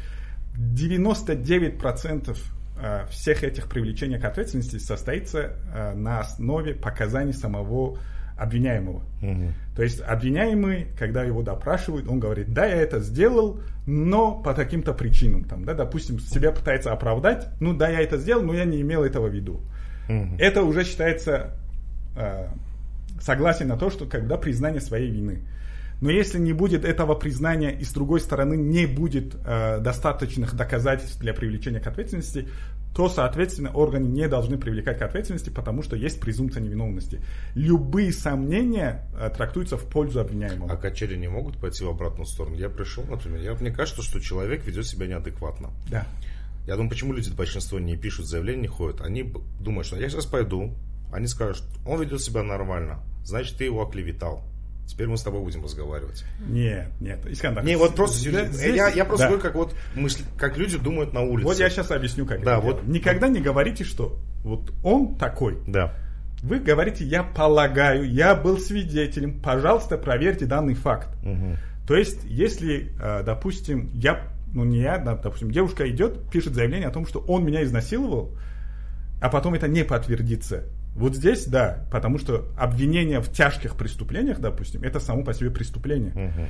99% 0.56 2.38
э, 2.78 3.06
всех 3.10 3.44
этих 3.44 3.68
привлечений 3.68 4.20
к 4.20 4.26
ответственности 4.26 4.78
состоится 4.78 5.56
на 5.96 6.20
основе 6.20 6.76
показаний 6.76 7.34
самого 7.34 7.98
обвиняемого. 8.38 9.04
Угу. 9.22 9.54
То 9.76 9.84
есть 9.84 10.02
обвиняемый, 10.02 10.88
когда 10.98 11.24
его 11.24 11.42
допрашивают, 11.42 12.08
он 12.08 12.20
говорит, 12.20 12.54
да, 12.54 12.66
я 12.66 12.76
это 12.76 13.00
сделал, 13.00 13.60
но 13.86 14.42
по 14.42 14.54
каким-то 14.54 14.94
причинам. 14.94 15.44
Там, 15.44 15.66
да, 15.66 15.74
допустим, 15.74 16.20
себя 16.20 16.52
пытается 16.52 16.92
оправдать, 16.92 17.50
ну 17.60 17.74
да, 17.74 17.90
я 17.90 18.02
это 18.02 18.18
сделал, 18.18 18.44
но 18.44 18.54
я 18.54 18.66
не 18.66 18.82
имел 18.82 19.04
этого 19.04 19.28
в 19.28 19.34
виду. 19.34 19.62
Угу. 20.10 20.36
Это 20.40 20.64
уже 20.64 20.84
считается 20.84 21.56
э, 22.16 22.48
согласие 23.20 23.68
на 23.68 23.78
то, 23.78 23.90
что 23.90 24.06
когда 24.06 24.38
признание 24.38 24.82
своей 24.82 25.10
вины. 25.10 25.40
Но 26.02 26.10
если 26.10 26.38
не 26.38 26.52
будет 26.52 26.84
этого 26.84 27.16
признания 27.16 27.72
и 27.72 27.86
с 27.86 27.94
другой 27.94 28.20
стороны 28.20 28.56
не 28.56 28.86
будет 28.86 29.36
э, 29.46 29.80
достаточных 29.80 30.54
доказательств 30.54 31.20
для 31.20 31.34
привлечения 31.34 31.80
к 31.80 31.88
ответственности, 31.88 32.50
то, 32.96 33.10
соответственно, 33.10 33.72
органы 33.72 34.06
не 34.08 34.28
должны 34.28 34.58
привлекать 34.58 35.00
к 35.00 35.02
ответственности, 35.02 35.50
потому 35.50 35.82
что 35.82 35.96
есть 35.96 36.20
презумпция 36.20 36.62
невиновности. 36.62 37.22
Любые 37.56 38.14
сомнения 38.14 39.08
э, 39.18 39.32
трактуются 39.36 39.78
в 39.78 39.86
пользу 39.90 40.20
обвиняемого. 40.20 40.72
А 40.72 40.78
качели 40.78 41.16
не 41.16 41.28
могут 41.28 41.58
пойти 41.58 41.84
в 41.84 41.90
обратную 41.90 42.28
сторону? 42.28 42.56
Я 42.56 42.70
пришел, 42.70 43.04
например, 43.04 43.42
я, 43.42 43.54
мне 43.56 43.72
кажется, 43.72 44.04
что 44.04 44.20
человек 44.20 44.66
ведет 44.66 44.86
себя 44.86 45.08
неадекватно. 45.08 45.72
Да. 45.90 46.06
Я 46.68 46.76
думаю, 46.76 46.90
почему 46.92 47.14
люди 47.14 47.30
большинство 47.32 47.80
не 47.80 47.98
пишут 47.98 48.28
заявление, 48.28 48.62
не 48.62 48.68
ходят. 48.68 49.02
Они 49.02 49.34
думают, 49.60 49.88
что 49.88 49.98
я 49.98 50.08
сейчас 50.08 50.26
пойду, 50.26 50.74
они 51.12 51.28
скажут, 51.28 51.64
он 51.86 52.02
ведет 52.02 52.22
себя 52.22 52.44
нормально, 52.44 53.04
значит, 53.24 53.58
ты 53.58 53.66
его 53.66 53.82
оклеветал. 53.82 54.44
Теперь 54.86 55.08
мы 55.08 55.18
с 55.18 55.24
тобой 55.24 55.42
будем 55.42 55.64
разговаривать. 55.64 56.24
Нет, 56.46 56.90
нет, 57.00 57.26
Искандер. 57.26 57.64
Не, 57.64 57.78
вот 57.78 57.96
просто 57.96 58.18
здесь, 58.18 58.76
я, 58.76 58.90
я 58.90 59.06
просто 59.06 59.26
да. 59.26 59.30
говорю, 59.30 59.42
как 59.42 59.56
вот 59.56 59.76
мысли, 59.96 60.24
как 60.38 60.58
люди 60.58 60.78
думают 60.78 61.14
на 61.14 61.22
улице. 61.22 61.48
Вот 61.48 61.58
я 61.58 61.70
сейчас 61.70 61.90
объясню, 61.92 62.26
как. 62.26 62.44
Да, 62.44 62.60
вот. 62.60 62.84
Никогда 62.84 63.28
не 63.28 63.40
говорите, 63.40 63.84
что 63.84 64.20
вот 64.44 64.72
он 64.84 65.16
такой. 65.16 65.58
Да. 65.68 65.96
Вы 66.44 66.60
говорите, 66.60 67.06
я 67.06 67.24
полагаю, 67.24 68.08
я 68.10 68.36
был 68.36 68.60
свидетелем, 68.60 69.40
пожалуйста, 69.40 69.98
проверьте 69.98 70.46
данный 70.46 70.74
факт. 70.74 71.08
Угу. 71.24 71.58
То 71.88 71.96
есть, 71.96 72.20
если, 72.26 72.92
э, 73.02 73.24
допустим, 73.24 73.90
я, 73.94 74.28
ну 74.54 74.66
не 74.66 74.82
я, 74.82 74.98
допустим, 74.98 75.52
девушка 75.52 75.90
идет, 75.90 76.30
пишет 76.30 76.54
заявление 76.54 76.90
о 76.90 76.92
том, 76.92 77.08
что 77.08 77.20
он 77.20 77.46
меня 77.46 77.64
изнасиловал, 77.64 78.32
а 79.22 79.30
потом 79.30 79.54
это 79.54 79.70
не 79.70 79.86
подтвердится, 79.86 80.66
вот 80.96 81.16
здесь, 81.16 81.46
да, 81.46 81.86
потому 81.92 82.20
что 82.20 82.46
обвинение 82.58 83.20
в 83.20 83.32
тяжких 83.32 83.76
преступлениях, 83.76 84.40
допустим, 84.40 84.84
это 84.84 85.00
само 85.00 85.24
по 85.24 85.34
себе 85.34 85.50
преступление. 85.50 86.12
Угу. 86.12 86.48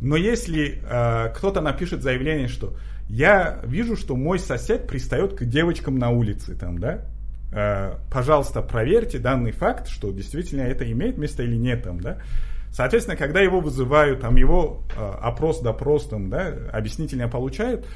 Но 0.00 0.16
если 0.16 0.82
э, 0.82 1.32
кто-то 1.34 1.60
напишет 1.60 2.02
заявление, 2.02 2.48
что 2.48 2.76
я 3.08 3.60
вижу, 3.64 3.96
что 3.96 4.14
мой 4.14 4.38
сосед 4.38 4.86
пристает 4.86 5.34
к 5.34 5.44
девочкам 5.44 5.98
на 5.98 6.10
улице, 6.10 6.54
там, 6.54 6.78
да, 6.78 7.00
э, 7.52 7.94
пожалуйста, 8.10 8.60
проверьте 8.60 9.18
данный 9.18 9.52
факт, 9.52 9.88
что 9.88 10.12
действительно 10.12 10.62
это 10.62 10.90
имеет 10.90 11.16
место 11.16 11.42
или 11.42 11.56
нет, 11.56 11.82
там, 11.82 12.00
да. 12.00 12.18
Соответственно, 12.70 13.16
когда 13.16 13.40
его 13.40 13.60
вызывают, 13.60 14.20
там 14.20 14.36
его 14.36 14.84
э, 14.94 15.12
опрос, 15.22 15.60
допрос, 15.60 16.08
там, 16.08 16.28
да, 16.28 16.52
объяснительно 16.70 17.26
получают, 17.26 17.86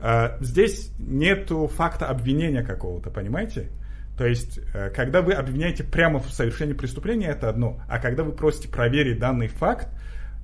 э, 0.00 0.36
здесь 0.40 0.90
нету 0.98 1.68
факта 1.68 2.08
обвинения 2.08 2.64
какого-то, 2.64 3.10
понимаете? 3.10 3.70
То 4.16 4.26
есть, 4.26 4.58
э, 4.72 4.90
когда 4.90 5.20
вы 5.20 5.34
обвиняете 5.34 5.84
прямо 5.84 6.20
в 6.20 6.30
совершении 6.30 6.72
преступления, 6.72 7.28
это 7.28 7.48
одно. 7.48 7.80
А 7.88 7.98
когда 7.98 8.22
вы 8.24 8.32
просите 8.32 8.68
проверить 8.68 9.18
данный 9.18 9.48
факт, 9.48 9.88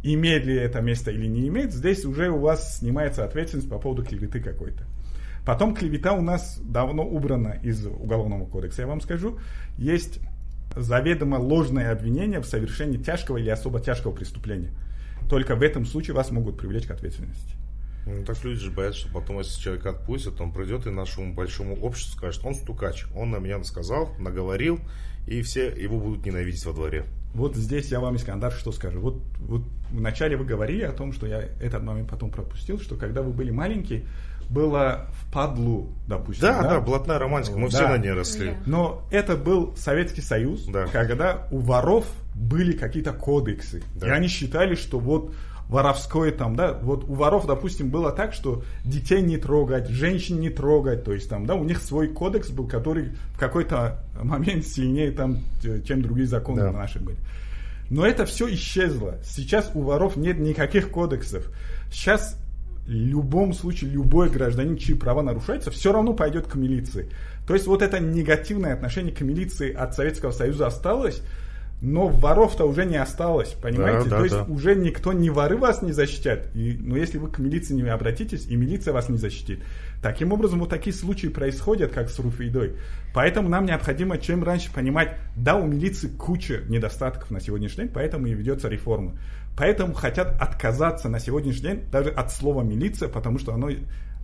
имеет 0.03 0.45
ли 0.45 0.57
это 0.57 0.81
место 0.81 1.11
или 1.11 1.27
не 1.27 1.49
имеет, 1.49 1.73
здесь 1.73 2.05
уже 2.05 2.29
у 2.29 2.39
вас 2.39 2.79
снимается 2.79 3.25
ответственность 3.25 3.71
по 3.71 3.79
поводу 3.79 4.05
клеветы 4.05 4.41
какой-то. 4.41 4.85
Потом 5.47 5.75
клевета 5.75 6.13
у 6.13 6.21
нас 6.21 6.61
давно 6.63 7.05
убрана 7.05 7.59
из 7.63 7.85
Уголовного 7.87 8.47
кодекса, 8.47 8.83
я 8.83 8.89
вам 8.89 9.01
скажу. 9.01 9.39
Есть 9.77 10.21
заведомо 10.77 11.37
ложное 11.37 11.93
обвинение 11.93 12.41
в 12.41 12.47
совершении 12.47 12.99
тяжкого 12.99 13.39
или 13.39 13.51
особо 13.51 13.81
тяжкого 13.81 14.13
преступления. 14.13 14.71
Только 15.29 15.57
в 15.57 15.63
этом 15.63 15.87
случае 15.87 16.15
вас 16.15 16.31
могут 16.31 16.59
привлечь 16.59 16.87
к 16.87 16.91
ответственности. 16.91 17.55
Ну, 18.07 18.25
так 18.25 18.43
люди 18.45 18.61
же 18.61 18.71
боятся, 18.71 19.01
что 19.01 19.13
потом, 19.13 19.39
если 19.39 19.61
человека 19.61 19.91
отпустят, 19.91 20.41
он 20.41 20.53
придет 20.53 20.87
и 20.87 20.91
нашему 20.91 21.35
большому 21.35 21.77
обществу 21.81 22.19
скажет, 22.19 22.45
он 22.45 22.55
стукач, 22.55 23.07
он 23.15 23.31
на 23.31 23.37
меня 23.37 23.63
сказал, 23.65 24.11
наговорил, 24.19 24.81
и 25.27 25.43
все 25.43 25.69
его 25.69 25.99
будут 25.99 26.27
ненавидеть 26.27 26.65
во 26.67 26.73
дворе. 26.73 27.05
Вот 27.35 27.57
здесь 27.57 27.91
я 27.91 28.01
вам, 28.01 28.17
Искандар, 28.17 28.53
что 28.53 28.73
скажу. 28.73 29.01
Вот, 29.01 29.23
вот 29.39 29.63
вначале 29.91 30.37
вы 30.37 30.45
говорили 30.45 30.83
о 30.83 30.93
том, 30.93 31.13
что 31.13 31.27
я 31.27 31.41
этот 31.61 31.83
момент 31.83 32.11
потом 32.11 32.31
пропустил, 32.31 32.79
что 32.79 32.97
когда 32.97 33.23
вы 33.23 33.33
были 33.33 33.51
маленькие, 33.51 34.05
было 34.51 35.07
в 35.13 35.33
падлу, 35.33 35.89
допустим. 36.07 36.43
Да, 36.43 36.63
да, 36.63 36.71
да 36.71 36.81
блатная 36.81 37.19
романтика, 37.19 37.57
мы 37.57 37.71
да. 37.71 37.79
все 37.79 37.89
на 37.89 37.97
ней 37.97 38.13
росли. 38.13 38.55
Но 38.67 39.07
это 39.11 39.37
был 39.37 39.75
Советский 39.77 40.21
Союз, 40.21 40.65
да. 40.67 40.87
когда 40.89 41.47
у 41.51 41.59
воров 41.59 42.07
были 42.35 42.73
какие-то 42.73 43.13
кодексы. 43.13 43.83
Да. 43.95 44.09
И 44.09 44.11
они 44.11 44.29
считали, 44.29 44.75
что 44.75 44.99
вот 44.99 45.35
воровское 45.69 46.33
там, 46.33 46.55
да, 46.57 46.79
вот 46.83 47.05
у 47.05 47.15
воров, 47.15 47.47
допустим, 47.47 47.91
было 47.91 48.13
так, 48.13 48.35
что 48.35 48.63
детей 48.85 49.23
не 49.23 49.39
трогать, 49.39 49.89
женщин 49.89 50.41
не 50.41 50.51
трогать, 50.51 51.05
то 51.05 51.13
есть 51.13 51.29
там, 51.29 51.47
да, 51.47 51.55
у 51.55 51.65
них 51.65 51.81
свой 51.81 52.09
кодекс 52.09 52.51
был, 52.51 52.67
который 52.67 53.13
в 53.35 53.39
какой-то 53.39 54.05
момент 54.23 54.67
сильнее 54.67 55.13
там, 55.13 55.39
чем 55.87 56.03
другие 56.03 56.27
законы 56.27 56.63
да. 56.63 56.73
наши 56.73 56.99
были. 56.99 57.19
Но 57.91 58.07
это 58.07 58.25
все 58.25 58.53
исчезло. 58.55 59.19
Сейчас 59.23 59.71
у 59.75 59.83
воров 59.83 60.17
нет 60.17 60.39
никаких 60.39 60.91
кодексов. 60.91 61.51
Сейчас 61.91 62.39
в 62.87 62.91
любом 62.91 63.53
случае 63.53 63.91
любой 63.91 64.29
гражданин, 64.29 64.77
чьи 64.77 64.95
права 64.95 65.23
нарушаются, 65.23 65.71
все 65.71 65.93
равно 65.93 66.15
пойдет 66.15 66.47
к 66.47 66.55
милиции. 66.55 67.11
То 67.47 67.55
есть 67.55 67.67
вот 67.67 67.83
это 67.83 68.01
негативное 68.01 68.75
отношение 68.75 69.15
к 69.15 69.21
милиции 69.21 69.73
от 69.73 69.95
Советского 69.95 70.31
Союза 70.33 70.67
осталось, 70.67 71.23
но 71.83 72.07
воров-то 72.07 72.65
уже 72.65 72.85
не 72.85 72.97
осталось, 72.97 73.57
понимаете? 73.61 74.09
Да, 74.09 74.11
да, 74.11 74.17
То 74.19 74.25
есть 74.25 74.37
да. 74.37 74.45
уже 74.45 74.77
никто, 74.77 75.13
не 75.13 75.31
воры 75.31 75.57
вас 75.57 75.83
не 75.83 75.91
защитят. 75.91 76.55
И, 76.55 76.79
но 76.81 76.97
если 76.97 77.19
вы 77.19 77.29
к 77.29 77.39
милиции 77.39 77.75
не 77.75 77.83
обратитесь, 77.83 78.47
и 78.47 78.55
милиция 78.55 78.95
вас 78.95 79.09
не 79.09 79.19
защитит. 79.19 79.59
Таким 80.01 80.33
образом, 80.33 80.61
вот 80.61 80.71
такие 80.71 80.95
случаи 80.95 81.27
происходят, 81.27 81.91
как 81.91 82.09
с 82.09 82.21
Руфейдой. 82.21 82.77
Поэтому 83.13 83.49
нам 83.49 83.67
необходимо 83.67 84.17
чем 84.19 84.45
раньше 84.45 84.73
понимать, 84.73 85.17
да, 85.37 85.57
у 85.57 85.67
милиции 85.67 86.07
куча 86.07 86.63
недостатков 86.69 87.33
на 87.33 87.41
сегодняшний 87.41 87.85
день, 87.85 87.93
поэтому 87.93 88.29
и 88.29 88.33
ведется 88.33 88.69
реформа. 88.69 89.19
Поэтому 89.57 89.93
хотят 89.93 90.41
отказаться 90.41 91.09
на 91.09 91.19
сегодняшний 91.19 91.63
день 91.63 91.85
даже 91.91 92.11
от 92.11 92.31
слова 92.31 92.63
милиция, 92.63 93.09
потому 93.09 93.41
что 93.41 93.55
оно 93.55 93.71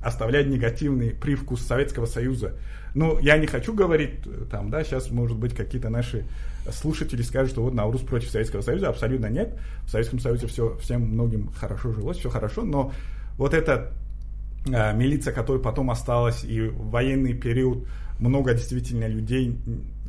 оставляет 0.02 0.48
негативный 0.48 1.10
привкус 1.10 1.62
Советского 1.62 2.06
Союза. 2.06 2.54
Ну, 2.94 3.18
я 3.20 3.36
не 3.36 3.46
хочу 3.46 3.74
говорить, 3.74 4.20
там, 4.50 4.70
да, 4.70 4.82
сейчас, 4.84 5.10
может 5.10 5.36
быть, 5.36 5.54
какие-то 5.54 5.88
наши 5.88 6.24
слушатели 6.72 7.22
скажут, 7.22 7.52
что 7.52 7.62
вот 7.62 7.74
Наурус 7.74 8.02
против 8.02 8.30
Советского 8.30 8.60
Союза. 8.60 8.88
Абсолютно 8.88 9.26
нет. 9.26 9.58
В 9.84 9.90
Советском 9.90 10.18
Союзе 10.18 10.46
все, 10.46 10.76
всем 10.78 11.02
многим 11.02 11.50
хорошо 11.52 11.92
жилось, 11.92 12.18
все 12.18 12.30
хорошо, 12.30 12.64
но 12.64 12.92
вот 13.36 13.54
эта 13.54 13.92
э, 14.66 14.94
милиция, 14.94 15.32
которая 15.32 15.62
потом 15.62 15.90
осталась, 15.90 16.44
и 16.44 16.60
в 16.62 16.90
военный 16.90 17.34
период 17.34 17.86
много 18.18 18.54
действительно 18.54 19.06
людей, 19.06 19.56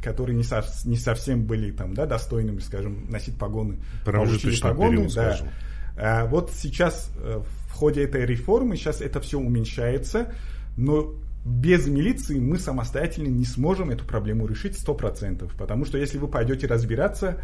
которые 0.02 0.36
не, 0.36 0.44
со, 0.44 0.64
не 0.86 0.98
совсем 0.98 1.46
были 1.46 1.72
там, 1.72 1.94
да, 1.94 2.06
достойными, 2.06 2.60
скажем, 2.60 3.10
носить 3.10 3.38
погоны. 3.38 3.78
Получили 4.06 4.60
погоны, 4.60 4.98
период, 4.98 5.14
да. 5.14 5.36
Скажем. 5.36 5.50
А, 5.98 6.26
вот 6.26 6.52
сейчас 6.52 7.12
э, 7.18 7.42
в 7.44 7.59
ходе 7.80 8.04
этой 8.04 8.26
реформы, 8.26 8.76
сейчас 8.76 9.02
это 9.02 9.20
все 9.22 9.40
уменьшается, 9.40 10.34
но 10.78 11.16
без 11.46 11.88
милиции 11.88 12.40
мы 12.40 12.60
самостоятельно 12.60 13.28
не 13.28 13.46
сможем 13.46 13.90
эту 13.90 14.06
проблему 14.06 14.46
решить 14.46 14.78
100%. 14.78 15.50
Потому 15.58 15.86
что 15.86 15.98
если 15.98 16.18
вы 16.18 16.28
пойдете 16.28 16.68
разбираться, 16.68 17.38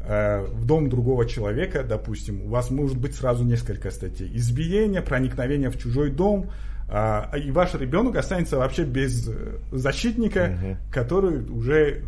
э, 0.00 0.46
в 0.46 0.64
дом 0.64 0.88
другого 0.88 1.26
человека, 1.26 1.82
допустим, 1.82 2.42
у 2.42 2.48
вас 2.48 2.70
может 2.70 2.96
быть 2.96 3.14
сразу 3.14 3.44
несколько 3.44 3.90
статей. 3.90 4.30
Избиение, 4.34 5.02
проникновение 5.02 5.70
в 5.70 5.78
чужой 5.78 6.10
дом, 6.10 6.50
а, 6.90 7.30
и 7.36 7.50
ваш 7.50 7.74
ребенок 7.74 8.16
останется 8.16 8.56
вообще 8.56 8.84
без 8.84 9.28
э, 9.28 9.58
защитника, 9.72 10.56
угу. 10.56 10.76
который 10.90 11.44
уже 11.50 12.04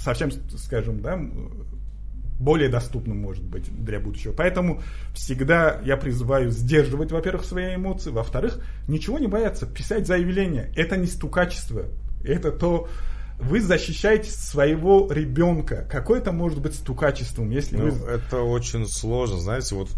совсем, 0.00 0.32
скажем, 0.56 1.00
да, 1.00 1.20
более 2.38 2.68
доступным 2.68 3.18
может 3.18 3.44
быть 3.44 3.64
для 3.84 4.00
будущего. 4.00 4.32
Поэтому 4.32 4.82
всегда 5.14 5.80
я 5.84 5.96
призываю 5.96 6.50
сдерживать, 6.50 7.12
во-первых, 7.12 7.44
свои 7.44 7.76
эмоции, 7.76 8.10
во-вторых, 8.10 8.60
ничего 8.88 9.18
не 9.18 9.26
бояться, 9.26 9.66
писать 9.66 10.06
заявление. 10.06 10.72
Это 10.76 10.96
не 10.96 11.06
стукачество, 11.06 11.86
это 12.24 12.50
то, 12.50 12.88
вы 13.38 13.60
защищаете 13.60 14.30
своего 14.30 15.10
ребенка. 15.12 15.86
Какое 15.90 16.20
это 16.20 16.32
может 16.32 16.60
быть 16.60 16.74
стукачеством, 16.74 17.50
если 17.50 17.76
ну, 17.76 17.90
вы... 17.90 18.10
Это 18.10 18.42
очень 18.42 18.86
сложно, 18.86 19.38
знаете, 19.38 19.74
вот, 19.74 19.90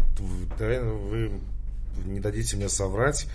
вы 0.59 1.31
не 2.05 2.19
дадите 2.19 2.55
мне 2.57 2.69
соврать, 2.69 3.27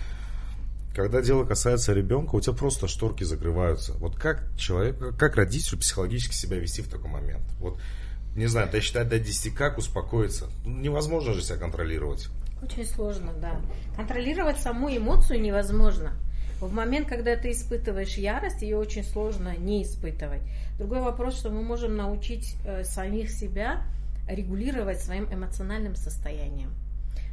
когда 0.95 1.21
дело 1.21 1.43
касается 1.43 1.93
ребенка, 1.93 2.35
у 2.35 2.41
тебя 2.41 2.53
просто 2.53 2.87
шторки 2.87 3.23
закрываются. 3.23 3.93
Вот 3.93 4.15
как 4.15 4.45
человек, 4.57 4.97
как 5.17 5.35
родителю 5.35 5.79
психологически 5.79 6.35
себя 6.35 6.57
вести 6.57 6.81
в 6.81 6.87
такой 6.87 7.09
момент? 7.09 7.43
Вот, 7.59 7.79
не 8.35 8.47
знаю, 8.47 8.69
досчитать 8.69 9.09
до 9.09 9.19
10, 9.19 9.53
как 9.53 9.77
успокоиться? 9.77 10.49
Невозможно 10.65 11.33
же 11.33 11.41
себя 11.41 11.57
контролировать. 11.57 12.29
Очень 12.61 12.85
сложно, 12.85 13.31
да. 13.41 13.59
Контролировать 13.95 14.57
саму 14.57 14.89
эмоцию 14.95 15.41
невозможно. 15.41 16.13
В 16.59 16.71
момент, 16.71 17.09
когда 17.09 17.35
ты 17.35 17.51
испытываешь 17.51 18.15
ярость, 18.15 18.61
ее 18.61 18.77
очень 18.77 19.03
сложно 19.03 19.55
не 19.57 19.83
испытывать. 19.83 20.41
Другой 20.77 21.01
вопрос, 21.01 21.37
что 21.37 21.49
мы 21.49 21.61
можем 21.61 21.97
научить 21.97 22.55
э, 22.65 22.83
самих 22.85 23.29
себя 23.29 23.83
регулировать 24.29 25.01
своим 25.01 25.25
эмоциональным 25.25 25.95
состоянием. 25.95 26.73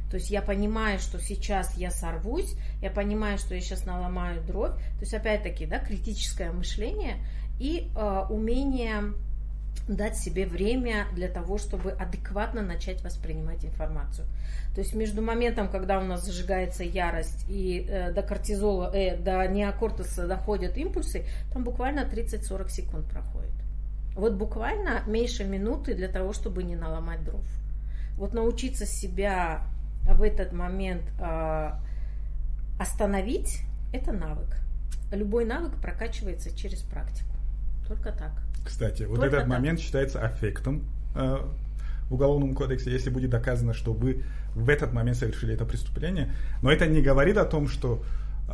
То 0.09 0.17
есть 0.17 0.29
я 0.29 0.41
понимаю, 0.41 0.99
что 0.99 1.21
сейчас 1.21 1.77
я 1.77 1.89
сорвусь, 1.89 2.55
я 2.81 2.91
понимаю, 2.91 3.37
что 3.37 3.55
я 3.55 3.61
сейчас 3.61 3.85
наломаю 3.85 4.43
дробь. 4.43 4.75
То 4.75 4.99
есть 4.99 5.13
опять-таки, 5.13 5.65
да, 5.65 5.79
критическое 5.79 6.51
мышление 6.51 7.15
и 7.57 7.89
э, 7.95 8.25
умение 8.29 9.13
дать 9.87 10.17
себе 10.17 10.45
время 10.45 11.07
для 11.13 11.27
того, 11.27 11.57
чтобы 11.57 11.91
адекватно 11.91 12.61
начать 12.61 13.03
воспринимать 13.03 13.65
информацию. 13.65 14.27
То 14.75 14.81
есть 14.81 14.95
между 14.95 15.21
моментом, 15.21 15.67
когда 15.69 15.99
у 15.99 16.03
нас 16.03 16.25
зажигается 16.25 16.83
ярость 16.83 17.45
и 17.49 17.85
э, 17.89 18.11
до 18.13 18.21
кортизола, 18.21 18.91
э, 18.95 19.17
до 19.17 19.45
неокортеса 19.47 20.27
доходят 20.27 20.77
импульсы, 20.77 21.25
там 21.53 21.63
буквально 21.63 22.01
30-40 22.01 22.69
секунд 22.69 23.05
проходит. 23.09 23.51
Вот 24.15 24.33
буквально 24.33 25.03
меньше 25.07 25.43
минуты 25.43 25.93
для 25.93 26.07
того, 26.07 26.33
чтобы 26.33 26.63
не 26.63 26.75
наломать 26.75 27.23
дров. 27.23 27.43
Вот 28.17 28.33
научиться 28.33 28.85
себя 28.85 29.63
в 30.05 30.21
этот 30.21 30.53
момент 30.53 31.03
э, 31.19 31.71
остановить, 32.79 33.61
это 33.93 34.11
навык. 34.11 34.57
Любой 35.11 35.45
навык 35.45 35.75
прокачивается 35.81 36.55
через 36.55 36.79
практику. 36.81 37.30
Только 37.87 38.11
так. 38.11 38.31
Кстати, 38.65 39.03
вот 39.03 39.23
этот 39.23 39.39
так. 39.39 39.47
момент 39.47 39.79
считается 39.79 40.21
аффектом 40.21 40.83
э, 41.15 41.37
в 42.09 42.13
Уголовном 42.13 42.53
кодексе, 42.53 42.91
если 42.91 43.09
будет 43.09 43.29
доказано, 43.29 43.73
что 43.73 43.93
вы 43.93 44.23
в 44.53 44.69
этот 44.69 44.93
момент 44.93 45.17
совершили 45.17 45.53
это 45.53 45.65
преступление. 45.65 46.33
Но 46.61 46.71
это 46.71 46.85
не 46.85 47.01
говорит 47.01 47.37
о 47.37 47.45
том, 47.45 47.67
что 47.67 48.03
э, 48.47 48.51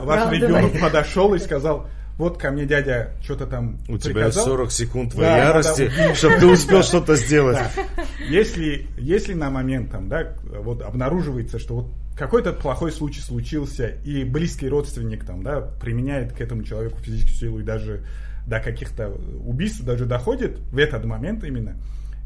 ваш 0.00 0.32
ребенок 0.32 0.80
подошел 0.80 1.34
и 1.34 1.38
сказал, 1.38 1.88
вот 2.20 2.36
ко 2.36 2.50
мне 2.50 2.66
дядя 2.66 3.12
что-то 3.22 3.46
там 3.46 3.78
У 3.88 3.96
приказал. 3.96 4.00
тебя 4.00 4.26
есть 4.26 4.38
40 4.38 4.72
секунд 4.72 5.12
твоей 5.12 5.30
да, 5.30 5.38
ярости, 5.38 5.90
да, 5.96 6.14
чтобы 6.14 6.36
ты 6.36 6.46
успел 6.46 6.82
что-то 6.82 7.16
сделать. 7.16 7.56
Да. 7.56 8.04
Если, 8.28 8.88
если 8.98 9.32
на 9.32 9.48
момент 9.48 9.90
там, 9.90 10.08
да, 10.08 10.34
вот 10.42 10.82
обнаруживается, 10.82 11.58
что 11.58 11.76
вот 11.76 11.86
какой-то 12.18 12.52
плохой 12.52 12.92
случай 12.92 13.22
случился, 13.22 13.86
и 14.04 14.24
близкий 14.24 14.68
родственник 14.68 15.24
там, 15.24 15.42
да, 15.42 15.62
применяет 15.80 16.34
к 16.34 16.40
этому 16.42 16.62
человеку 16.62 16.98
физическую 16.98 17.36
силу 17.38 17.60
и 17.60 17.62
даже 17.62 18.04
до 18.46 18.60
каких-то 18.60 19.10
убийств 19.44 19.82
даже 19.82 20.06
доходит 20.06 20.58
в 20.70 20.78
этот 20.78 21.04
момент 21.04 21.44
именно, 21.44 21.76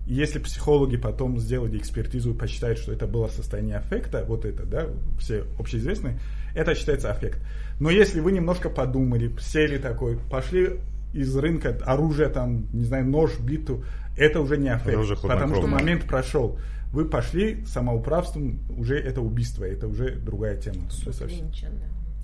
если 0.07 0.39
психологи 0.39 0.97
потом 0.97 1.39
сделали 1.39 1.79
экспертизу 1.79 2.33
и 2.33 2.37
посчитают, 2.37 2.79
что 2.79 2.93
это 2.93 3.07
было 3.07 3.29
состояние 3.29 3.79
аффекта, 3.79 4.25
вот 4.27 4.45
это, 4.45 4.67
да, 4.67 4.89
все 5.19 5.45
общеизвестные, 5.59 6.19
это 6.55 6.75
считается 6.75 7.11
аффект. 7.11 7.41
Но 7.81 7.91
если 7.91 8.21
вы 8.21 8.33
немножко 8.33 8.69
подумали, 8.69 9.35
сели 9.41 9.79
такой, 9.79 10.19
пошли 10.19 10.81
из 11.15 11.35
рынка 11.37 11.79
оружие, 11.85 12.29
там, 12.29 12.67
не 12.73 12.85
знаю, 12.85 13.07
нож, 13.07 13.39
биту, 13.39 13.85
это 14.17 14.41
уже 14.41 14.59
не 14.59 14.69
аффект, 14.69 14.99
уже 14.99 15.17
потому 15.17 15.55
что 15.55 15.67
момент 15.67 16.05
прошел. 16.05 16.59
Вы 16.93 17.07
пошли 17.07 17.65
самоуправством, 17.65 18.61
уже 18.69 18.97
это 18.99 19.21
убийство, 19.21 19.65
это 19.65 19.89
уже 19.89 20.15
другая 20.15 20.57
тема. 20.57 20.89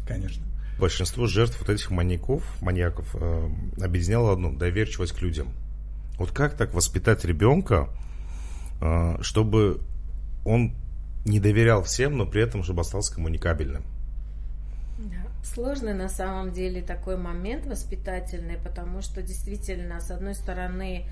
Конечно. 0.06 0.44
Большинство 0.80 1.26
жертв 1.26 1.60
вот 1.60 1.68
этих 1.68 1.90
маньяков, 1.90 2.42
маньяков 2.62 3.14
э, 3.14 3.50
объединяло 3.82 4.32
одну 4.32 4.56
доверчивость 4.56 5.12
к 5.12 5.20
людям. 5.20 5.48
Вот 6.16 6.30
как 6.30 6.56
так 6.56 6.72
воспитать 6.72 7.22
ребенка, 7.26 7.90
э, 8.80 9.18
чтобы 9.20 9.82
он 10.44 10.74
не 11.26 11.38
доверял 11.38 11.82
всем, 11.82 12.16
но 12.16 12.24
при 12.24 12.42
этом 12.42 12.62
чтобы 12.62 12.80
остался 12.80 13.14
коммуникабельным? 13.14 13.84
Сложный 15.42 15.94
на 15.94 16.08
самом 16.08 16.52
деле 16.52 16.80
такой 16.80 17.18
момент 17.18 17.66
воспитательный, 17.66 18.56
потому 18.56 19.02
что 19.02 19.20
действительно, 19.20 20.00
с 20.00 20.10
одной 20.10 20.34
стороны, 20.34 21.06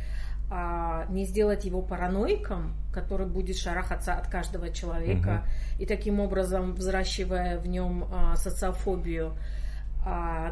а, 0.51 1.05
не 1.11 1.27
сделать 1.27 1.67
его 1.67 1.83
параноиком, 1.83 2.75
который 2.93 3.27
будет 3.27 3.59
шарахаться 3.59 4.15
от 4.15 4.29
каждого 4.29 4.71
человека 4.71 5.43
угу. 5.43 5.83
и 5.83 5.87
таким 5.87 6.21
образом 6.21 6.75
взращивая 6.75 7.59
в 7.59 7.67
нем 7.67 8.09
а, 8.11 8.35
социофобию, 8.37 9.35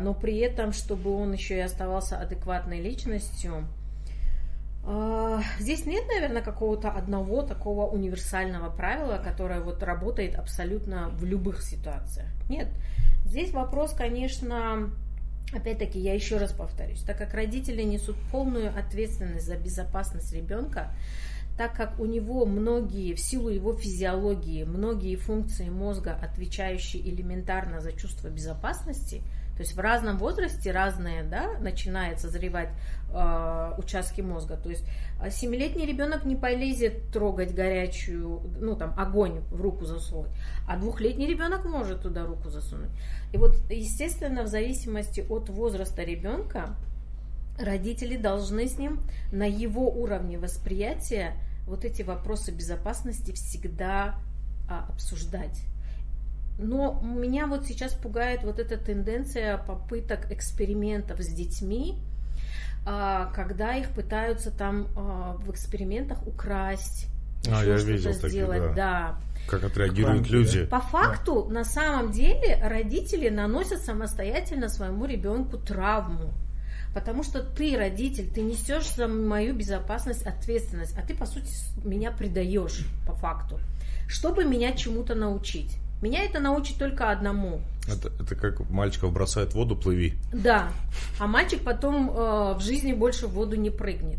но 0.00 0.14
при 0.14 0.38
этом, 0.38 0.72
чтобы 0.72 1.14
он 1.14 1.32
еще 1.32 1.56
и 1.56 1.60
оставался 1.60 2.18
адекватной 2.18 2.80
личностью. 2.80 3.66
Здесь 5.58 5.84
нет, 5.84 6.04
наверное, 6.06 6.42
какого-то 6.42 6.90
одного 6.90 7.42
такого 7.42 7.86
универсального 7.90 8.70
правила, 8.70 9.20
которое 9.22 9.60
вот 9.60 9.82
работает 9.82 10.36
абсолютно 10.36 11.08
в 11.08 11.24
любых 11.24 11.62
ситуациях. 11.62 12.28
Нет. 12.48 12.68
Здесь 13.24 13.50
вопрос, 13.50 13.94
конечно, 13.94 14.90
опять-таки, 15.52 15.98
я 15.98 16.14
еще 16.14 16.36
раз 16.36 16.52
повторюсь, 16.52 17.02
так 17.02 17.18
как 17.18 17.34
родители 17.34 17.82
несут 17.82 18.16
полную 18.30 18.68
ответственность 18.68 19.46
за 19.46 19.56
безопасность 19.56 20.32
ребенка, 20.32 20.94
так 21.58 21.74
как 21.74 21.98
у 21.98 22.06
него 22.06 22.46
многие, 22.46 23.14
в 23.14 23.18
силу 23.20 23.48
его 23.48 23.72
физиологии, 23.74 24.62
многие 24.62 25.16
функции 25.16 25.68
мозга, 25.68 26.16
отвечающие 26.22 27.02
элементарно 27.02 27.80
за 27.80 27.92
чувство 27.92 28.28
безопасности– 28.28 29.22
то 29.56 29.62
есть 29.62 29.74
в 29.74 29.80
разном 29.80 30.18
возрасте 30.18 30.70
разные, 30.70 31.22
да, 31.22 31.58
начинает 31.60 32.20
созревать 32.20 32.68
э, 33.10 33.72
участки 33.78 34.20
мозга. 34.20 34.56
То 34.56 34.68
есть 34.68 34.84
а, 35.18 35.30
семилетний 35.30 35.86
ребенок 35.86 36.26
не 36.26 36.36
полезет 36.36 37.10
трогать 37.10 37.54
горячую, 37.54 38.42
ну 38.60 38.76
там 38.76 38.92
огонь 38.98 39.40
в 39.50 39.60
руку 39.62 39.86
засунуть, 39.86 40.30
а 40.68 40.76
двухлетний 40.76 41.26
ребенок 41.26 41.64
может 41.64 42.02
туда 42.02 42.26
руку 42.26 42.50
засунуть. 42.50 42.90
И 43.32 43.38
вот, 43.38 43.56
естественно, 43.70 44.42
в 44.42 44.48
зависимости 44.48 45.24
от 45.26 45.48
возраста 45.48 46.02
ребенка 46.02 46.76
родители 47.58 48.18
должны 48.18 48.68
с 48.68 48.78
ним 48.78 49.00
на 49.32 49.48
его 49.48 49.88
уровне 49.90 50.38
восприятия 50.38 51.32
вот 51.66 51.86
эти 51.86 52.02
вопросы 52.02 52.52
безопасности 52.52 53.32
всегда 53.32 54.16
а, 54.68 54.86
обсуждать. 54.90 55.62
Но 56.58 57.00
меня 57.02 57.46
вот 57.46 57.66
сейчас 57.66 57.92
пугает 57.92 58.42
вот 58.42 58.58
эта 58.58 58.78
тенденция 58.78 59.58
попыток 59.58 60.30
экспериментов 60.32 61.20
с 61.20 61.28
детьми, 61.28 61.98
а, 62.86 63.26
когда 63.34 63.74
их 63.74 63.90
пытаются 63.90 64.50
там 64.50 64.88
а, 64.96 65.36
в 65.38 65.50
экспериментах 65.50 66.26
украсть, 66.26 67.08
а, 67.48 67.64
я 67.64 67.76
видел 67.76 68.12
сделать, 68.12 68.20
такие, 68.20 68.46
да. 68.46 68.72
да. 68.74 69.20
Как 69.48 69.64
отреагируют 69.64 70.28
люди. 70.30 70.64
По 70.64 70.80
факту, 70.80 71.46
да. 71.48 71.54
на 71.54 71.64
самом 71.64 72.10
деле, 72.10 72.58
родители 72.62 73.28
наносят 73.28 73.80
самостоятельно 73.82 74.68
своему 74.68 75.04
ребенку 75.04 75.58
травму. 75.58 76.32
Потому 76.94 77.22
что 77.22 77.42
ты, 77.42 77.76
родитель, 77.76 78.30
ты 78.32 78.40
несешь 78.40 78.94
за 78.94 79.06
мою 79.06 79.54
безопасность 79.54 80.22
ответственность, 80.26 80.96
а 80.96 81.02
ты, 81.06 81.14
по 81.14 81.26
сути, 81.26 81.52
меня 81.84 82.10
предаешь 82.10 82.86
по 83.06 83.12
факту, 83.12 83.60
чтобы 84.08 84.44
меня 84.44 84.72
чему-то 84.72 85.14
научить. 85.14 85.76
Меня 86.02 86.24
это 86.24 86.40
научит 86.40 86.78
только 86.78 87.10
одному. 87.10 87.60
Это, 87.88 88.12
это 88.20 88.34
как 88.34 88.68
мальчиков 88.68 89.12
бросает 89.12 89.52
в 89.52 89.54
воду, 89.54 89.76
плыви. 89.76 90.14
Да, 90.32 90.68
а 91.18 91.26
мальчик 91.26 91.62
потом 91.62 92.10
э, 92.10 92.54
в 92.54 92.60
жизни 92.60 92.92
больше 92.92 93.28
в 93.28 93.32
воду 93.32 93.56
не 93.56 93.70
прыгнет. 93.70 94.18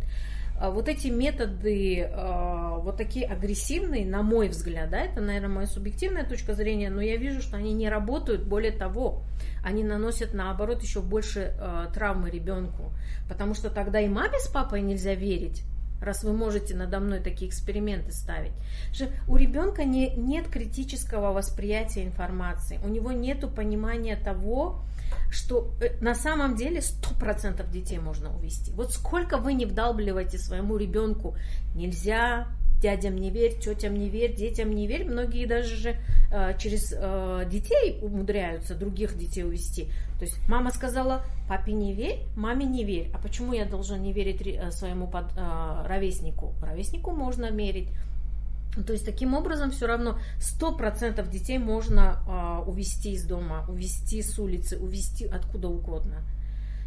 А 0.60 0.72
вот 0.72 0.90
эти 0.90 1.08
методы, 1.08 2.00
э, 2.00 2.78
вот 2.80 2.98
такие 2.98 3.28
агрессивные, 3.28 4.06
на 4.08 4.24
мой 4.24 4.48
взгляд, 4.50 4.90
да, 4.90 5.02
это, 5.02 5.22
наверное, 5.22 5.50
моя 5.50 5.68
субъективная 5.68 6.24
точка 6.24 6.56
зрения, 6.56 6.90
но 6.90 7.00
я 7.00 7.18
вижу, 7.18 7.42
что 7.42 7.58
они 7.58 7.74
не 7.74 7.90
работают. 7.90 8.44
Более 8.44 8.72
того, 8.72 9.22
они 9.64 9.84
наносят, 9.84 10.34
наоборот, 10.34 10.82
еще 10.82 11.02
больше 11.02 11.54
э, 11.60 11.88
травмы 11.94 12.32
ребенку. 12.32 12.92
Потому 13.30 13.54
что 13.54 13.70
тогда 13.70 14.00
и 14.00 14.08
маме 14.08 14.40
с 14.40 14.48
папой 14.48 14.82
нельзя 14.82 15.14
верить, 15.14 15.62
раз 16.02 16.24
вы 16.24 16.34
можете 16.34 16.76
надо 16.76 17.00
мной 17.00 17.20
такие 17.20 17.50
эксперименты 17.50 18.12
ставить. 18.12 18.54
У 19.28 19.36
ребенка 19.36 19.84
не, 19.84 20.12
нет 20.16 20.48
критического 20.48 21.32
восприятия 21.34 22.04
информации, 22.06 22.80
у 22.84 22.88
него 22.88 23.12
нет 23.12 23.44
понимания 23.54 24.16
того, 24.16 24.84
что 25.30 25.72
э, 25.82 25.98
на 26.02 26.16
самом 26.16 26.56
деле 26.56 26.80
100% 26.80 27.70
детей 27.72 28.00
можно 28.00 28.36
увести. 28.36 28.72
Вот 28.72 28.94
сколько 28.94 29.38
вы 29.38 29.54
не 29.54 29.66
вдалбливаете 29.66 30.38
своему 30.38 30.78
ребенку, 30.78 31.36
нельзя, 31.76 32.48
дядям 32.82 33.16
не 33.16 33.32
верь, 33.32 33.60
тетям 33.60 33.96
не 33.96 34.10
верь, 34.10 34.36
детям 34.36 34.72
не 34.72 34.88
верь. 34.88 35.06
Многие 35.06 35.46
даже 35.46 35.76
же 35.76 35.96
э, 36.32 36.58
через 36.58 36.94
э, 36.96 37.48
детей 37.50 38.00
умудряются 38.02 38.76
других 38.76 39.18
детей 39.18 39.44
увести. 39.44 39.86
То 40.20 40.26
есть 40.26 40.38
мама 40.48 40.72
сказала, 40.72 41.24
папе 41.48 41.74
не 41.74 41.94
верь, 41.94 42.20
маме 42.36 42.66
не 42.66 42.84
верь. 42.84 43.10
А 43.14 43.18
почему 43.18 43.54
я 43.54 43.66
должен 43.66 44.02
не 44.02 44.14
верить 44.14 44.42
э, 44.46 44.72
своему 44.72 45.08
под, 45.08 45.26
э, 45.36 45.88
ровеснику? 45.88 46.54
Ровеснику 46.62 47.12
можно 47.12 47.52
мерить. 47.52 47.90
То 48.86 48.94
есть 48.94 49.06
таким 49.06 49.34
образом 49.34 49.72
все 49.72 49.88
равно 49.88 50.20
100% 50.40 51.28
детей 51.30 51.58
можно 51.58 52.20
э, 52.28 52.70
увести 52.70 53.14
из 53.14 53.26
дома, 53.26 53.66
увести 53.68 54.22
с 54.22 54.38
улицы, 54.38 54.78
увести 54.78 55.26
откуда 55.26 55.68
угодно. 55.68 56.22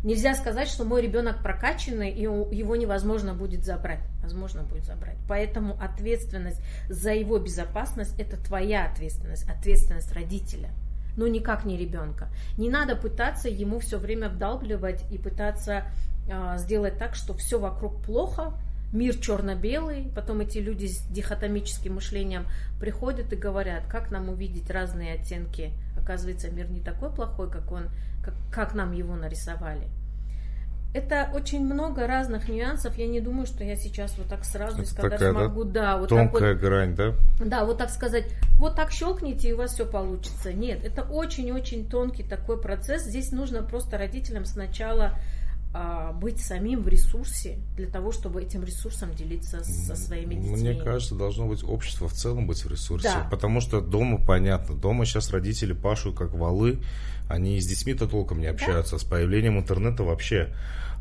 Нельзя 0.03 0.35
сказать, 0.35 0.69
что 0.69 0.85
мой 0.85 1.03
ребенок 1.03 1.43
прокачанный, 1.43 2.11
и 2.11 2.23
его 2.23 2.77
невозможно 2.77 3.35
будет 3.35 3.65
забрать. 3.65 4.01
Возможно 4.23 4.63
будет 4.63 4.85
забрать. 4.85 5.17
Поэтому 5.29 5.77
ответственность 5.81 6.61
за 6.89 7.13
его 7.13 7.39
безопасность– 7.39 8.15
это 8.19 8.37
твоя 8.37 8.87
ответственность, 8.87 9.49
ответственность 9.49 10.13
родителя 10.13 10.71
но 11.17 11.27
никак 11.27 11.65
не 11.65 11.77
ребенка. 11.77 12.29
Не 12.57 12.71
надо 12.71 12.97
пытаться 12.97 13.49
ему 13.49 13.79
все 13.81 13.99
время 13.99 14.29
вдалбливать 14.29 15.05
и 15.11 15.19
пытаться 15.19 15.85
э, 16.29 16.55
сделать 16.59 16.99
так, 16.99 17.15
что 17.15 17.35
все 17.35 17.59
вокруг 17.59 18.03
плохо, 18.03 18.55
мир 18.93 19.17
черно-белый, 19.17 20.11
потом 20.15 20.41
эти 20.41 20.59
люди 20.59 20.87
с 20.87 21.03
дихотомическим 21.07 21.95
мышлением 21.95 22.47
приходят 22.81 23.33
и 23.33 23.37
говорят, 23.37 23.85
как 23.89 24.11
нам 24.11 24.29
увидеть 24.29 24.71
разные 24.71 25.15
оттенки. 25.15 25.73
Оказывается, 25.97 26.51
мир 26.51 26.71
не 26.71 26.81
такой 26.81 27.11
плохой, 27.11 27.51
как 27.51 27.71
он, 27.71 27.89
как, 28.23 28.35
как 28.51 28.75
нам 28.75 28.93
его 28.93 29.17
нарисовали. 29.17 29.89
Это 30.93 31.31
очень 31.33 31.65
много 31.65 32.09
разных 32.09 32.49
нюансов. 32.49 32.99
Я 32.99 33.07
не 33.07 33.21
думаю, 33.21 33.47
что 33.47 33.63
я 33.63 33.77
сейчас 33.77 34.19
вот 34.19 34.27
так 34.27 34.45
сразу 34.45 34.83
Это 34.83 34.91
сказать 34.91 35.13
такая, 35.13 35.33
могу, 35.33 35.63
да, 35.63 35.97
вот 35.97 36.09
тонкая 36.09 36.55
вот, 36.55 36.61
грань, 36.61 36.97
да? 36.97 37.15
да, 37.39 37.65
вот 37.65 37.79
так 37.79 37.91
сказать, 37.91 38.25
вот 38.59 38.75
так 38.75 38.91
щелкните 38.91 39.51
и 39.51 39.53
у 39.53 39.59
вас 39.59 39.75
все 39.75 39.87
получится. 39.87 40.53
Нет, 40.53 40.85
это 40.85 41.03
очень-очень 41.03 41.89
тонкий 41.89 42.25
такой 42.25 42.61
процесс. 42.61 43.05
Здесь 43.05 43.31
нужно 43.31 43.63
просто 43.63 43.99
родителям 43.99 44.45
сначала 44.45 45.13
быть 46.21 46.41
самим 46.41 46.83
в 46.83 46.89
ресурсе 46.89 47.59
для 47.77 47.87
того, 47.87 48.11
чтобы 48.11 48.43
этим 48.43 48.65
ресурсом 48.65 49.15
делиться 49.15 49.63
со 49.63 49.95
своими 49.95 50.35
детьми. 50.35 50.57
Мне 50.57 50.75
кажется, 50.75 51.15
должно 51.15 51.47
быть 51.47 51.63
общество 51.63 52.09
в 52.09 52.13
целом 52.13 52.47
быть 52.49 52.65
в 52.65 52.71
ресурсе. 52.71 53.09
Да. 53.09 53.29
Потому 53.31 53.61
что 53.61 53.81
дома 53.81 54.19
понятно. 54.19 54.75
Дома 54.75 55.05
сейчас 55.07 55.31
родители 55.31 55.73
пашут 55.73 56.17
как 56.17 56.35
валы. 56.35 56.81
Они 57.29 57.61
с 57.61 57.67
детьми-то 57.67 58.09
толком 58.09 58.41
не 58.41 58.47
общаются. 58.47 58.97
Да? 58.97 58.99
С 58.99 59.05
появлением 59.05 59.59
интернета 59.59 60.03
вообще. 60.03 60.53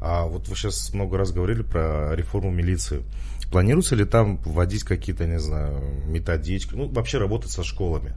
А 0.02 0.26
вот 0.26 0.48
вы 0.48 0.56
сейчас 0.56 0.94
много 0.94 1.18
раз 1.18 1.32
говорили 1.32 1.64
про 1.64 2.16
реформу 2.16 2.52
милиции. 2.52 3.04
Планируется 3.52 3.96
ли 3.96 4.06
там 4.06 4.38
вводить 4.46 4.84
какие-то, 4.84 5.26
не 5.26 5.40
знаю, 5.40 5.82
методички? 6.06 6.76
Ну, 6.76 6.88
вообще 6.88 7.18
работать 7.18 7.50
со 7.50 7.64
школами? 7.64 8.14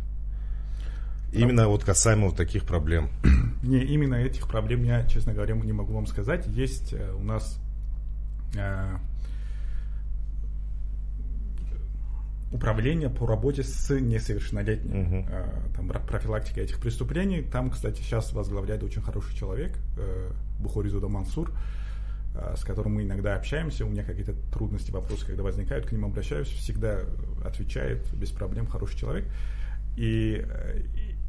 Именно 1.32 1.68
вот 1.68 1.82
касаемо 1.82 2.26
вот 2.26 2.36
таких 2.36 2.64
проблем. 2.64 3.08
Не, 3.62 3.82
именно 3.82 4.16
этих 4.16 4.48
проблем 4.48 4.84
я, 4.84 5.06
честно 5.06 5.32
говоря, 5.32 5.54
не 5.54 5.72
могу 5.72 5.94
вам 5.94 6.06
сказать. 6.06 6.46
Есть 6.46 6.92
э, 6.92 7.12
у 7.12 7.22
нас 7.22 7.58
э, 8.54 8.98
управление 12.52 13.08
по 13.08 13.26
работе 13.26 13.62
с 13.62 13.98
несовершеннолетними, 13.98 14.94
uh 14.94 15.26
э, 15.30 15.74
там 15.74 15.88
профилактика 15.88 16.60
этих 16.60 16.78
преступлений. 16.80 17.42
Там, 17.42 17.70
кстати, 17.70 18.02
сейчас 18.02 18.32
возглавляет 18.32 18.82
очень 18.82 19.00
хороший 19.00 19.34
человек, 19.34 19.78
э, 19.96 20.30
Бухоризуда 20.58 21.08
Мансур, 21.08 21.50
э, 22.34 22.54
с 22.58 22.64
которым 22.64 22.96
мы 22.96 23.04
иногда 23.04 23.36
общаемся. 23.36 23.86
У 23.86 23.88
меня 23.88 24.04
какие-то 24.04 24.34
трудности, 24.52 24.90
вопросы, 24.90 25.24
когда 25.24 25.42
возникают, 25.42 25.86
к 25.86 25.92
ним 25.92 26.04
обращаюсь, 26.04 26.48
всегда 26.48 27.00
отвечает 27.42 28.06
без 28.12 28.30
проблем, 28.30 28.66
хороший 28.66 28.98
человек. 28.98 29.24
И, 29.96 30.44
э, 30.44 30.82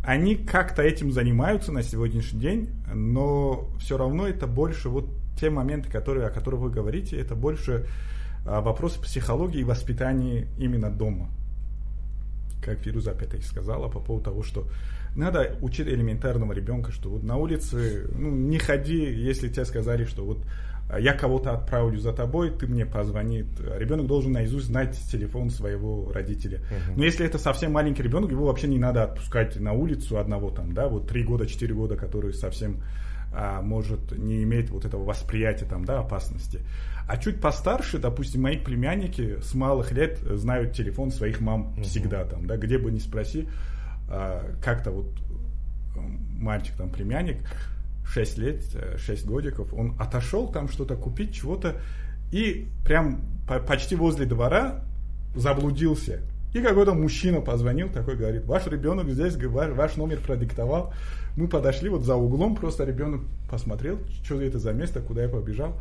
они 0.04 0.36
как-то 0.36 0.82
этим 0.82 1.12
занимаются 1.12 1.72
на 1.72 1.82
сегодняшний 1.82 2.40
день, 2.40 2.70
но 2.94 3.70
все 3.80 3.98
равно 3.98 4.28
это 4.28 4.48
больше 4.48 4.90
вот 4.90 5.08
те 5.40 5.50
моменты, 5.50 5.90
которые, 5.90 6.28
о 6.28 6.30
которых 6.30 6.60
вы 6.60 6.70
говорите, 6.70 7.18
это 7.18 7.36
больше 7.36 7.88
а, 8.46 8.62
вопросы 8.62 9.02
психологии 9.02 9.62
и 9.62 9.64
воспитания 9.64 10.48
именно 10.58 10.92
дома. 10.92 11.30
Как 12.64 12.80
Фируза 12.80 13.12
опять-таки 13.12 13.44
сказала 13.44 13.88
по 13.88 14.00
поводу 14.00 14.26
того, 14.26 14.44
что 14.44 14.68
надо 15.16 15.58
учить 15.62 15.88
элементарного 15.88 16.52
ребенка, 16.54 16.92
что 16.92 17.10
вот 17.10 17.24
на 17.24 17.38
улице 17.38 18.10
ну, 18.14 18.30
не 18.30 18.58
ходи, 18.58 19.06
если 19.06 19.48
тебе 19.48 19.66
сказали, 19.66 20.06
что 20.06 20.26
вот 20.26 20.40
я 21.00 21.14
кого-то 21.14 21.54
отправлю 21.54 22.00
за 22.00 22.14
тобой, 22.14 22.52
ты 22.52 22.68
мне 22.68 22.86
позвонит. 22.86 23.48
Ребенок 23.60 24.08
должен 24.08 24.32
наизусть 24.32 24.68
знать 24.68 24.98
телефон 25.12 25.50
своего 25.50 26.12
родителя. 26.12 26.60
Uh-huh. 26.60 26.94
Но 26.98 27.06
если 27.06 27.26
это 27.26 27.38
совсем 27.38 27.72
маленький 27.72 28.04
ребенок, 28.04 28.32
его 28.32 28.46
вообще 28.46 28.68
не 28.68 28.80
надо 28.80 29.04
отпускать 29.04 29.60
на 29.60 29.74
улицу 29.74 30.18
одного 30.18 30.52
там, 30.52 30.74
да, 30.74 30.88
вот 30.88 31.08
три 31.08 31.24
года, 31.24 31.48
четыре 31.48 31.74
года, 31.74 31.96
который 31.96 32.34
совсем 32.34 32.84
а, 33.34 33.62
может 33.62 34.12
не 34.18 34.44
иметь 34.44 34.70
вот 34.70 34.86
этого 34.86 35.04
восприятия 35.04 35.66
там, 35.66 35.86
да, 35.86 36.00
опасности. 36.00 36.60
А 37.08 37.18
чуть 37.18 37.42
постарше, 37.42 37.98
допустим, 37.98 38.44
мои 38.44 38.58
племянники 38.58 39.40
с 39.42 39.56
малых 39.56 39.92
лет 39.92 40.20
знают 40.20 40.74
телефон 40.74 41.12
своих 41.12 41.42
мам 41.42 41.74
uh-huh. 41.76 41.84
всегда 41.84 42.26
там, 42.26 42.46
да, 42.46 42.58
где 42.58 42.78
бы 42.78 42.92
ни 42.92 43.00
спроси, 43.00 43.48
а, 44.10 44.54
как-то 44.62 44.92
вот 44.92 45.08
мальчик 45.96 46.76
там 46.76 46.90
племянник 46.90 47.38
6 48.06 48.38
лет, 48.38 48.62
6 48.98 49.26
годиков, 49.26 49.74
он 49.74 49.96
отошел 50.00 50.48
там 50.48 50.68
что-то 50.70 50.96
купить, 50.96 51.34
чего-то, 51.34 51.76
и 52.32 52.68
прям 52.86 53.22
по 53.48 53.60
почти 53.60 53.96
возле 53.96 54.26
двора 54.26 54.84
заблудился. 55.36 56.22
И 56.54 56.62
какой-то 56.62 56.94
мужчина 56.94 57.42
позвонил, 57.42 57.90
такой 57.90 58.16
говорит, 58.16 58.46
ваш 58.46 58.68
ребенок 58.68 59.10
здесь, 59.10 59.36
ваш 59.36 59.96
номер 59.96 60.20
продиктовал. 60.20 60.94
Мы 61.36 61.48
подошли 61.48 61.90
вот 61.90 62.04
за 62.04 62.16
углом, 62.16 62.56
просто 62.56 62.84
ребенок 62.84 63.22
посмотрел, 63.50 63.98
что 64.24 64.40
это 64.40 64.60
за 64.60 64.72
место, 64.72 65.02
куда 65.02 65.24
я 65.24 65.30
побежал. 65.30 65.80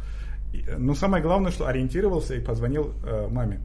Но 0.79 0.95
самое 0.95 1.23
главное, 1.23 1.51
что 1.51 1.67
ориентировался 1.67 2.35
и 2.35 2.41
позвонил 2.41 2.93
э, 3.05 3.29
маме. 3.31 3.61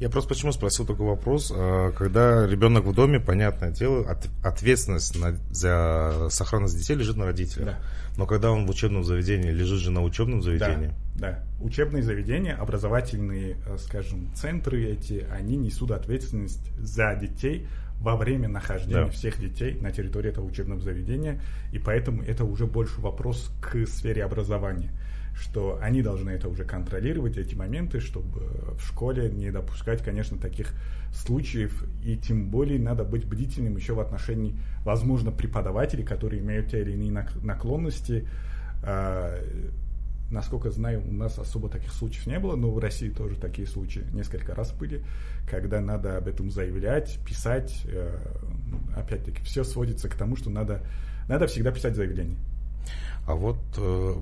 Я 0.00 0.10
просто 0.10 0.28
почему 0.28 0.52
спросил 0.52 0.84
такой 0.84 1.06
вопрос. 1.06 1.52
Э, 1.54 1.92
когда 1.96 2.46
ребенок 2.46 2.84
в 2.84 2.94
доме, 2.94 3.20
понятное 3.20 3.70
дело, 3.70 4.08
от, 4.10 4.28
ответственность 4.44 5.18
на, 5.18 5.36
за 5.50 6.28
сохранность 6.30 6.76
детей 6.76 6.94
лежит 6.94 7.16
на 7.16 7.26
родителях. 7.26 7.66
Да. 7.66 7.78
Но 8.16 8.26
когда 8.26 8.50
он 8.50 8.66
в 8.66 8.70
учебном 8.70 9.04
заведении, 9.04 9.50
лежит 9.50 9.78
же 9.78 9.90
на 9.90 10.02
учебном 10.02 10.42
заведении. 10.42 10.92
Да, 11.14 11.30
да. 11.30 11.64
Учебные 11.64 12.02
заведения, 12.02 12.54
образовательные, 12.54 13.56
э, 13.66 13.76
скажем, 13.78 14.34
центры 14.34 14.84
эти, 14.84 15.24
они 15.30 15.56
несут 15.56 15.92
ответственность 15.92 16.72
за 16.76 17.14
детей 17.14 17.68
во 18.00 18.16
время 18.16 18.48
нахождения 18.48 19.04
да. 19.04 19.10
всех 19.10 19.38
детей 19.38 19.78
на 19.80 19.92
территории 19.92 20.30
этого 20.30 20.44
учебного 20.44 20.80
заведения. 20.80 21.40
И 21.72 21.78
поэтому 21.78 22.22
это 22.22 22.44
уже 22.44 22.66
больше 22.66 23.00
вопрос 23.00 23.52
к 23.60 23.86
сфере 23.86 24.24
образования 24.24 24.90
что 25.34 25.78
они 25.80 26.02
должны 26.02 26.30
это 26.30 26.48
уже 26.48 26.64
контролировать, 26.64 27.36
эти 27.36 27.54
моменты, 27.54 28.00
чтобы 28.00 28.40
в 28.78 28.86
школе 28.86 29.30
не 29.30 29.50
допускать, 29.50 30.02
конечно, 30.02 30.38
таких 30.38 30.72
случаев, 31.12 31.84
и 32.04 32.16
тем 32.16 32.48
более 32.50 32.78
надо 32.78 33.04
быть 33.04 33.24
бдительным 33.24 33.76
еще 33.76 33.94
в 33.94 34.00
отношении, 34.00 34.58
возможно, 34.84 35.30
преподавателей, 35.30 36.04
которые 36.04 36.42
имеют 36.42 36.70
те 36.70 36.80
или 36.82 36.92
иные 36.92 37.26
наклонности. 37.42 38.26
А, 38.82 39.38
насколько 40.32 40.70
знаю, 40.70 41.02
у 41.06 41.12
нас 41.12 41.38
особо 41.38 41.68
таких 41.68 41.92
случаев 41.92 42.26
не 42.26 42.38
было, 42.38 42.56
но 42.56 42.70
в 42.70 42.78
России 42.78 43.10
тоже 43.10 43.36
такие 43.36 43.68
случаи 43.68 44.04
несколько 44.12 44.54
раз 44.54 44.72
были, 44.72 45.04
когда 45.48 45.80
надо 45.80 46.16
об 46.16 46.26
этом 46.26 46.50
заявлять, 46.50 47.18
писать. 47.26 47.82
Э, 47.84 48.18
опять-таки, 48.96 49.42
все 49.44 49.62
сводится 49.62 50.08
к 50.08 50.14
тому, 50.14 50.36
что 50.36 50.50
надо, 50.50 50.82
надо 51.28 51.46
всегда 51.46 51.70
писать 51.70 51.94
заявление. 51.94 52.38
А 53.26 53.34
вот 53.34 53.58
э, 53.76 54.14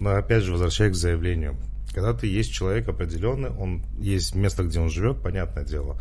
но 0.00 0.16
опять 0.16 0.42
же, 0.42 0.52
возвращаясь 0.52 0.92
к 0.92 0.96
заявлению. 0.96 1.56
Когда 1.92 2.12
ты 2.12 2.26
есть 2.26 2.52
человек 2.52 2.88
определенный, 2.88 3.50
он 3.50 3.84
есть 3.98 4.34
место, 4.34 4.64
где 4.64 4.80
он 4.80 4.90
живет, 4.90 5.22
понятное 5.22 5.64
дело. 5.64 5.96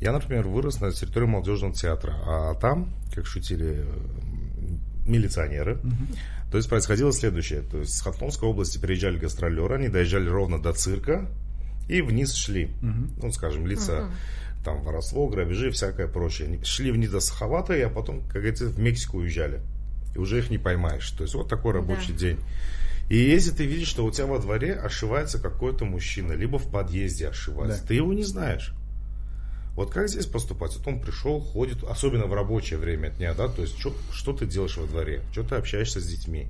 Я, 0.00 0.12
например, 0.12 0.46
вырос 0.46 0.80
на 0.80 0.92
территории 0.92 1.26
молодежного 1.26 1.74
театра, 1.74 2.14
а 2.24 2.54
там, 2.54 2.92
как 3.14 3.26
шутили 3.26 3.84
милиционеры, 5.06 5.76
угу. 5.76 6.18
то 6.50 6.56
есть 6.56 6.68
происходило 6.68 7.12
следующее. 7.12 7.62
То 7.62 7.78
есть 7.78 7.96
с 7.96 8.00
Хатлонской 8.02 8.48
области 8.48 8.78
приезжали 8.78 9.18
гастролеры, 9.18 9.76
они 9.76 9.88
доезжали 9.88 10.28
ровно 10.28 10.60
до 10.60 10.72
цирка 10.72 11.28
и 11.88 12.02
вниз 12.02 12.34
шли. 12.34 12.66
Угу. 12.82 13.22
Ну, 13.22 13.32
скажем, 13.32 13.66
лица 13.66 14.04
угу. 14.04 14.12
там 14.64 14.82
воровство, 14.82 15.26
грабежи, 15.28 15.70
всякое 15.70 16.06
прочее. 16.06 16.48
Они 16.48 16.62
шли 16.62 16.92
вниз 16.92 17.10
до 17.10 17.20
Сахавата, 17.20 17.74
и 17.74 17.80
а 17.80 17.88
потом, 17.88 18.20
как 18.22 18.34
говорится, 18.34 18.66
в 18.66 18.78
Мексику 18.78 19.18
уезжали. 19.18 19.62
И 20.14 20.18
уже 20.18 20.38
их 20.38 20.50
не 20.50 20.58
поймаешь. 20.58 21.10
То 21.10 21.22
есть 21.22 21.34
вот 21.34 21.48
такой 21.48 21.72
рабочий 21.72 22.12
да. 22.12 22.18
день. 22.18 22.38
И 23.08 23.16
если 23.16 23.52
ты 23.52 23.64
видишь, 23.64 23.88
что 23.88 24.04
у 24.04 24.10
тебя 24.10 24.26
во 24.26 24.38
дворе 24.38 24.74
ошивается 24.74 25.38
какой-то 25.40 25.84
мужчина, 25.84 26.32
либо 26.32 26.58
в 26.58 26.70
подъезде 26.70 27.28
ошивается, 27.28 27.80
да. 27.80 27.88
ты 27.88 27.94
его 27.94 28.12
не 28.12 28.24
знаешь. 28.24 28.74
Вот 29.74 29.90
как 29.90 30.08
здесь 30.08 30.26
поступать? 30.26 30.76
Вот 30.76 30.86
он 30.86 31.00
пришел, 31.00 31.40
ходит, 31.40 31.84
особенно 31.84 32.26
в 32.26 32.34
рабочее 32.34 32.78
время 32.78 33.10
дня, 33.10 33.32
да, 33.32 33.48
то 33.48 33.62
есть 33.62 33.78
что, 33.78 33.94
что 34.12 34.32
ты 34.32 34.44
делаешь 34.44 34.76
во 34.76 34.86
дворе, 34.86 35.22
что 35.32 35.44
ты 35.44 35.54
общаешься 35.54 36.00
с 36.00 36.06
детьми. 36.06 36.48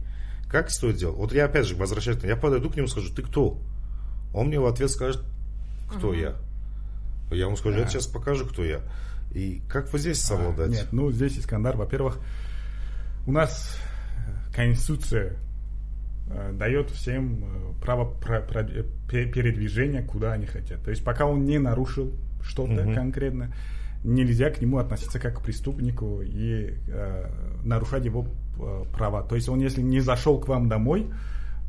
Как 0.51 0.71
стоит 0.71 0.97
делать? 0.97 1.17
Вот 1.17 1.33
я 1.33 1.45
опять 1.45 1.67
же 1.67 1.77
возвращаюсь, 1.77 2.19
я 2.25 2.37
подойду 2.37 2.71
к 2.71 2.77
нему 2.77 2.87
и 2.87 2.91
скажу, 2.91 3.15
ты 3.15 3.23
кто? 3.23 3.61
Он 4.33 4.49
мне 4.49 4.59
в 4.59 4.67
ответ 4.67 4.91
скажет, 4.91 5.23
кто 5.89 6.09
угу. 6.09 6.17
я. 6.17 6.37
Я 7.31 7.45
ему 7.45 7.57
скажу, 7.57 7.77
да. 7.77 7.83
я 7.83 7.89
сейчас 7.89 8.07
покажу, 8.07 8.47
кто 8.47 8.65
я. 8.65 8.81
И 9.33 9.61
как 9.69 9.93
вы 9.93 9.99
здесь 9.99 10.21
совладать? 10.21 10.71
А, 10.71 10.73
нет, 10.73 10.89
ну 10.93 11.13
здесь 11.13 11.39
Искандар, 11.39 11.77
во-первых, 11.77 12.19
у 13.27 13.33
нас 13.33 13.77
Конституция 14.55 15.37
дает 16.53 16.91
всем 16.91 17.45
э, 17.45 17.81
право 17.81 18.15
передвижения, 19.09 20.03
куда 20.03 20.33
они 20.33 20.47
хотят. 20.47 20.83
То 20.83 20.91
есть 20.91 21.05
пока 21.05 21.27
он 21.27 21.45
не 21.45 21.59
нарушил 21.59 22.13
что-то 22.43 22.83
угу. 22.83 22.95
конкретно, 22.95 23.53
нельзя 24.05 24.51
к 24.51 24.61
нему 24.61 24.79
относиться 24.79 25.19
как 25.19 25.39
к 25.39 25.43
преступнику 25.43 26.23
и 26.23 26.75
э, 26.89 27.31
нарушать 27.65 28.05
его 28.05 28.27
э, 28.59 28.85
права. 28.93 29.23
То 29.23 29.35
есть 29.35 29.49
он, 29.49 29.61
если 29.61 29.83
не 29.83 30.01
зашел 30.01 30.39
к 30.41 30.49
вам 30.49 30.69
домой, 30.69 31.07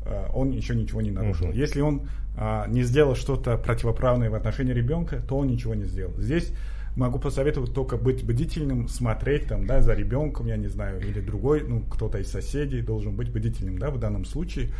э, 0.04 0.26
он 0.32 0.50
еще 0.50 0.74
ничего 0.74 1.00
не 1.00 1.10
нарушил. 1.10 1.48
Угу. 1.48 1.56
Если 1.56 1.80
он 1.80 2.08
э, 2.36 2.64
не 2.68 2.82
сделал 2.82 3.14
что-то 3.14 3.56
противоправное 3.56 4.30
в 4.30 4.34
отношении 4.34 4.72
ребенка, 4.72 5.20
то 5.26 5.38
он 5.38 5.48
ничего 5.48 5.74
не 5.74 5.84
сделал. 5.84 6.14
Здесь 6.18 6.52
могу 6.96 7.18
посоветовать 7.18 7.72
только 7.72 7.96
быть 7.96 8.24
бдительным, 8.24 8.88
смотреть 8.88 9.46
там, 9.46 9.66
да, 9.66 9.82
за 9.82 9.94
ребенком, 9.94 10.46
я 10.46 10.56
не 10.56 10.68
знаю, 10.68 11.00
или 11.00 11.20
другой, 11.20 11.62
ну, 11.62 11.82
кто-то 11.82 12.18
из 12.18 12.30
соседей 12.30 12.82
должен 12.82 13.14
быть 13.14 13.30
бдительным, 13.30 13.78
да, 13.78 13.90
в 13.90 13.98
данном 13.98 14.24
случае. 14.24 14.70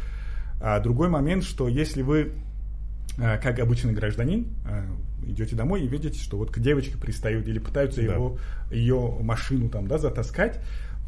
А 0.61 0.81
другой 0.81 1.09
момент, 1.09 1.45
что 1.45 1.69
если 1.69 2.03
вы 2.03 2.33
а, 3.19 3.39
как 3.39 3.59
обычный 3.59 3.93
гражданин, 3.93 4.49
а, 4.67 4.85
идете 5.25 5.57
домой 5.57 5.83
и 5.83 5.89
видите, 5.89 6.19
что 6.19 6.37
вот 6.37 6.51
к 6.51 6.59
девочке 6.59 6.97
пристают 6.97 7.47
или 7.49 7.59
пытаются 7.59 8.03
да. 8.03 8.15
его, 8.15 8.39
ее 8.71 9.19
машину 9.21 9.69
там, 9.69 9.87
да, 9.87 9.99
затаскать, 9.99 10.61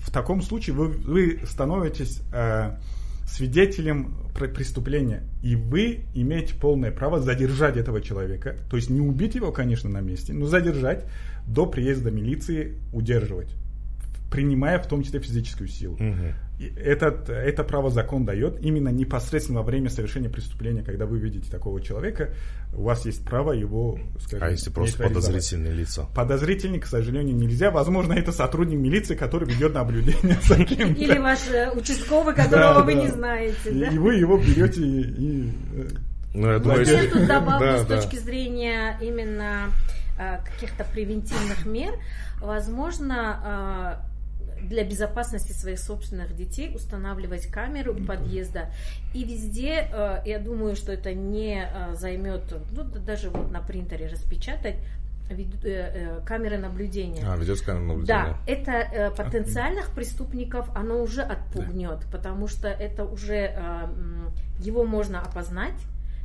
в 0.02 0.10
таком 0.10 0.42
случае 0.42 0.74
вы, 0.74 0.88
вы 0.88 1.40
становитесь 1.46 2.22
э, 2.32 2.76
свидетелем 3.26 4.16
преступления, 4.34 5.22
и 5.42 5.56
вы 5.56 6.04
имеете 6.14 6.54
полное 6.54 6.90
право 6.90 7.20
задержать 7.20 7.76
этого 7.76 8.00
человека, 8.00 8.56
то 8.70 8.76
есть 8.76 8.90
не 8.90 9.00
убить 9.00 9.34
его, 9.34 9.52
конечно, 9.52 9.88
на 9.88 10.00
месте, 10.00 10.32
но 10.32 10.46
задержать 10.46 11.04
до 11.46 11.66
приезда 11.66 12.10
милиции, 12.10 12.78
удерживать 12.92 13.54
принимая 14.32 14.78
в 14.78 14.88
том 14.88 15.02
числе 15.02 15.20
физическую 15.20 15.68
силу. 15.68 15.94
Угу. 15.94 16.68
Этот, 16.76 17.28
это 17.28 17.64
право 17.64 17.90
закон 17.90 18.24
дает 18.24 18.60
именно 18.64 18.88
непосредственно 18.88 19.60
во 19.60 19.64
время 19.64 19.90
совершения 19.90 20.30
преступления, 20.30 20.82
когда 20.82 21.06
вы 21.06 21.18
видите 21.18 21.50
такого 21.50 21.82
человека, 21.82 22.30
у 22.72 22.84
вас 22.84 23.04
есть 23.04 23.24
право 23.24 23.52
его, 23.52 23.98
скажем, 24.20 24.48
А 24.48 24.50
если 24.50 24.70
просто 24.70 25.02
подозрительные 25.02 25.74
лица? 25.74 26.06
Подозрительный, 26.14 26.80
к 26.80 26.86
сожалению, 26.86 27.36
нельзя. 27.36 27.70
Возможно, 27.70 28.14
это 28.14 28.32
сотрудник 28.32 28.78
милиции, 28.78 29.14
который 29.14 29.48
ведет 29.48 29.74
наблюдение 29.74 30.38
за 30.42 30.64
кем-то. 30.64 31.00
Или 31.00 31.18
ваш 31.18 31.48
э, 31.48 31.70
участковый, 31.72 32.34
которого 32.34 32.82
вы 32.82 32.94
не 32.94 33.08
знаете. 33.08 33.70
И 33.70 33.98
вы 33.98 34.14
его 34.14 34.38
берете 34.38 34.82
и... 34.82 35.50
Э, 35.74 35.88
ну, 36.34 36.50
я 36.50 36.58
думаю, 36.58 36.86
я 36.86 37.10
тут 37.10 37.26
добавлю 37.26 37.78
с 37.78 37.86
точки 37.86 38.16
зрения 38.16 38.96
именно 39.02 39.70
э, 40.18 40.38
каких-то 40.44 40.84
превентивных 40.84 41.66
мер. 41.66 41.92
Возможно, 42.40 44.00
для 44.68 44.84
безопасности 44.84 45.52
своих 45.52 45.78
собственных 45.78 46.34
детей 46.34 46.74
устанавливать 46.74 47.46
камеры 47.46 47.92
у 47.92 48.04
подъезда. 48.04 48.70
И 49.14 49.24
везде, 49.24 49.88
э, 49.92 50.22
я 50.24 50.38
думаю, 50.38 50.76
что 50.76 50.92
это 50.92 51.12
не 51.12 51.64
э, 51.64 51.94
займет, 51.94 52.54
ну, 52.72 52.84
даже 52.84 53.30
вот 53.30 53.50
на 53.50 53.60
принтере 53.60 54.06
распечатать, 54.06 54.76
э, 55.30 56.20
камеры 56.26 56.58
наблюдения. 56.58 57.24
А, 57.26 57.36
видеокамеры 57.36 57.84
наблюдения. 57.84 58.06
Да, 58.06 58.38
это 58.46 59.12
потенциальных 59.16 59.90
преступников 59.90 60.68
оно 60.74 61.02
уже 61.02 61.22
отпугнет, 61.22 62.00
да. 62.00 62.06
потому 62.10 62.48
что 62.48 62.68
это 62.68 63.04
уже 63.04 63.54
его 64.58 64.84
можно 64.84 65.20
опознать, 65.20 65.74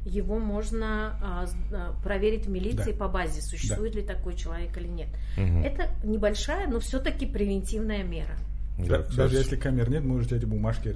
его 0.08 0.40
можно 0.40 1.18
а, 1.22 1.46
а, 1.72 1.94
проверить 2.02 2.46
в 2.46 2.50
милиции 2.50 2.92
да. 2.92 2.98
по 2.98 3.08
базе, 3.08 3.42
существует 3.42 3.94
да. 3.94 4.00
ли 4.00 4.06
такой 4.06 4.36
человек 4.36 4.76
или 4.78 4.88
нет. 4.88 5.10
Угу. 5.38 5.60
Это 5.64 5.90
небольшая, 6.04 6.68
но 6.68 6.80
все-таки 6.80 7.26
превентивная 7.26 8.04
мера. 8.04 8.38
Да, 8.78 9.00
даже 9.16 9.38
если 9.38 9.56
камер 9.56 9.90
нет, 9.90 10.04
можете 10.04 10.38
эти 10.38 10.46
бумажки 10.46 10.94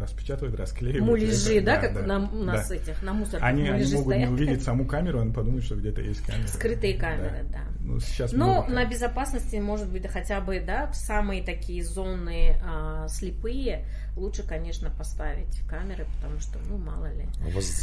распечатывать, 0.00 0.54
расклеивать. 0.54 1.02
Муляжи, 1.02 1.60
да, 1.60 1.76
как 1.76 1.92
да, 1.92 2.18
на, 2.18 2.30
у 2.30 2.42
нас 2.42 2.68
да. 2.68 2.74
этих, 2.74 3.02
на 3.02 3.12
мусор. 3.12 3.44
Они, 3.44 3.68
они 3.68 3.84
могут 3.92 4.14
стоят. 4.14 4.28
не 4.28 4.34
увидеть 4.34 4.62
саму 4.62 4.86
камеру, 4.86 5.20
они 5.20 5.32
подумают, 5.32 5.64
что 5.64 5.76
где-то 5.76 6.00
есть 6.00 6.22
камера. 6.22 6.46
Скрытые 6.46 6.94
камеры, 6.94 7.44
да. 7.52 7.58
да. 7.58 7.64
Ну, 7.80 8.00
сейчас 8.00 8.32
Но 8.32 8.66
на 8.66 8.86
безопасности, 8.86 9.56
может 9.56 9.90
быть, 9.90 10.06
хотя 10.06 10.40
бы, 10.40 10.60
да, 10.60 10.86
в 10.86 10.96
самые 10.96 11.42
такие 11.42 11.84
зоны 11.84 12.58
а, 12.64 13.08
слепые, 13.08 13.86
лучше, 14.16 14.42
конечно, 14.42 14.90
поставить 14.90 15.60
камеры, 15.68 16.06
потому 16.16 16.40
что, 16.40 16.58
ну, 16.68 16.78
мало 16.78 17.12
ли. 17.12 17.26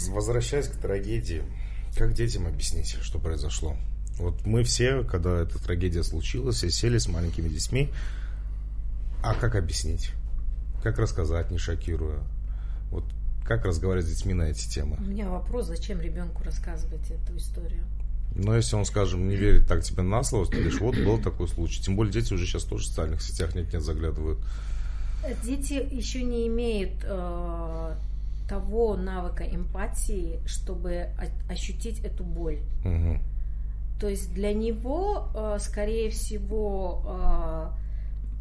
Возвращаясь 0.10 0.68
к 0.68 0.76
трагедии, 0.78 1.44
как 1.96 2.14
детям 2.14 2.48
объяснить, 2.48 2.98
что 3.02 3.20
произошло? 3.20 3.76
Вот 4.18 4.46
мы 4.46 4.64
все, 4.64 5.04
когда 5.04 5.42
эта 5.42 5.62
трагедия 5.62 6.04
случилась, 6.04 6.58
все 6.58 6.70
сели 6.70 6.98
с 6.98 7.08
маленькими 7.08 7.50
детьми, 7.50 7.92
а 9.26 9.34
как 9.34 9.56
объяснить? 9.56 10.12
Как 10.84 11.00
рассказать, 11.00 11.50
не 11.50 11.58
шокируя? 11.58 12.20
Вот 12.92 13.04
как 13.44 13.66
разговаривать 13.66 14.08
с 14.08 14.16
детьми 14.16 14.34
на 14.34 14.44
эти 14.44 14.68
темы? 14.68 14.98
У 15.00 15.04
меня 15.04 15.30
вопрос, 15.30 15.66
зачем 15.68 16.00
ребенку 16.00 16.44
рассказывать 16.44 17.10
эту 17.10 17.36
историю? 17.38 17.84
Но 18.36 18.56
если 18.56 18.76
он, 18.76 18.86
скажем, 18.86 19.28
не 19.28 19.36
верит 19.36 19.68
так 19.68 19.84
тебе 19.84 20.04
на 20.04 20.24
слово, 20.24 20.46
ты 20.46 20.58
говоришь, 20.58 20.80
вот 20.80 20.96
был 20.98 21.20
такой 21.20 21.48
случай. 21.48 21.82
Тем 21.82 21.96
более 21.96 22.14
дети 22.14 22.34
уже 22.34 22.46
сейчас 22.46 22.66
тоже 22.66 22.84
в 22.84 22.88
социальных 22.88 23.22
сетях 23.22 23.56
нет-нет 23.56 23.82
заглядывают. 23.82 24.40
Дети 25.44 25.74
еще 25.74 26.22
не 26.22 26.48
имеют 26.48 27.04
э, 27.04 27.96
того 28.48 28.96
навыка 28.96 29.44
эмпатии, 29.44 30.40
чтобы 30.46 31.10
ощутить 31.50 32.00
эту 32.02 32.24
боль. 32.24 32.60
Угу. 32.84 33.20
То 34.02 34.10
есть 34.10 34.34
для 34.34 34.54
него, 34.54 35.30
э, 35.34 35.58
скорее 35.60 36.12
всего, 36.12 37.02
э, 37.08 37.85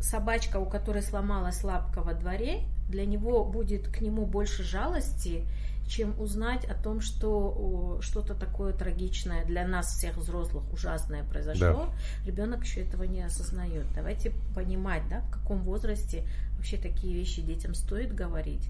собачка, 0.05 0.59
у 0.59 0.67
которой 0.67 1.03
сломалась 1.03 1.65
лапка 1.65 2.03
во 2.03 2.15
дворе, 2.15 2.63
для 2.89 3.07
него 3.07 3.45
будет 3.45 3.89
к 3.89 4.01
нему 4.01 4.27
больше 4.27 4.63
жалости, 4.63 5.45
чем 5.87 6.19
узнать 6.21 6.65
о 6.65 6.75
том, 6.75 7.01
что 7.01 7.99
что-то 8.01 8.35
такое 8.35 8.73
трагичное 8.73 9.45
для 9.45 9.67
нас 9.67 9.97
всех 9.97 10.17
взрослых 10.17 10.65
ужасное 10.73 11.25
произошло. 11.25 11.89
Да. 11.89 12.27
Ребенок 12.27 12.65
еще 12.65 12.83
этого 12.83 13.03
не 13.05 13.23
осознает. 13.23 13.87
Давайте 13.95 14.33
понимать, 14.55 15.03
да, 15.09 15.21
в 15.21 15.31
каком 15.31 15.63
возрасте 15.63 16.27
вообще 16.57 16.77
такие 16.77 17.15
вещи 17.15 17.43
детям 17.43 17.75
стоит 17.75 18.15
говорить 18.15 18.69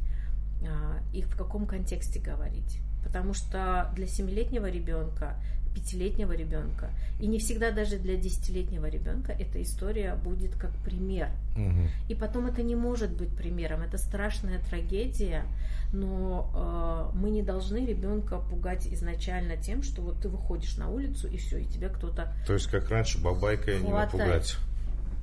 а, 0.66 0.98
и 1.12 1.22
в 1.22 1.36
каком 1.36 1.66
контексте 1.66 2.18
говорить. 2.18 2.80
Потому 3.04 3.34
что 3.34 3.92
для 3.94 4.06
семилетнего 4.06 4.68
ребенка 4.68 5.36
пятилетнего 5.74 6.32
ребенка. 6.32 6.90
И 7.20 7.26
не 7.26 7.38
всегда 7.38 7.70
даже 7.70 7.98
для 7.98 8.16
десятилетнего 8.16 8.86
ребенка 8.86 9.32
эта 9.32 9.62
история 9.62 10.14
будет 10.14 10.54
как 10.56 10.70
пример. 10.84 11.28
Угу. 11.56 11.88
И 12.08 12.14
потом 12.14 12.46
это 12.46 12.62
не 12.62 12.76
может 12.76 13.10
быть 13.10 13.30
примером. 13.36 13.82
Это 13.82 13.98
страшная 13.98 14.60
трагедия, 14.60 15.44
но 15.92 17.12
э, 17.12 17.18
мы 17.18 17.30
не 17.30 17.42
должны 17.42 17.84
ребенка 17.84 18.38
пугать 18.38 18.86
изначально 18.86 19.56
тем, 19.56 19.82
что 19.82 20.02
вот 20.02 20.20
ты 20.20 20.28
выходишь 20.28 20.76
на 20.76 20.88
улицу 20.88 21.28
и 21.28 21.36
все, 21.36 21.58
и 21.58 21.64
тебя 21.64 21.88
кто-то. 21.88 22.32
То 22.46 22.54
есть 22.54 22.66
как 22.68 22.88
раньше 22.90 23.20
бабайкой 23.20 23.80
не 23.80 23.90
напугать. 23.90 24.56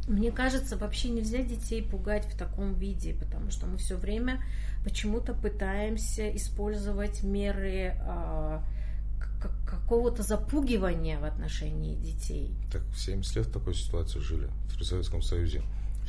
Мне 0.08 0.32
кажется, 0.32 0.78
вообще 0.78 1.10
нельзя 1.10 1.44
детей 1.44 1.84
пугать 1.84 2.26
в 2.26 2.36
таком 2.38 2.74
виде, 2.74 3.14
потому 3.14 3.52
что 3.52 3.68
мы 3.68 3.78
все 3.78 3.96
время 3.96 4.44
почему-то 4.84 5.34
пытаемся 5.34 6.36
использовать 6.36 7.24
меры 7.24 7.96
э, 7.96 8.60
какого-то 9.66 10.24
запугивания 10.24 11.20
в 11.20 11.26
отношении 11.26 11.96
детей. 11.96 12.56
Так 12.72 12.82
70 12.96 13.36
лет 13.36 13.46
в 13.48 13.52
такой 13.52 13.74
ситуации 13.74 14.20
жили 14.20 14.50
в 14.78 14.84
Советском 14.84 15.22
Союзе 15.22 15.62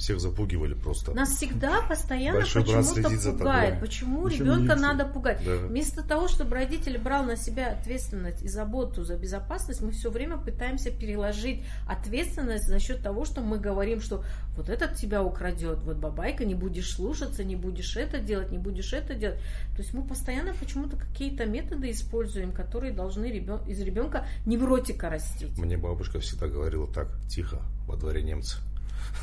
всех 0.03 0.21
запугивали 0.21 0.75
просто. 0.75 1.13
Нас 1.13 1.37
всегда 1.37 1.81
постоянно 1.83 2.41
почему-то 2.41 3.33
пугает. 3.33 3.81
Почему 3.81 4.27
Еще 4.27 4.39
ребенка 4.39 4.75
надо 4.75 5.05
пугать? 5.05 5.41
Да. 5.45 5.57
Вместо 5.69 6.03
того, 6.03 6.27
чтобы 6.27 6.57
родитель 6.57 6.99
брал 6.99 7.23
на 7.23 7.37
себя 7.37 7.73
ответственность 7.73 8.43
и 8.43 8.49
заботу 8.49 9.05
за 9.05 9.17
безопасность, 9.17 9.81
мы 9.81 9.93
все 9.93 10.11
время 10.11 10.39
пытаемся 10.39 10.91
переложить 10.91 11.65
ответственность 11.89 12.67
за 12.67 12.81
счет 12.81 13.01
того, 13.03 13.25
что 13.25 13.43
мы 13.43 13.59
говорим, 13.59 14.01
что 14.01 14.25
вот 14.57 14.69
этот 14.69 14.97
тебя 14.97 15.23
украдет, 15.23 15.79
вот 15.85 15.97
бабайка, 15.97 16.45
не 16.45 16.55
будешь 16.55 16.93
слушаться, 16.93 17.45
не 17.45 17.55
будешь 17.55 17.97
это 17.97 18.19
делать, 18.19 18.51
не 18.51 18.59
будешь 18.59 18.93
это 18.93 19.15
делать. 19.15 19.39
То 19.77 19.83
есть 19.83 19.95
мы 19.95 20.03
постоянно 20.03 20.53
почему-то 20.55 20.97
какие-то 20.97 21.47
методы 21.47 21.93
используем, 21.93 22.51
которые 22.51 22.93
должны 22.93 23.27
ребен... 23.27 23.61
из 23.69 23.81
ребенка 23.81 24.27
невротика 24.47 25.09
растить. 25.09 25.57
Мне 25.57 25.77
бабушка 25.77 26.19
всегда 26.19 26.49
говорила 26.49 26.87
так, 26.93 27.09
тихо, 27.29 27.63
во 27.87 27.97
дворе 27.97 28.23
немцы. 28.23 28.59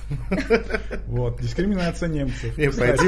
Вот, 1.07 1.41
дискриминация 1.41 2.09
немцев. 2.09 2.57
Не, 2.57 2.69
пойди, 2.71 3.07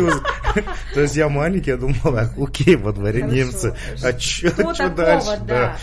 то 0.93 1.01
есть 1.01 1.15
я 1.15 1.29
маленький, 1.29 1.71
я 1.71 1.77
думал, 1.77 2.17
окей, 2.37 2.75
во 2.75 2.91
дворе 2.93 3.21
немцы. 3.23 3.75
А 4.03 4.17
Что 4.19 4.89
дальше? 4.89 5.39
да. 5.47 5.77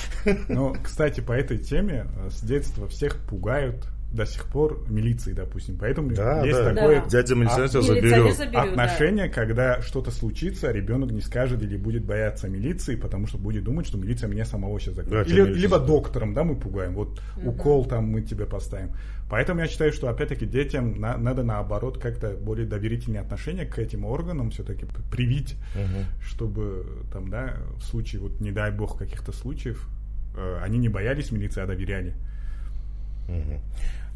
Ну, 0.48 0.76
кстати, 0.82 1.20
по 1.20 1.32
этой 1.32 1.58
теме 1.58 2.06
э, 2.16 2.30
с 2.30 2.40
детства 2.40 2.88
всех 2.88 3.16
пугают 3.28 3.86
до 4.12 4.24
сих 4.24 4.46
пор 4.46 4.86
милиции, 4.88 5.34
допустим. 5.34 5.76
Поэтому 5.78 6.10
Да, 6.14 6.42
есть 6.42 6.58
да. 6.58 6.74
такое 6.74 7.00
Да. 7.02 7.08
Дядя 7.08 7.34
милиционер 7.34 7.68
тебя 7.68 7.80
Милиционер 7.80 8.02
заберет. 8.10 8.36
заберет, 8.38 8.52
да. 8.52 8.62
отношение, 8.62 9.28
когда 9.28 9.82
что-то 9.82 10.10
случится, 10.10 10.70
ребенок 10.72 11.10
не 11.10 11.20
скажет 11.20 11.62
или 11.62 11.76
будет 11.76 12.04
бояться 12.06 12.48
милиции, 12.48 12.96
потому 12.96 13.26
что 13.26 13.36
будет 13.36 13.64
думать, 13.64 13.86
что 13.86 13.98
милиция 13.98 14.28
меня 14.30 14.46
самого 14.46 14.80
сейчас 14.80 14.94
Да, 14.94 15.02
закроет. 15.02 15.26
тебя 15.26 15.36
или, 15.36 15.42
милиция 15.42 15.60
либо 15.62 15.76
заберет. 15.78 15.86
доктором, 16.02 16.32
да, 16.34 16.42
мы 16.44 16.56
пугаем. 16.56 16.94
Вот 16.94 17.20
укол 17.44 17.84
там 17.84 18.06
мы 18.06 18.22
тебе 18.22 18.46
поставим. 18.46 18.92
Поэтому 19.28 19.60
я 19.60 19.66
считаю, 19.66 19.92
что 19.92 20.08
опять-таки 20.08 20.46
детям 20.46 20.98
на- 20.98 21.18
надо 21.18 21.42
наоборот 21.42 21.98
как-то 21.98 22.30
более 22.30 22.66
доверительные 22.66 23.20
отношения 23.20 23.66
к 23.66 23.78
этим 23.78 24.06
органам 24.06 24.50
все-таки 24.50 24.86
привить, 25.12 25.54
чтобы 26.22 26.86
там, 27.12 27.28
да, 27.28 27.56
в 27.76 27.82
случае, 27.84 28.22
вот 28.22 28.40
не 28.40 28.52
дай 28.52 28.70
бог 28.70 28.98
каких-то 28.98 29.32
случаев, 29.32 29.86
э, 30.34 30.58
они 30.62 30.78
не 30.78 30.88
боялись 30.88 31.30
милиции, 31.30 31.60
а 31.62 31.66
доверяли. 31.66 32.14
Мгм. 33.28 33.60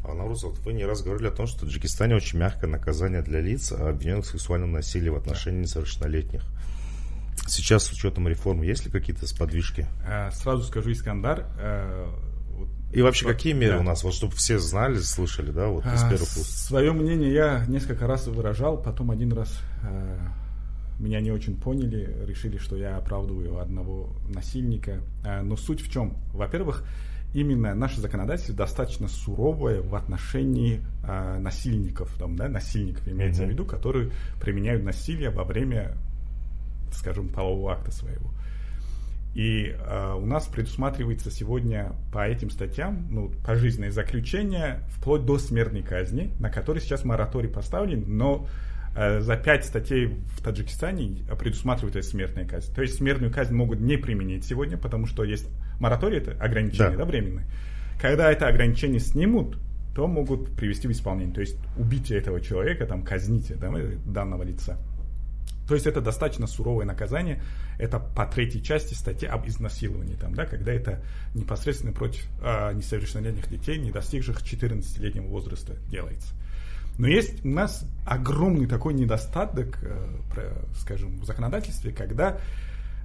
А, 0.05 0.11
вот 0.13 0.57
вы 0.65 0.73
не 0.73 0.85
раз 0.85 1.01
говорили 1.01 1.27
о 1.27 1.31
том, 1.31 1.47
что 1.47 1.59
в 1.59 1.61
Таджикистане 1.61 2.15
очень 2.15 2.37
мягкое 2.39 2.67
наказание 2.67 3.21
для 3.21 3.39
лиц, 3.39 3.71
обвиненных 3.71 4.25
в 4.25 4.29
сексуальном 4.29 4.71
насилии 4.73 5.09
в 5.09 5.15
отношении 5.15 5.61
несовершеннолетних. 5.61 6.43
Сейчас 7.47 7.83
с 7.85 7.91
учетом 7.91 8.27
реформы 8.27 8.65
есть 8.65 8.85
ли 8.85 8.91
какие-то 8.91 9.27
сподвижки? 9.27 9.87
Э, 10.05 10.29
Сразу 10.31 10.63
скажу, 10.63 10.91
Искандар, 10.91 11.45
э, 11.59 12.07
И 12.93 13.01
вообще, 13.01 13.25
какие 13.25 13.53
меры 13.53 13.75
да. 13.75 13.79
у 13.79 13.83
нас, 13.83 14.03
вот 14.03 14.13
чтобы 14.13 14.33
все 14.35 14.59
знали, 14.59 14.97
слышали, 14.97 15.51
да, 15.51 15.67
вот 15.67 15.85
из 15.85 16.03
А, 16.03 16.09
первых 16.09 16.27
уст? 16.37 16.67
Свое 16.67 16.91
мнение 16.93 17.33
я 17.33 17.65
несколько 17.67 18.05
раз 18.07 18.27
выражал, 18.27 18.77
потом 18.81 19.11
один 19.11 19.33
раз 19.33 19.57
э, 19.83 20.19
меня 20.99 21.19
не 21.21 21.31
очень 21.31 21.57
поняли, 21.59 22.15
решили, 22.25 22.57
что 22.57 22.75
я 22.77 22.97
оправдываю 22.97 23.59
одного 23.59 24.15
насильника. 24.27 25.01
Э, 25.25 25.41
но 25.41 25.55
суть 25.57 25.81
в 25.81 25.91
чем? 25.91 26.17
Во-первых, 26.33 26.83
именно 27.33 27.73
наше 27.73 27.99
законодательство 27.99 28.55
достаточно 28.55 29.07
суровое 29.07 29.81
в 29.81 29.95
отношении 29.95 30.81
э, 31.03 31.39
насильников, 31.39 32.13
там, 32.17 32.35
да, 32.35 32.47
насильников 32.47 33.07
имеется 33.07 33.41
Мгм. 33.41 33.49
в 33.49 33.53
виду, 33.53 33.65
которые 33.65 34.11
применяют 34.39 34.83
насилие 34.83 35.29
во 35.29 35.43
время, 35.43 35.95
скажем, 36.93 37.29
полового 37.29 37.73
акта 37.73 37.91
своего. 37.91 38.29
И 39.33 39.75
э, 39.75 40.13
у 40.13 40.25
нас 40.27 40.45
предусматривается 40.45 41.31
сегодня 41.31 41.93
по 42.11 42.27
этим 42.27 42.51
статьям 42.51 43.07
ну, 43.09 43.31
пожизненное 43.43 43.89
заключение 43.89 44.81
вплоть 44.89 45.25
до 45.25 45.39
смертной 45.39 45.81
казни, 45.81 46.31
на 46.39 46.51
которой 46.51 46.79
сейчас 46.79 47.03
мораторий 47.03 47.49
поставлен, 47.49 48.03
но 48.05 48.47
э, 48.95 49.21
за 49.21 49.35
пять 49.35 49.65
статей 49.65 50.05
в 50.37 50.43
Таджикистане 50.43 51.25
предусматривается 51.39 52.03
смертная 52.03 52.47
казнь. 52.47 52.71
То 52.75 52.83
есть 52.83 52.97
смертную 52.97 53.33
казнь 53.33 53.55
могут 53.55 53.79
не 53.79 53.97
применить 53.97 54.45
сегодня, 54.45 54.77
потому 54.77 55.07
что 55.07 55.23
есть 55.23 55.49
мораторий, 55.83 56.17
это 56.17 56.31
ограничение 56.43 56.91
Да. 56.91 56.97
да. 56.97 57.05
временное. 57.05 57.45
Когда 58.01 58.31
это 58.31 58.47
ограничение 58.47 58.99
снимут, 58.99 59.57
то 59.93 60.07
могут 60.07 60.55
привести 60.55 60.87
в 60.87 60.91
исполнение. 60.91 61.33
То 61.35 61.41
есть 61.41 61.57
убить 61.77 62.09
этого 62.09 62.41
человека, 62.41 62.85
там, 62.85 63.03
казните 63.03 63.55
да, 63.55 63.71
данного 64.05 64.43
лица. 64.43 64.77
То 65.67 65.75
есть 65.75 65.85
это 65.87 66.01
достаточно 66.01 66.47
суровое 66.47 66.85
наказание. 66.85 67.41
Это 67.77 67.99
по 67.99 68.25
третьей 68.25 68.61
части 68.63 68.93
статьи 68.95 69.27
об 69.27 69.47
изнасиловании, 69.47 70.15
там, 70.15 70.33
да, 70.33 70.45
когда 70.45 70.73
это 70.73 71.01
непосредственно 71.35 71.93
против 71.93 72.25
а, 72.41 72.73
несовершеннолетних 72.73 73.49
детей, 73.49 73.77
не 73.77 73.91
достигших 73.91 74.41
14-летнего 74.41 75.27
возраста, 75.27 75.75
делается. 75.89 76.33
Но 76.97 77.07
есть 77.07 77.43
у 77.45 77.49
нас 77.49 77.85
огромный 78.05 78.67
такой 78.67 78.93
недостаток, 78.93 79.79
э, 79.81 80.15
про- 80.31 80.53
скажем, 80.79 81.17
в 81.17 81.25
законодательстве, 81.25 81.91
когда 81.91 82.37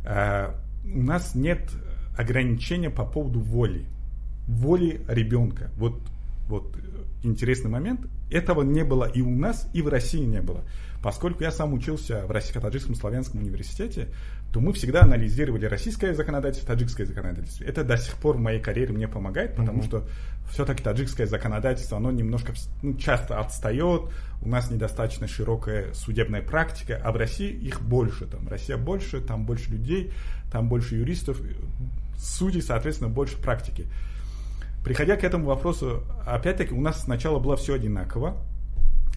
э, 0.05 0.51
у 0.85 1.03
нас 1.03 1.35
нет 1.35 1.71
ограничения 2.19 2.91
по 2.91 3.05
поводу 3.05 3.41
воли, 3.41 3.87
воли 4.47 5.01
ребенка. 5.09 5.71
Вот, 5.77 6.01
вот 6.49 6.77
э, 6.77 6.81
интересный 7.23 7.71
момент. 7.71 8.01
Этого 8.31 8.63
не 8.63 8.85
было 8.85 9.05
и 9.05 9.23
у 9.23 9.31
нас, 9.31 9.71
и 9.73 9.81
в 9.83 9.89
России 9.89 10.25
не 10.25 10.43
было. 10.43 10.65
Поскольку 11.03 11.45
я 11.45 11.53
сам 11.53 11.75
учился 11.75 12.27
в 12.27 12.31
Российско-Таджикском 12.33 12.97
славянском 12.97 13.41
университете, 13.41 14.09
то 14.53 14.61
мы 14.61 14.73
всегда 14.73 15.03
анализировали 15.03 15.67
российское 15.67 16.13
законодательство, 16.13 16.75
таджикское 16.75 17.07
законодательство. 17.07 17.65
Это 17.65 17.85
до 17.85 17.97
сих 17.97 18.15
пор 18.15 18.37
в 18.37 18.41
моей 18.41 18.61
карьере 18.61 18.93
мне 18.93 19.07
помогает, 19.07 19.55
потому 19.55 19.79
Мгм. 19.79 19.87
что 19.87 20.09
все-таки 20.51 20.83
таджикское 20.83 21.27
законодательство, 21.27 21.99
оно 21.99 22.11
немножко 22.11 22.53
ну, 22.83 22.95
часто 22.97 23.39
отстает, 23.39 24.11
у 24.43 24.49
нас 24.49 24.71
недостаточно 24.71 25.29
широкая 25.29 25.93
судебная 25.93 26.43
практика, 26.43 27.01
а 27.05 27.13
в 27.13 27.17
России 27.17 27.51
их 27.51 27.81
больше. 27.81 28.27
Там 28.27 28.49
Россия 28.49 28.77
больше, 28.77 29.21
там 29.21 29.45
больше 29.45 29.71
людей, 29.71 30.13
там 30.51 30.69
больше 30.69 30.97
юристов, 30.97 31.41
судей, 32.19 32.63
соответственно, 32.63 33.11
больше 33.11 33.37
практики. 33.39 33.87
Приходя 34.85 35.17
к 35.17 35.25
этому 35.25 35.47
вопросу, 35.47 36.05
опять-таки, 36.27 36.73
у 36.73 36.81
нас 36.81 37.03
сначала 37.03 37.39
было 37.39 37.57
все 37.57 37.75
одинаково. 37.75 38.37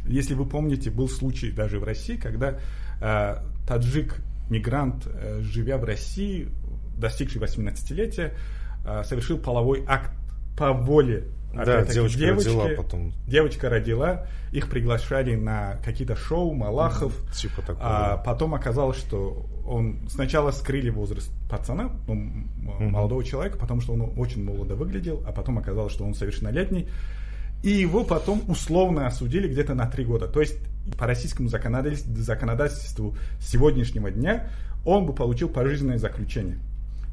Если 0.06 0.34
вы 0.34 0.46
помните, 0.46 0.90
был 0.90 1.08
случай 1.08 1.52
даже 1.52 1.80
в 1.80 1.84
России, 1.84 2.18
когда 2.18 2.60
э, 3.02 3.36
таджик, 3.68 4.18
мигрант, 4.50 5.08
э, 5.08 5.42
живя 5.42 5.78
в 5.78 5.84
России, 5.84 6.50
достигший 6.98 7.42
18-летия, 7.42 8.34
э, 8.86 9.04
совершил 9.04 9.38
половой 9.38 9.84
акт 9.88 10.12
по 10.58 10.74
воле. 10.74 11.28
Да, 11.54 11.84
девочка 11.84 12.20
девочки. 12.20 12.48
родила, 12.48 12.68
потом 12.78 13.14
Девочка 13.28 13.70
родила, 13.70 14.26
их 14.52 14.70
приглашали 14.70 15.36
на 15.36 15.78
какие-то 15.84 16.16
шоу, 16.16 16.54
Малахов. 16.54 17.14
типа 17.34 17.62
такого. 17.62 18.14
А 18.14 18.18
потом 18.18 18.56
оказалось, 18.56 18.98
что 18.98 19.46
он 19.66 20.00
сначала 20.10 20.52
скрыли 20.52 20.90
возраст 20.90 21.32
пацана, 21.50 21.92
ну, 22.08 22.14
Мгм. 22.16 22.92
молодого 22.92 23.24
человека, 23.24 23.58
потому 23.58 23.82
что 23.82 23.94
он 23.94 24.12
очень 24.18 24.44
молодо 24.44 24.76
выглядел, 24.76 25.24
а 25.28 25.32
потом 25.32 25.58
оказалось, 25.58 25.94
что 25.94 26.04
он 26.06 26.14
совершеннолетний. 26.14 26.88
И 27.64 27.70
его 27.70 28.04
потом 28.04 28.42
условно 28.48 29.06
осудили 29.06 29.48
где-то 29.48 29.76
на 29.76 29.86
три 29.86 30.04
года. 30.04 30.28
То 30.28 30.40
есть 30.42 30.58
по 30.98 31.06
российскому 31.06 31.48
законодательству 31.50 33.16
сегодняшнего 33.40 34.10
дня 34.10 34.48
он 34.84 35.06
бы 35.06 35.14
получил 35.14 35.48
пожизненное 35.50 36.00
заключение. 36.00 36.58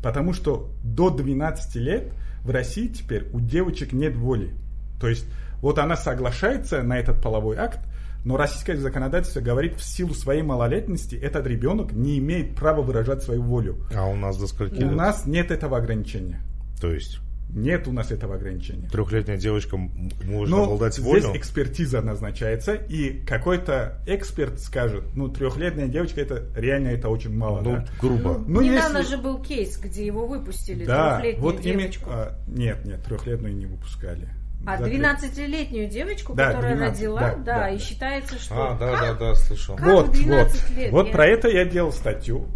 Потому 0.03 0.32
что 0.32 0.70
до 0.82 1.11
12 1.11 1.76
лет 1.76 2.12
в 2.44 2.51
России 2.51 2.86
теперь 2.88 3.26
у 3.32 3.40
девочек 3.40 3.92
нет 3.92 4.16
воли. 4.16 4.55
То 5.01 5.09
есть 5.09 5.26
вот 5.61 5.78
она 5.78 5.96
соглашается 5.96 6.82
на 6.82 6.99
этот 6.99 7.20
половой 7.20 7.57
акт, 7.57 7.80
но 8.24 8.36
российское 8.36 8.76
законодательство 8.76 9.40
говорит, 9.40 9.74
в 9.76 9.82
силу 9.82 10.14
своей 10.14 10.42
малолетности 10.42 11.14
этот 11.16 11.46
ребенок 11.46 11.92
не 11.92 12.18
имеет 12.18 12.54
права 12.56 12.82
выражать 12.82 13.22
свою 13.22 13.42
волю. 13.42 13.76
А 13.94 14.06
у 14.06 14.16
нас 14.16 14.36
до 14.38 14.46
скольки 14.46 14.74
У 14.82 14.86
лет? 14.88 14.94
нас 14.94 15.26
нет 15.26 15.50
этого 15.50 15.78
ограничения. 15.78 16.40
То 16.80 16.92
есть 16.92 17.18
Нет 17.50 17.88
у 17.88 17.92
нас 17.92 18.10
этого 18.12 18.34
ограничения. 18.34 18.88
трехлетняя 18.90 19.38
девочка 19.38 19.78
может 19.78 20.50
Но 20.50 20.64
обладать 20.64 20.92
здесь 20.96 21.04
волю? 21.06 21.34
экспертиза 21.34 22.02
назначается, 22.02 22.74
и 22.74 23.24
какой-то 23.24 24.02
эксперт 24.06 24.60
скажет, 24.60 25.04
ну, 25.14 25.28
трехлетняя 25.28 25.88
девочка, 25.88 26.20
это 26.20 26.44
реально 26.54 26.88
это 26.88 27.08
очень 27.08 27.34
мало. 27.34 27.62
Ну, 27.62 27.76
да. 27.76 27.86
грубо. 28.02 28.38
Ну, 28.46 28.60
Недавно 28.60 28.98
если- 28.98 29.16
же 29.16 29.22
был 29.22 29.38
кейс, 29.42 29.78
где 29.78 30.04
его 30.04 30.26
выпустили, 30.26 30.84
Да, 30.84 31.20
трехлетнюю 31.20 31.42
вот 31.42 31.60
девочку. 31.62 32.10
а, 32.12 32.38
нет, 32.46 32.84
нет, 32.84 33.02
трехлетную 33.02 33.56
не 33.56 33.64
выпускали. 33.64 34.28
А 34.66 34.76
За 34.76 34.84
три- 34.84 34.98
12-летнюю 34.98 35.88
девочку, 35.88 36.34
Да, 36.34 36.48
которая 36.48 36.74
12, 36.76 37.00
родила, 37.00 37.20
да, 37.20 37.34
да, 37.36 37.59
да, 37.59 37.70
и 37.70 37.78
считается, 37.78 38.38
что... 38.38 38.72
А, 38.72 38.78
да, 38.78 38.92
Как? 38.92 39.00
да, 39.00 39.14
да, 39.14 39.34
слышал. 39.34 39.76
Как 39.76 39.86
вот, 39.86 40.09
в 40.09 40.12
12 40.12 40.62
вот, 40.62 40.76
лет? 40.76 40.92
вот 40.92 41.06
Я- 41.06 41.12
про 41.12 41.26
это 41.26 41.48
я 41.48 41.64
делал 41.64 41.92
статью 41.92 42.46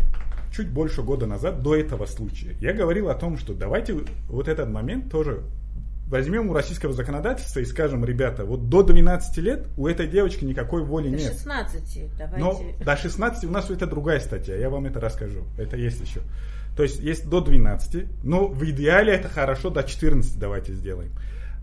чуть 0.53 0.69
больше 0.69 1.03
года 1.03 1.27
назад, 1.27 1.63
до 1.63 1.75
этого 1.77 2.05
случая. 2.07 2.55
Я 2.61 2.75
говорил 2.75 3.09
о 3.09 3.15
том, 3.15 3.39
что 3.39 3.55
давайте 3.55 3.95
вот 4.29 4.49
этот 4.49 4.69
момент 4.69 5.11
тоже 5.11 5.43
возьмем 6.09 6.51
у 6.51 6.53
российского 6.53 6.93
законодательства 6.93 7.61
и 7.61 7.65
скажем, 7.65 8.05
ребята, 8.05 8.45
вот 8.45 8.69
до 8.69 8.83
12 8.83 9.39
лет 9.39 9.67
у 9.79 9.87
этой 9.87 10.07
девочки 10.07 10.45
никакой 10.45 10.85
воли 10.85 11.09
До 11.09 11.17
нет. 11.17 11.33
16, 11.33 12.11
давайте. 12.19 12.39
Но 12.39 12.61
до 12.85 12.97
16 12.97 13.45
у 13.45 13.51
нас 13.51 13.71
это 13.71 13.87
другая 13.87 14.21
статья, 14.21 14.55
я 14.57 14.69
вам 14.69 14.85
это 14.85 15.01
расскажу. 15.01 15.45
Это 15.57 15.79
есть 15.79 16.01
еще. 16.03 16.21
То 16.77 16.83
есть 16.83 17.01
есть 17.01 17.29
до 17.31 17.41
12, 17.41 18.25
но 18.25 18.47
в 18.49 18.63
идеале 18.65 19.15
это 19.15 19.29
хорошо 19.29 19.71
до 19.71 19.83
14 19.83 20.39
давайте 20.39 20.75
сделаем. 20.75 21.13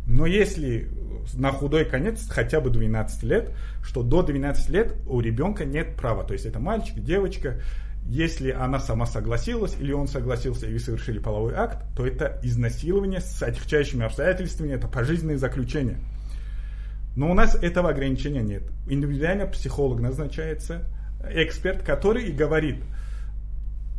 Но 0.10 0.26
если 0.26 0.90
на 1.36 1.52
худой 1.52 1.86
конец 1.86 2.28
хотя 2.28 2.60
бы 2.60 2.72
12 2.72 3.24
лет, 3.24 3.52
что 3.84 4.02
до 4.02 4.24
12 4.24 4.70
лет 4.70 4.96
у 5.08 5.20
ребенка 5.20 5.66
нет 5.66 5.96
права. 5.96 6.24
То 6.24 6.34
есть 6.34 6.46
это 6.46 6.60
мальчик, 6.60 6.96
девочка. 7.00 7.62
Если 8.08 8.50
она 8.50 8.80
сама 8.80 9.06
согласилась 9.06 9.76
или 9.80 9.92
он 9.92 10.08
согласился 10.08 10.66
и 10.66 10.74
вы 10.74 10.80
совершили 10.80 11.20
половой 11.20 11.54
акт, 11.54 11.78
то 11.96 12.08
это 12.08 12.40
изнасилование 12.42 13.22
с 13.22 13.42
отягчающими 13.44 14.04
обстоятельствами, 14.04 14.72
это 14.72 14.88
пожизненное 14.88 15.38
заключение. 15.38 16.00
Но 17.16 17.30
у 17.30 17.36
нас 17.36 17.54
этого 17.54 17.90
ограничения 17.90 18.42
нет. 18.42 18.64
Индивидуально 18.88 19.46
психолог 19.46 20.00
назначается, 20.00 20.86
эксперт, 21.30 21.84
который 21.84 22.26
и 22.26 22.32
говорит, 22.32 22.78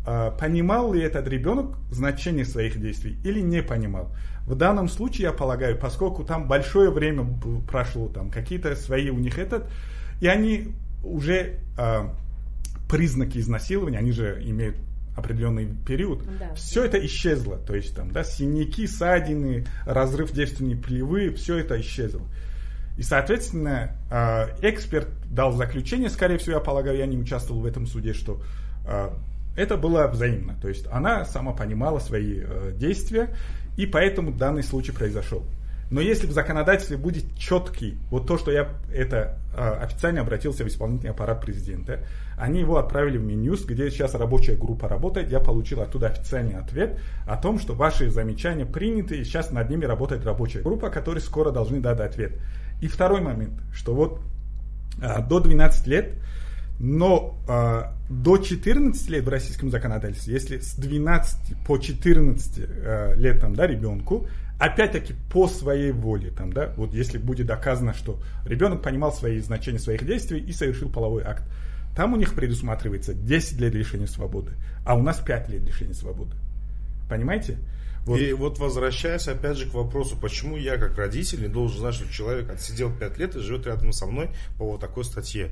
понимал 0.04 0.92
ли 0.92 1.02
этот 1.02 1.28
ребенок 1.28 1.76
значение 1.90 2.44
своих 2.44 2.80
действий 2.80 3.18
или 3.22 3.40
не 3.40 3.62
понимал. 3.62 4.14
В 4.46 4.54
данном 4.54 4.88
случае, 4.88 5.24
я 5.24 5.32
полагаю, 5.32 5.78
поскольку 5.78 6.24
там 6.24 6.48
большое 6.48 6.90
время 6.90 7.26
прошло, 7.70 8.08
там 8.08 8.30
какие-то 8.30 8.74
свои 8.76 9.10
у 9.10 9.18
них 9.18 9.38
этот, 9.38 9.70
и 10.20 10.26
они 10.26 10.74
уже 11.04 11.60
э, 11.78 12.08
признаки 12.88 13.38
изнасилования, 13.38 13.98
они 13.98 14.12
же 14.12 14.42
имеют 14.42 14.76
определенный 15.16 15.68
период, 15.86 16.24
да. 16.38 16.54
все 16.54 16.84
это 16.84 17.04
исчезло. 17.04 17.58
То 17.58 17.74
есть 17.74 17.94
там, 17.94 18.10
да, 18.10 18.24
синяки, 18.24 18.86
ссадины, 18.86 19.66
разрыв 19.86 20.32
девственной 20.32 20.76
плевы, 20.76 21.32
все 21.34 21.58
это 21.58 21.80
исчезло. 21.80 22.22
И, 22.96 23.02
соответственно, 23.02 23.96
а, 24.10 24.50
эксперт 24.62 25.08
дал 25.30 25.52
заключение, 25.52 26.10
скорее 26.10 26.38
всего, 26.38 26.56
я 26.56 26.60
полагаю, 26.60 26.98
я 26.98 27.06
не 27.06 27.16
участвовал 27.16 27.60
в 27.60 27.66
этом 27.66 27.86
суде, 27.86 28.12
что 28.12 28.42
а, 28.86 29.16
это 29.56 29.76
было 29.76 30.06
взаимно. 30.06 30.56
То 30.60 30.68
есть 30.68 30.86
она 30.90 31.24
сама 31.24 31.52
понимала 31.52 31.98
свои 31.98 32.40
э, 32.42 32.72
действия, 32.74 33.34
и 33.76 33.86
поэтому 33.86 34.32
данный 34.32 34.62
случай 34.62 34.92
произошел. 34.92 35.44
Но 35.90 36.00
если 36.00 36.28
в 36.28 36.32
законодательстве 36.32 36.96
будет 36.96 37.36
четкий, 37.36 37.98
вот 38.10 38.26
то, 38.28 38.38
что 38.38 38.52
я 38.52 38.68
это 38.94 39.38
официально 39.56 40.20
обратился 40.20 40.62
в 40.64 40.68
исполнительный 40.68 41.10
аппарат 41.10 41.40
президента, 41.40 42.04
они 42.38 42.60
его 42.60 42.78
отправили 42.78 43.18
в 43.18 43.24
Минюс, 43.24 43.64
где 43.64 43.90
сейчас 43.90 44.14
рабочая 44.14 44.54
группа 44.54 44.88
работает. 44.88 45.32
Я 45.32 45.40
получил 45.40 45.80
оттуда 45.80 46.06
официальный 46.06 46.54
ответ 46.54 47.00
о 47.26 47.36
том, 47.36 47.58
что 47.58 47.74
ваши 47.74 48.08
замечания 48.08 48.64
приняты, 48.64 49.18
и 49.18 49.24
сейчас 49.24 49.50
над 49.50 49.68
ними 49.68 49.84
работает 49.84 50.24
рабочая 50.24 50.60
группа, 50.60 50.90
которая 50.90 51.20
скоро 51.20 51.50
должны 51.50 51.80
дать 51.80 51.98
ответ. 51.98 52.38
И 52.80 52.86
второй 52.86 53.20
момент, 53.20 53.60
что 53.72 53.94
вот 53.94 54.20
а, 55.02 55.20
до 55.20 55.40
12 55.40 55.86
лет, 55.88 56.14
но 56.80 57.38
а, 57.46 57.94
до 58.08 58.38
14 58.38 59.10
лет 59.10 59.24
в 59.24 59.28
российском 59.28 59.70
законодательстве, 59.70 60.32
если 60.32 60.58
с 60.58 60.74
12 60.76 61.58
по 61.66 61.76
14 61.76 62.58
а, 62.58 63.14
лет 63.14 63.38
там, 63.38 63.54
да, 63.54 63.66
ребенку, 63.66 64.26
опять-таки 64.58 65.14
по 65.30 65.46
своей 65.46 65.92
воле, 65.92 66.30
там, 66.30 66.54
да, 66.54 66.72
вот 66.76 66.94
если 66.94 67.18
будет 67.18 67.46
доказано, 67.46 67.92
что 67.92 68.18
ребенок 68.46 68.82
понимал 68.82 69.12
свои 69.12 69.40
значения 69.40 69.78
своих 69.78 70.06
действий 70.06 70.40
и 70.40 70.52
совершил 70.52 70.88
половой 70.90 71.22
акт, 71.22 71.44
там 71.94 72.14
у 72.14 72.16
них 72.16 72.34
предусматривается 72.34 73.12
10 73.12 73.60
лет 73.60 73.74
лишения 73.74 74.06
свободы, 74.06 74.52
а 74.86 74.96
у 74.96 75.02
нас 75.02 75.18
5 75.18 75.50
лет 75.50 75.62
лишения 75.62 75.94
свободы. 75.94 76.34
Понимаете? 77.10 77.58
Вот. 78.06 78.18
И 78.18 78.32
вот 78.32 78.58
возвращаясь 78.58 79.28
опять 79.28 79.58
же 79.58 79.68
к 79.68 79.74
вопросу, 79.74 80.16
почему 80.16 80.56
я 80.56 80.78
как 80.78 80.96
родитель 80.96 81.42
не 81.42 81.48
должен 81.48 81.80
знать, 81.80 81.94
что 81.94 82.10
человек 82.10 82.48
отсидел 82.48 82.90
5 82.90 83.18
лет 83.18 83.36
и 83.36 83.40
живет 83.40 83.66
рядом 83.66 83.92
со 83.92 84.06
мной 84.06 84.30
по 84.56 84.64
вот 84.64 84.80
такой 84.80 85.04
статье. 85.04 85.50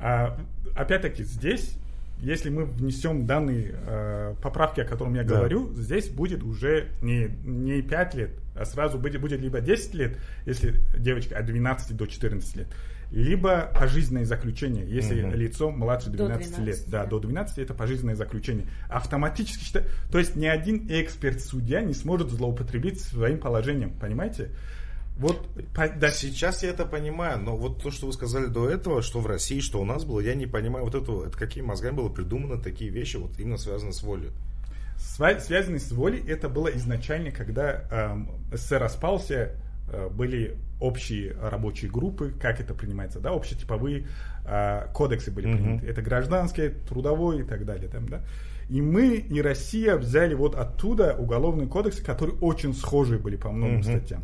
А, 0.00 0.38
опять-таки 0.74 1.24
здесь, 1.24 1.76
если 2.20 2.50
мы 2.50 2.64
внесем 2.64 3.26
данные 3.26 3.74
э, 3.74 4.34
поправки, 4.42 4.80
о 4.80 4.84
котором 4.84 5.14
я 5.14 5.22
да. 5.22 5.36
говорю, 5.36 5.72
здесь 5.74 6.08
будет 6.08 6.42
уже 6.42 6.88
не, 7.00 7.28
не 7.44 7.82
5 7.82 8.14
лет, 8.14 8.30
а 8.56 8.64
сразу 8.64 8.98
будет, 8.98 9.20
будет 9.20 9.40
либо 9.40 9.60
10 9.60 9.94
лет, 9.94 10.18
если 10.46 10.74
девочка 10.96 11.38
от 11.38 11.46
12 11.46 11.96
до 11.96 12.06
14 12.06 12.56
лет, 12.56 12.66
либо 13.10 13.70
пожизненное 13.74 14.24
заключение, 14.24 14.86
если 14.86 15.22
угу. 15.22 15.36
лицо 15.36 15.70
младше 15.70 16.10
12, 16.10 16.52
12 16.52 16.66
лет. 16.66 16.78
Да, 16.88 17.06
до 17.06 17.18
12 17.18 17.58
это 17.58 17.74
пожизненное 17.74 18.16
заключение. 18.16 18.66
Автоматически 18.88 19.64
считать, 19.64 19.84
то 20.10 20.18
есть 20.18 20.36
ни 20.36 20.46
один 20.46 20.86
эксперт-судья 20.88 21.80
не 21.82 21.94
сможет 21.94 22.30
злоупотребить 22.30 23.00
своим 23.00 23.38
положением, 23.38 23.92
понимаете? 23.98 24.50
Вот 25.18 25.48
да. 25.74 26.10
сейчас 26.10 26.62
я 26.62 26.70
это 26.70 26.86
понимаю, 26.86 27.40
но 27.40 27.56
вот 27.56 27.82
то, 27.82 27.90
что 27.90 28.06
вы 28.06 28.12
сказали 28.12 28.46
до 28.46 28.70
этого, 28.70 29.02
что 29.02 29.18
в 29.18 29.26
России, 29.26 29.58
что 29.58 29.80
у 29.80 29.84
нас 29.84 30.04
было, 30.04 30.20
я 30.20 30.34
не 30.36 30.46
понимаю 30.46 30.84
вот 30.84 30.94
это, 30.94 31.26
это 31.26 31.36
какими 31.36 31.66
мозгами 31.66 31.96
было 31.96 32.08
придумано 32.08 32.60
такие 32.62 32.90
вещи, 32.90 33.16
вот 33.16 33.32
именно 33.38 33.58
связанные 33.58 33.92
с 33.92 34.02
волей. 34.02 34.30
Связанные 34.96 35.80
с 35.80 35.90
волей, 35.90 36.22
это 36.26 36.48
было 36.48 36.68
изначально, 36.68 37.32
когда 37.32 37.82
э, 37.90 38.56
СССР 38.56 38.78
распался, 38.78 39.56
э, 39.90 40.08
были 40.08 40.56
общие 40.80 41.34
рабочие 41.40 41.90
группы, 41.90 42.32
как 42.40 42.60
это 42.60 42.72
принимается, 42.74 43.18
да, 43.18 43.30
общетиповые 43.30 44.06
э, 44.44 44.86
кодексы 44.94 45.32
были 45.32 45.52
приняты. 45.52 45.86
Mm-hmm. 45.86 45.90
Это 45.90 46.02
гражданский, 46.02 46.68
трудовой 46.88 47.40
и 47.40 47.42
так 47.42 47.64
далее. 47.64 47.88
Там, 47.88 48.08
да. 48.08 48.22
И 48.68 48.80
мы, 48.80 49.16
и 49.16 49.42
Россия 49.42 49.96
взяли 49.96 50.34
вот 50.34 50.54
оттуда 50.54 51.16
уголовные 51.18 51.66
кодексы, 51.66 52.04
которые 52.04 52.38
очень 52.38 52.72
схожие 52.74 53.18
были 53.18 53.34
по 53.34 53.50
многим 53.50 53.80
mm-hmm. 53.80 53.98
статьям. 53.98 54.22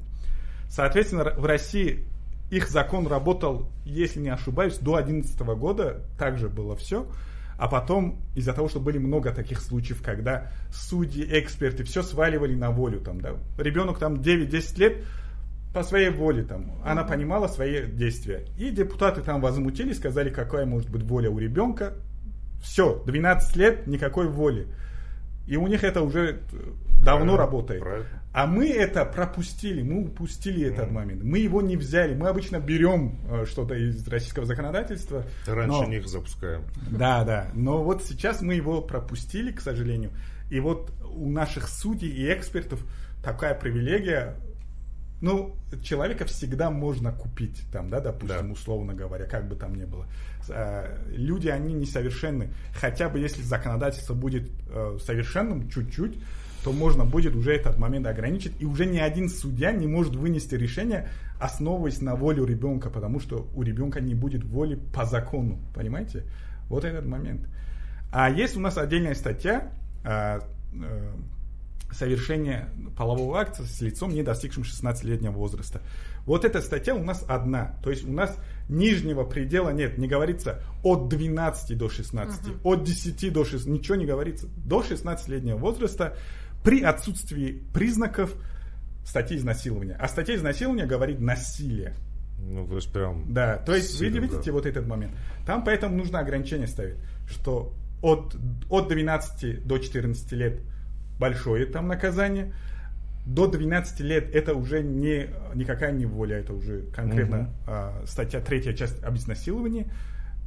Соответственно, 0.74 1.32
в 1.36 1.44
России 1.46 2.04
их 2.50 2.68
закон 2.68 3.06
работал, 3.06 3.70
если 3.84 4.18
не 4.18 4.30
ошибаюсь, 4.30 4.76
до 4.78 4.96
2011 4.96 5.40
года, 5.56 6.02
также 6.18 6.48
было 6.48 6.74
все. 6.74 7.08
А 7.56 7.68
потом, 7.68 8.20
из-за 8.34 8.52
того, 8.54 8.68
что 8.68 8.80
были 8.80 8.98
много 8.98 9.30
таких 9.30 9.60
случаев, 9.60 10.02
когда 10.02 10.50
судьи, 10.72 11.24
эксперты 11.30 11.84
все 11.84 12.02
сваливали 12.02 12.56
на 12.56 12.72
волю. 12.72 13.00
Там, 13.00 13.20
да. 13.20 13.34
Ребенок 13.56 14.00
там 14.00 14.14
9-10 14.14 14.78
лет, 14.80 15.04
по 15.72 15.84
своей 15.84 16.10
воле 16.10 16.42
там, 16.42 16.72
она 16.84 17.04
понимала 17.04 17.46
свои 17.46 17.86
действия. 17.86 18.44
И 18.58 18.70
депутаты 18.70 19.22
там 19.22 19.40
возмутились, 19.40 19.98
сказали, 19.98 20.28
какая 20.28 20.66
может 20.66 20.90
быть 20.90 21.04
воля 21.04 21.30
у 21.30 21.38
ребенка. 21.38 21.94
Все, 22.60 23.00
12 23.06 23.56
лет, 23.56 23.86
никакой 23.86 24.26
воли. 24.26 24.66
И 25.46 25.56
у 25.56 25.68
них 25.68 25.84
это 25.84 26.02
уже 26.02 26.40
давно 27.04 27.36
работает. 27.36 27.82
Правильно. 27.82 28.08
А 28.32 28.48
мы 28.48 28.68
это 28.68 29.04
пропустили, 29.04 29.82
мы 29.82 30.06
упустили 30.06 30.66
этот 30.66 30.88
mm. 30.88 30.92
момент. 30.92 31.22
Мы 31.22 31.38
его 31.38 31.62
не 31.62 31.76
взяли. 31.76 32.14
Мы 32.14 32.28
обычно 32.28 32.58
берем 32.58 33.20
э, 33.28 33.44
что-то 33.46 33.74
из 33.74 34.08
российского 34.08 34.44
законодательства. 34.44 35.24
Раньше 35.46 35.82
но... 35.82 35.84
них 35.84 36.08
запускаем. 36.08 36.64
Да, 36.90 37.22
да. 37.22 37.48
Но 37.54 37.84
вот 37.84 38.02
сейчас 38.02 38.42
мы 38.42 38.54
его 38.54 38.82
пропустили, 38.82 39.52
к 39.52 39.60
сожалению. 39.60 40.10
И 40.50 40.58
вот 40.58 40.92
у 41.14 41.30
наших 41.30 41.68
судей 41.68 42.10
и 42.10 42.32
экспертов 42.32 42.84
такая 43.22 43.54
привилегия 43.54 44.36
ну, 45.20 45.56
человека 45.82 46.26
всегда 46.26 46.70
можно 46.70 47.12
купить, 47.12 47.62
там, 47.72 47.88
да, 47.88 48.00
допустим, 48.00 48.48
да. 48.48 48.52
условно 48.52 48.94
говоря, 48.94 49.24
как 49.24 49.48
бы 49.48 49.56
там 49.56 49.74
ни 49.74 49.84
было. 49.84 50.06
А, 50.50 50.98
люди, 51.08 51.48
они 51.48 51.72
несовершенны. 51.72 52.50
Хотя 52.74 53.08
бы 53.08 53.20
если 53.20 53.42
законодательство 53.42 54.12
будет 54.12 54.50
э, 54.68 54.98
совершенным 55.00 55.70
чуть-чуть, 55.70 56.18
то 56.64 56.72
можно 56.72 57.04
будет 57.04 57.36
уже 57.36 57.54
этот 57.54 57.78
момент 57.78 58.06
ограничить. 58.06 58.54
И 58.58 58.64
уже 58.64 58.86
ни 58.86 58.98
один 58.98 59.28
судья 59.28 59.70
не 59.70 59.86
может 59.86 60.16
вынести 60.16 60.54
решение, 60.54 61.10
основываясь 61.38 62.00
на 62.00 62.16
волю 62.16 62.46
ребенка, 62.46 62.88
потому 62.88 63.20
что 63.20 63.46
у 63.54 63.62
ребенка 63.62 64.00
не 64.00 64.14
будет 64.14 64.44
воли 64.44 64.80
по 64.94 65.04
закону. 65.04 65.58
Понимаете? 65.74 66.24
Вот 66.70 66.84
этот 66.84 67.04
момент. 67.04 67.46
А 68.10 68.30
есть 68.30 68.56
у 68.56 68.60
нас 68.60 68.78
отдельная 68.78 69.14
статья, 69.14 69.70
а, 70.04 70.40
э, 70.72 71.12
совершения 71.92 72.70
полового 72.96 73.38
акта 73.40 73.62
с 73.64 73.80
лицом, 73.82 74.14
не 74.14 74.22
достигшим 74.22 74.62
16-летнего 74.62 75.32
возраста. 75.32 75.82
Вот 76.24 76.46
эта 76.46 76.62
статья 76.62 76.94
у 76.94 77.04
нас 77.04 77.24
одна. 77.28 77.76
То 77.82 77.90
есть 77.90 78.08
у 78.08 78.12
нас 78.12 78.34
нижнего 78.70 79.24
предела 79.24 79.68
нет. 79.70 79.98
Не 79.98 80.08
говорится 80.08 80.62
от 80.82 81.08
12 81.08 81.76
до 81.76 81.90
16, 81.90 82.46
uh-huh. 82.46 82.60
от 82.64 82.84
10 82.84 83.32
до 83.32 83.44
16, 83.44 83.66
ничего 83.68 83.96
не 83.96 84.06
говорится. 84.06 84.46
До 84.56 84.80
16-летнего 84.80 85.58
возраста 85.58 86.16
при 86.64 86.82
отсутствии 86.82 87.62
признаков 87.72 88.34
статьи 89.04 89.36
изнасилования. 89.36 89.96
А 90.00 90.08
статья 90.08 90.34
изнасилования 90.34 90.86
говорит 90.86 91.20
насилие. 91.20 91.94
Ну, 92.38 92.66
то 92.66 92.76
есть 92.76 92.92
прям... 92.92 93.32
Да, 93.32 93.58
то 93.58 93.74
есть 93.74 94.00
вы 94.00 94.08
видите 94.08 94.46
да. 94.46 94.52
вот 94.52 94.66
этот 94.66 94.86
момент. 94.86 95.12
Там 95.46 95.62
поэтому 95.62 95.96
нужно 95.96 96.18
ограничение 96.18 96.66
ставить, 96.66 96.96
что 97.28 97.74
от, 98.02 98.34
от 98.68 98.88
12 98.88 99.66
до 99.66 99.78
14 99.78 100.32
лет 100.32 100.60
большое 101.20 101.66
там 101.66 101.86
наказание. 101.86 102.54
До 103.26 103.46
12 103.46 104.00
лет 104.00 104.34
это 104.34 104.54
уже 104.54 104.82
не, 104.82 105.28
никакая 105.54 105.92
не 105.92 106.04
воля, 106.04 106.38
это 106.38 106.52
уже 106.52 106.82
конкретно 106.94 107.40
угу. 107.40 107.48
а, 107.66 108.04
статья 108.06 108.40
третья 108.40 108.72
часть 108.72 109.02
об 109.02 109.16
изнасиловании. 109.16 109.90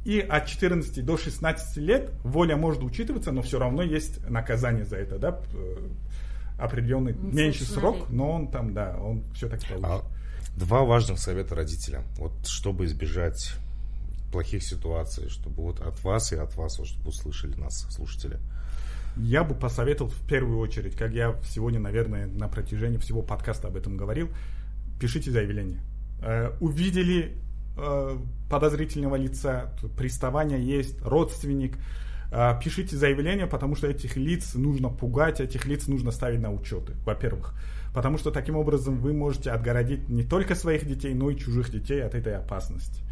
И 0.08 0.20
от 0.20 0.46
14 0.46 1.04
до 1.04 1.18
16 1.18 1.76
лет 1.76 2.10
воля 2.24 2.56
может 2.56 2.82
учитываться, 2.82 3.30
но 3.30 3.42
все 3.42 3.58
равно 3.58 3.82
есть 3.82 4.26
наказание 4.28 4.86
за 4.86 4.96
это, 4.96 5.18
да, 5.18 5.40
определенный 6.58 7.12
ну, 7.12 7.30
меньший 7.30 7.66
срок, 7.66 8.08
но 8.08 8.32
он 8.32 8.50
там, 8.50 8.72
да, 8.72 8.96
он 8.98 9.22
все-таки 9.34 9.66
получит. 9.68 9.84
А 9.84 10.02
два 10.56 10.84
важных 10.84 11.18
совета 11.18 11.54
родителям, 11.54 12.04
вот 12.16 12.32
чтобы 12.46 12.86
избежать 12.86 13.52
плохих 14.32 14.62
ситуаций, 14.62 15.28
чтобы 15.28 15.62
вот 15.62 15.80
от 15.80 16.02
вас 16.02 16.32
и 16.32 16.36
от 16.36 16.56
вас, 16.56 16.78
вот, 16.78 16.88
чтобы 16.88 17.10
услышали 17.10 17.54
нас 17.60 17.86
слушатели 17.90 18.38
я 19.20 19.42
бы 19.42 19.54
посоветовал 19.54 20.10
в 20.10 20.26
первую 20.26 20.58
очередь, 20.58 20.94
как 20.94 21.12
я 21.12 21.36
сегодня, 21.44 21.80
наверное, 21.80 22.26
на 22.26 22.48
протяжении 22.48 22.98
всего 22.98 23.20
подкаста 23.20 23.68
об 23.68 23.76
этом 23.76 23.96
говорил, 23.96 24.28
пишите 25.00 25.30
заявление. 25.30 25.80
Э, 26.22 26.52
увидели 26.60 27.32
э, 27.32 27.47
подозрительного 28.48 29.16
лица, 29.16 29.72
приставание 29.96 30.62
есть, 30.62 31.00
родственник, 31.02 31.76
э, 32.30 32.54
пишите 32.62 32.96
заявление, 32.96 33.46
потому 33.46 33.76
что 33.76 33.86
этих 33.86 34.16
лиц 34.16 34.54
нужно 34.54 34.88
пугать, 34.88 35.40
этих 35.40 35.66
лиц 35.66 35.86
нужно 35.86 36.10
ставить 36.10 36.40
на 36.40 36.52
учеты, 36.52 36.94
во-первых. 37.04 37.54
Потому 37.94 38.18
что 38.18 38.30
таким 38.30 38.56
образом 38.56 38.98
вы 38.98 39.12
можете 39.12 39.50
отгородить 39.50 40.08
не 40.08 40.22
только 40.22 40.54
своих 40.54 40.86
детей, 40.86 41.14
но 41.14 41.30
и 41.30 41.36
чужих 41.36 41.70
детей 41.70 42.02
от 42.02 42.14
этой 42.14 42.36
опасности. 42.36 43.02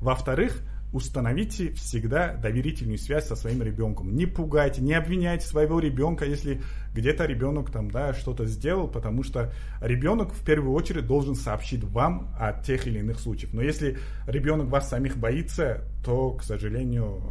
Во-вторых, 0.00 0.62
установите 0.92 1.72
всегда 1.72 2.34
доверительную 2.34 2.98
связь 2.98 3.26
со 3.26 3.36
своим 3.36 3.62
ребенком. 3.62 4.14
Не 4.14 4.26
пугайте, 4.26 4.80
не 4.82 4.94
обвиняйте 4.94 5.46
своего 5.46 5.78
ребенка, 5.78 6.24
если 6.24 6.62
где-то 6.94 7.26
ребенок 7.26 7.70
там, 7.70 7.90
да, 7.90 8.12
что-то 8.12 8.46
сделал, 8.46 8.88
потому 8.88 9.22
что 9.22 9.52
ребенок 9.80 10.32
в 10.32 10.44
первую 10.44 10.74
очередь 10.74 11.06
должен 11.06 11.36
сообщить 11.36 11.84
вам 11.84 12.34
о 12.38 12.52
тех 12.52 12.86
или 12.86 12.98
иных 12.98 13.20
случаях. 13.20 13.52
Но 13.52 13.62
если 13.62 13.98
ребенок 14.26 14.68
вас 14.68 14.88
самих 14.88 15.16
боится, 15.16 15.84
то, 16.04 16.32
к 16.32 16.42
сожалению, 16.42 17.22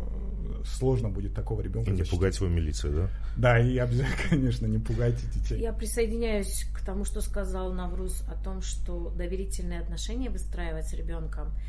сложно 0.65 1.09
будет 1.09 1.33
такого 1.33 1.61
ребенка. 1.61 1.91
И 1.91 1.93
не 1.93 2.03
пугать 2.03 2.39
его 2.39 2.47
милицию, 2.47 2.93
да? 2.93 3.09
Да, 3.35 3.59
и 3.59 3.77
обязательно, 3.77 4.15
конечно, 4.29 4.65
не 4.67 4.79
пугайте 4.79 5.25
детей. 5.33 5.59
Я 5.59 5.73
присоединяюсь 5.73 6.65
к 6.73 6.85
тому, 6.85 7.03
что 7.03 7.19
сказал 7.19 7.73
Навруз 7.73 8.23
о 8.29 8.41
том, 8.41 8.61
что 8.61 9.09
доверительные 9.09 9.81
отношения 9.81 10.29
выстраивать 10.29 10.87
с 10.87 10.93
ребенком– 10.93 11.51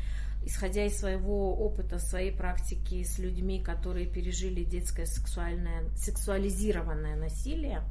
исходя 0.43 0.85
из 0.85 0.97
своего 0.97 1.55
опыта, 1.55 1.99
своей 1.99 2.31
практики 2.31 3.03
с 3.03 3.19
людьми, 3.19 3.61
которые 3.61 4.07
пережили 4.07 4.63
детское 4.63 5.05
сексуальное, 5.05 5.85
сексуализированное 5.95 7.15
насилие, 7.15 7.83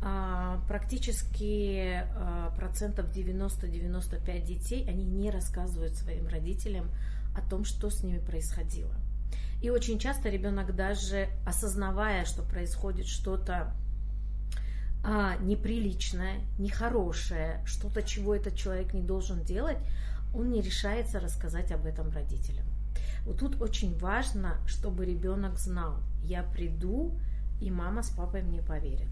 а, 0.00 0.60
практически 0.68 2.04
а, 2.14 2.52
процентов 2.56 3.10
90-95 3.10 4.44
детей, 4.44 4.86
они 4.88 5.04
не 5.04 5.30
рассказывают 5.30 5.94
своим 5.94 6.28
родителям 6.28 6.90
о 7.36 7.48
том, 7.48 7.64
что 7.64 7.90
с 7.90 8.02
ними 8.02 8.18
происходило. 8.18 8.94
И 9.60 9.70
очень 9.70 9.98
часто 9.98 10.28
ребенок 10.28 10.74
даже 10.76 11.28
осознавая, 11.44 12.24
что 12.24 12.42
происходит 12.42 13.06
что-то 13.06 13.74
а, 15.04 15.36
неприличное, 15.38 16.40
нехорошее, 16.58 17.62
что-то, 17.66 18.02
чего 18.02 18.34
этот 18.34 18.56
человек 18.56 18.94
не 18.94 19.02
должен 19.02 19.42
делать, 19.42 19.78
он 20.34 20.50
не 20.50 20.60
решается 20.60 21.20
рассказать 21.20 21.72
об 21.72 21.86
этом 21.86 22.10
родителям. 22.10 22.66
Вот 23.24 23.38
тут 23.38 23.60
очень 23.60 23.98
важно, 23.98 24.56
чтобы 24.66 25.04
ребенок 25.04 25.58
знал, 25.58 25.96
я 26.22 26.42
приду, 26.42 27.18
и 27.60 27.70
мама 27.70 28.02
с 28.02 28.10
папой 28.10 28.42
мне 28.42 28.62
поверят. 28.62 29.08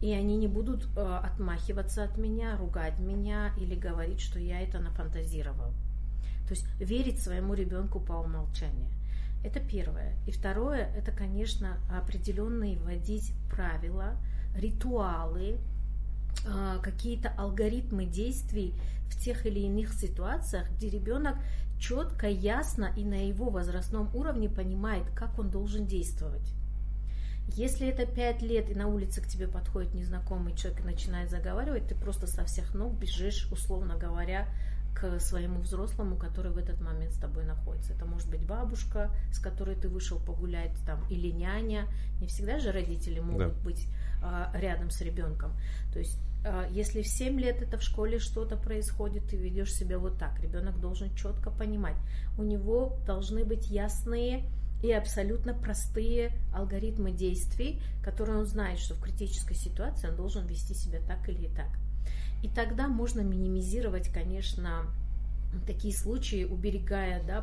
И 0.00 0.12
они 0.12 0.36
не 0.36 0.46
будут 0.46 0.86
э, 0.96 1.00
отмахиваться 1.00 2.04
от 2.04 2.16
меня, 2.16 2.56
ругать 2.56 2.98
меня 2.98 3.52
или 3.58 3.74
говорить, 3.74 4.20
что 4.20 4.38
я 4.38 4.60
это 4.60 4.78
нафантазировал. 4.78 5.72
То 6.46 6.54
есть 6.54 6.66
верить 6.80 7.20
своему 7.20 7.54
ребенку 7.54 8.00
по 8.00 8.12
умолчанию. 8.12 8.88
Это 9.44 9.60
первое. 9.60 10.14
И 10.26 10.30
второе, 10.30 10.90
это, 10.96 11.12
конечно, 11.12 11.78
определенные 11.90 12.78
вводить 12.78 13.32
правила, 13.50 14.16
ритуалы, 14.56 15.58
какие-то 16.82 17.30
алгоритмы 17.36 18.06
действий 18.06 18.74
в 19.08 19.18
тех 19.18 19.46
или 19.46 19.60
иных 19.60 19.92
ситуациях, 19.92 20.70
где 20.76 20.88
ребенок 20.88 21.36
четко, 21.78 22.28
ясно 22.28 22.92
и 22.96 23.04
на 23.04 23.26
его 23.28 23.50
возрастном 23.50 24.14
уровне 24.14 24.48
понимает, 24.48 25.04
как 25.14 25.38
он 25.38 25.50
должен 25.50 25.86
действовать. 25.86 26.52
Если 27.48 27.88
это 27.88 28.04
пять 28.04 28.42
лет, 28.42 28.70
и 28.70 28.74
на 28.74 28.88
улице 28.88 29.22
к 29.22 29.26
тебе 29.26 29.48
подходит 29.48 29.94
незнакомый 29.94 30.54
человек 30.54 30.80
и 30.80 30.84
начинает 30.84 31.30
заговаривать, 31.30 31.88
ты 31.88 31.94
просто 31.94 32.26
со 32.26 32.44
всех 32.44 32.74
ног 32.74 32.94
бежишь, 32.94 33.48
условно 33.50 33.96
говоря, 33.96 34.46
к 34.94 35.18
своему 35.20 35.60
взрослому, 35.60 36.16
который 36.16 36.52
в 36.52 36.58
этот 36.58 36.80
момент 36.80 37.12
с 37.12 37.18
тобой 37.18 37.44
находится. 37.44 37.94
Это 37.94 38.04
может 38.04 38.28
быть 38.28 38.44
бабушка, 38.44 39.10
с 39.32 39.38
которой 39.38 39.76
ты 39.76 39.88
вышел 39.88 40.18
погулять, 40.18 40.76
там, 40.84 41.06
или 41.08 41.30
няня. 41.30 41.86
Не 42.20 42.26
всегда 42.26 42.58
же 42.58 42.72
родители 42.72 43.20
могут 43.20 43.54
да. 43.54 43.62
быть 43.62 43.86
а, 43.86 43.97
рядом 44.54 44.90
с 44.90 45.00
ребенком. 45.00 45.52
То 45.92 45.98
есть 45.98 46.18
а, 46.44 46.68
если 46.70 47.02
в 47.02 47.08
7 47.08 47.38
лет 47.38 47.62
это 47.62 47.78
в 47.78 47.82
школе 47.82 48.18
что-то 48.18 48.56
происходит, 48.56 49.24
ты 49.28 49.36
ведешь 49.36 49.72
себя 49.72 49.98
вот 49.98 50.18
так. 50.18 50.40
Ребенок 50.40 50.80
должен 50.80 51.14
четко 51.14 51.50
понимать. 51.50 51.96
У 52.36 52.42
него 52.42 52.98
должны 53.06 53.44
быть 53.44 53.68
ясные 53.68 54.44
и 54.82 54.92
абсолютно 54.92 55.54
простые 55.54 56.32
алгоритмы 56.54 57.10
действий, 57.10 57.82
которые 58.02 58.38
он 58.38 58.46
знает, 58.46 58.78
что 58.78 58.94
в 58.94 59.02
критической 59.02 59.56
ситуации 59.56 60.08
он 60.08 60.16
должен 60.16 60.46
вести 60.46 60.74
себя 60.74 61.00
так 61.00 61.28
или 61.28 61.48
так. 61.48 61.68
И 62.42 62.48
тогда 62.48 62.86
можно 62.86 63.20
минимизировать, 63.20 64.08
конечно, 64.08 64.86
такие 65.66 65.96
случаи, 65.96 66.44
уберегая 66.44 67.22
да, 67.26 67.42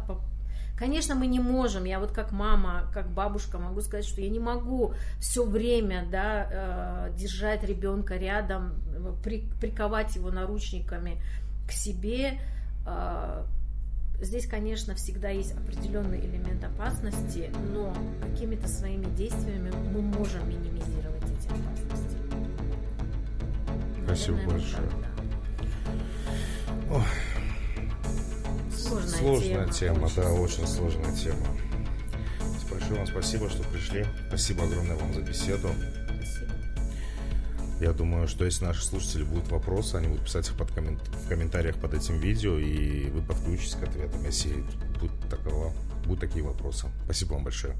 Конечно, 0.78 1.16
мы 1.16 1.28
не 1.28 1.40
можем. 1.40 1.86
Я 1.86 2.00
вот 2.00 2.12
как 2.12 2.32
мама, 2.32 2.90
как 2.94 3.10
бабушка 3.10 3.58
могу 3.58 3.80
сказать, 3.82 4.06
что 4.06 4.20
я 4.22 4.30
не 4.30 4.40
могу 4.40 4.94
все 5.20 5.46
время 5.46 6.06
да, 6.12 7.10
э, 7.10 7.18
держать 7.18 7.64
ребенка 7.64 8.18
рядом, 8.18 8.74
при, 9.24 9.48
приковать 9.62 10.16
его 10.16 10.32
наручниками 10.32 11.22
к 11.66 11.72
себе. 11.72 12.40
Э, 12.86 13.46
здесь, 14.22 14.48
конечно, 14.48 14.96
всегда 14.96 15.30
есть 15.30 15.54
определенный 15.54 16.20
элемент 16.20 16.64
опасности, 16.64 17.50
но 17.74 17.96
какими-то 18.22 18.68
своими 18.68 19.06
действиями 19.16 19.72
мы 19.94 20.02
можем 20.02 20.50
минимизировать 20.50 21.24
эти 21.24 21.48
опасности. 21.48 22.18
Спасибо 24.04 24.38
Наверное, 24.38 24.60
большое. 24.60 24.90
Да. 26.90 27.06
Сложная, 28.88 29.20
сложная 29.20 29.68
тема, 29.68 30.10
тема 30.10 30.12
да, 30.16 30.32
очень 30.32 30.68
сложная 30.68 31.16
тема. 31.16 31.48
Большое 32.70 33.00
вам 33.00 33.08
спасибо, 33.08 33.50
что 33.50 33.64
пришли. 33.64 34.06
Спасибо 34.28 34.64
огромное 34.64 34.96
вам 34.96 35.14
за 35.14 35.22
беседу. 35.22 35.70
Спасибо. 36.06 36.54
Я 37.80 37.94
думаю, 37.94 38.28
что 38.28 38.46
если 38.46 38.66
наши 38.66 38.86
слушатели 38.86 39.24
будут 39.24 39.50
вопросы, 39.50 39.96
они 39.96 40.08
будут 40.08 40.26
писать 40.26 40.48
их 40.50 40.56
под 40.56 40.72
коммент... 40.72 41.02
в 41.08 41.28
комментариях 41.28 41.78
под 41.78 41.94
этим 41.94 42.20
видео, 42.20 42.58
и 42.60 43.10
вы 43.10 43.22
подключитесь 43.22 43.76
к 43.76 43.84
ответам, 43.84 44.24
если 44.24 44.64
будет, 45.00 45.12
такого, 45.30 45.74
будут 46.06 46.20
такие 46.20 46.44
вопросы. 46.44 46.88
Спасибо 47.06 47.34
вам 47.34 47.44
большое. 47.44 47.76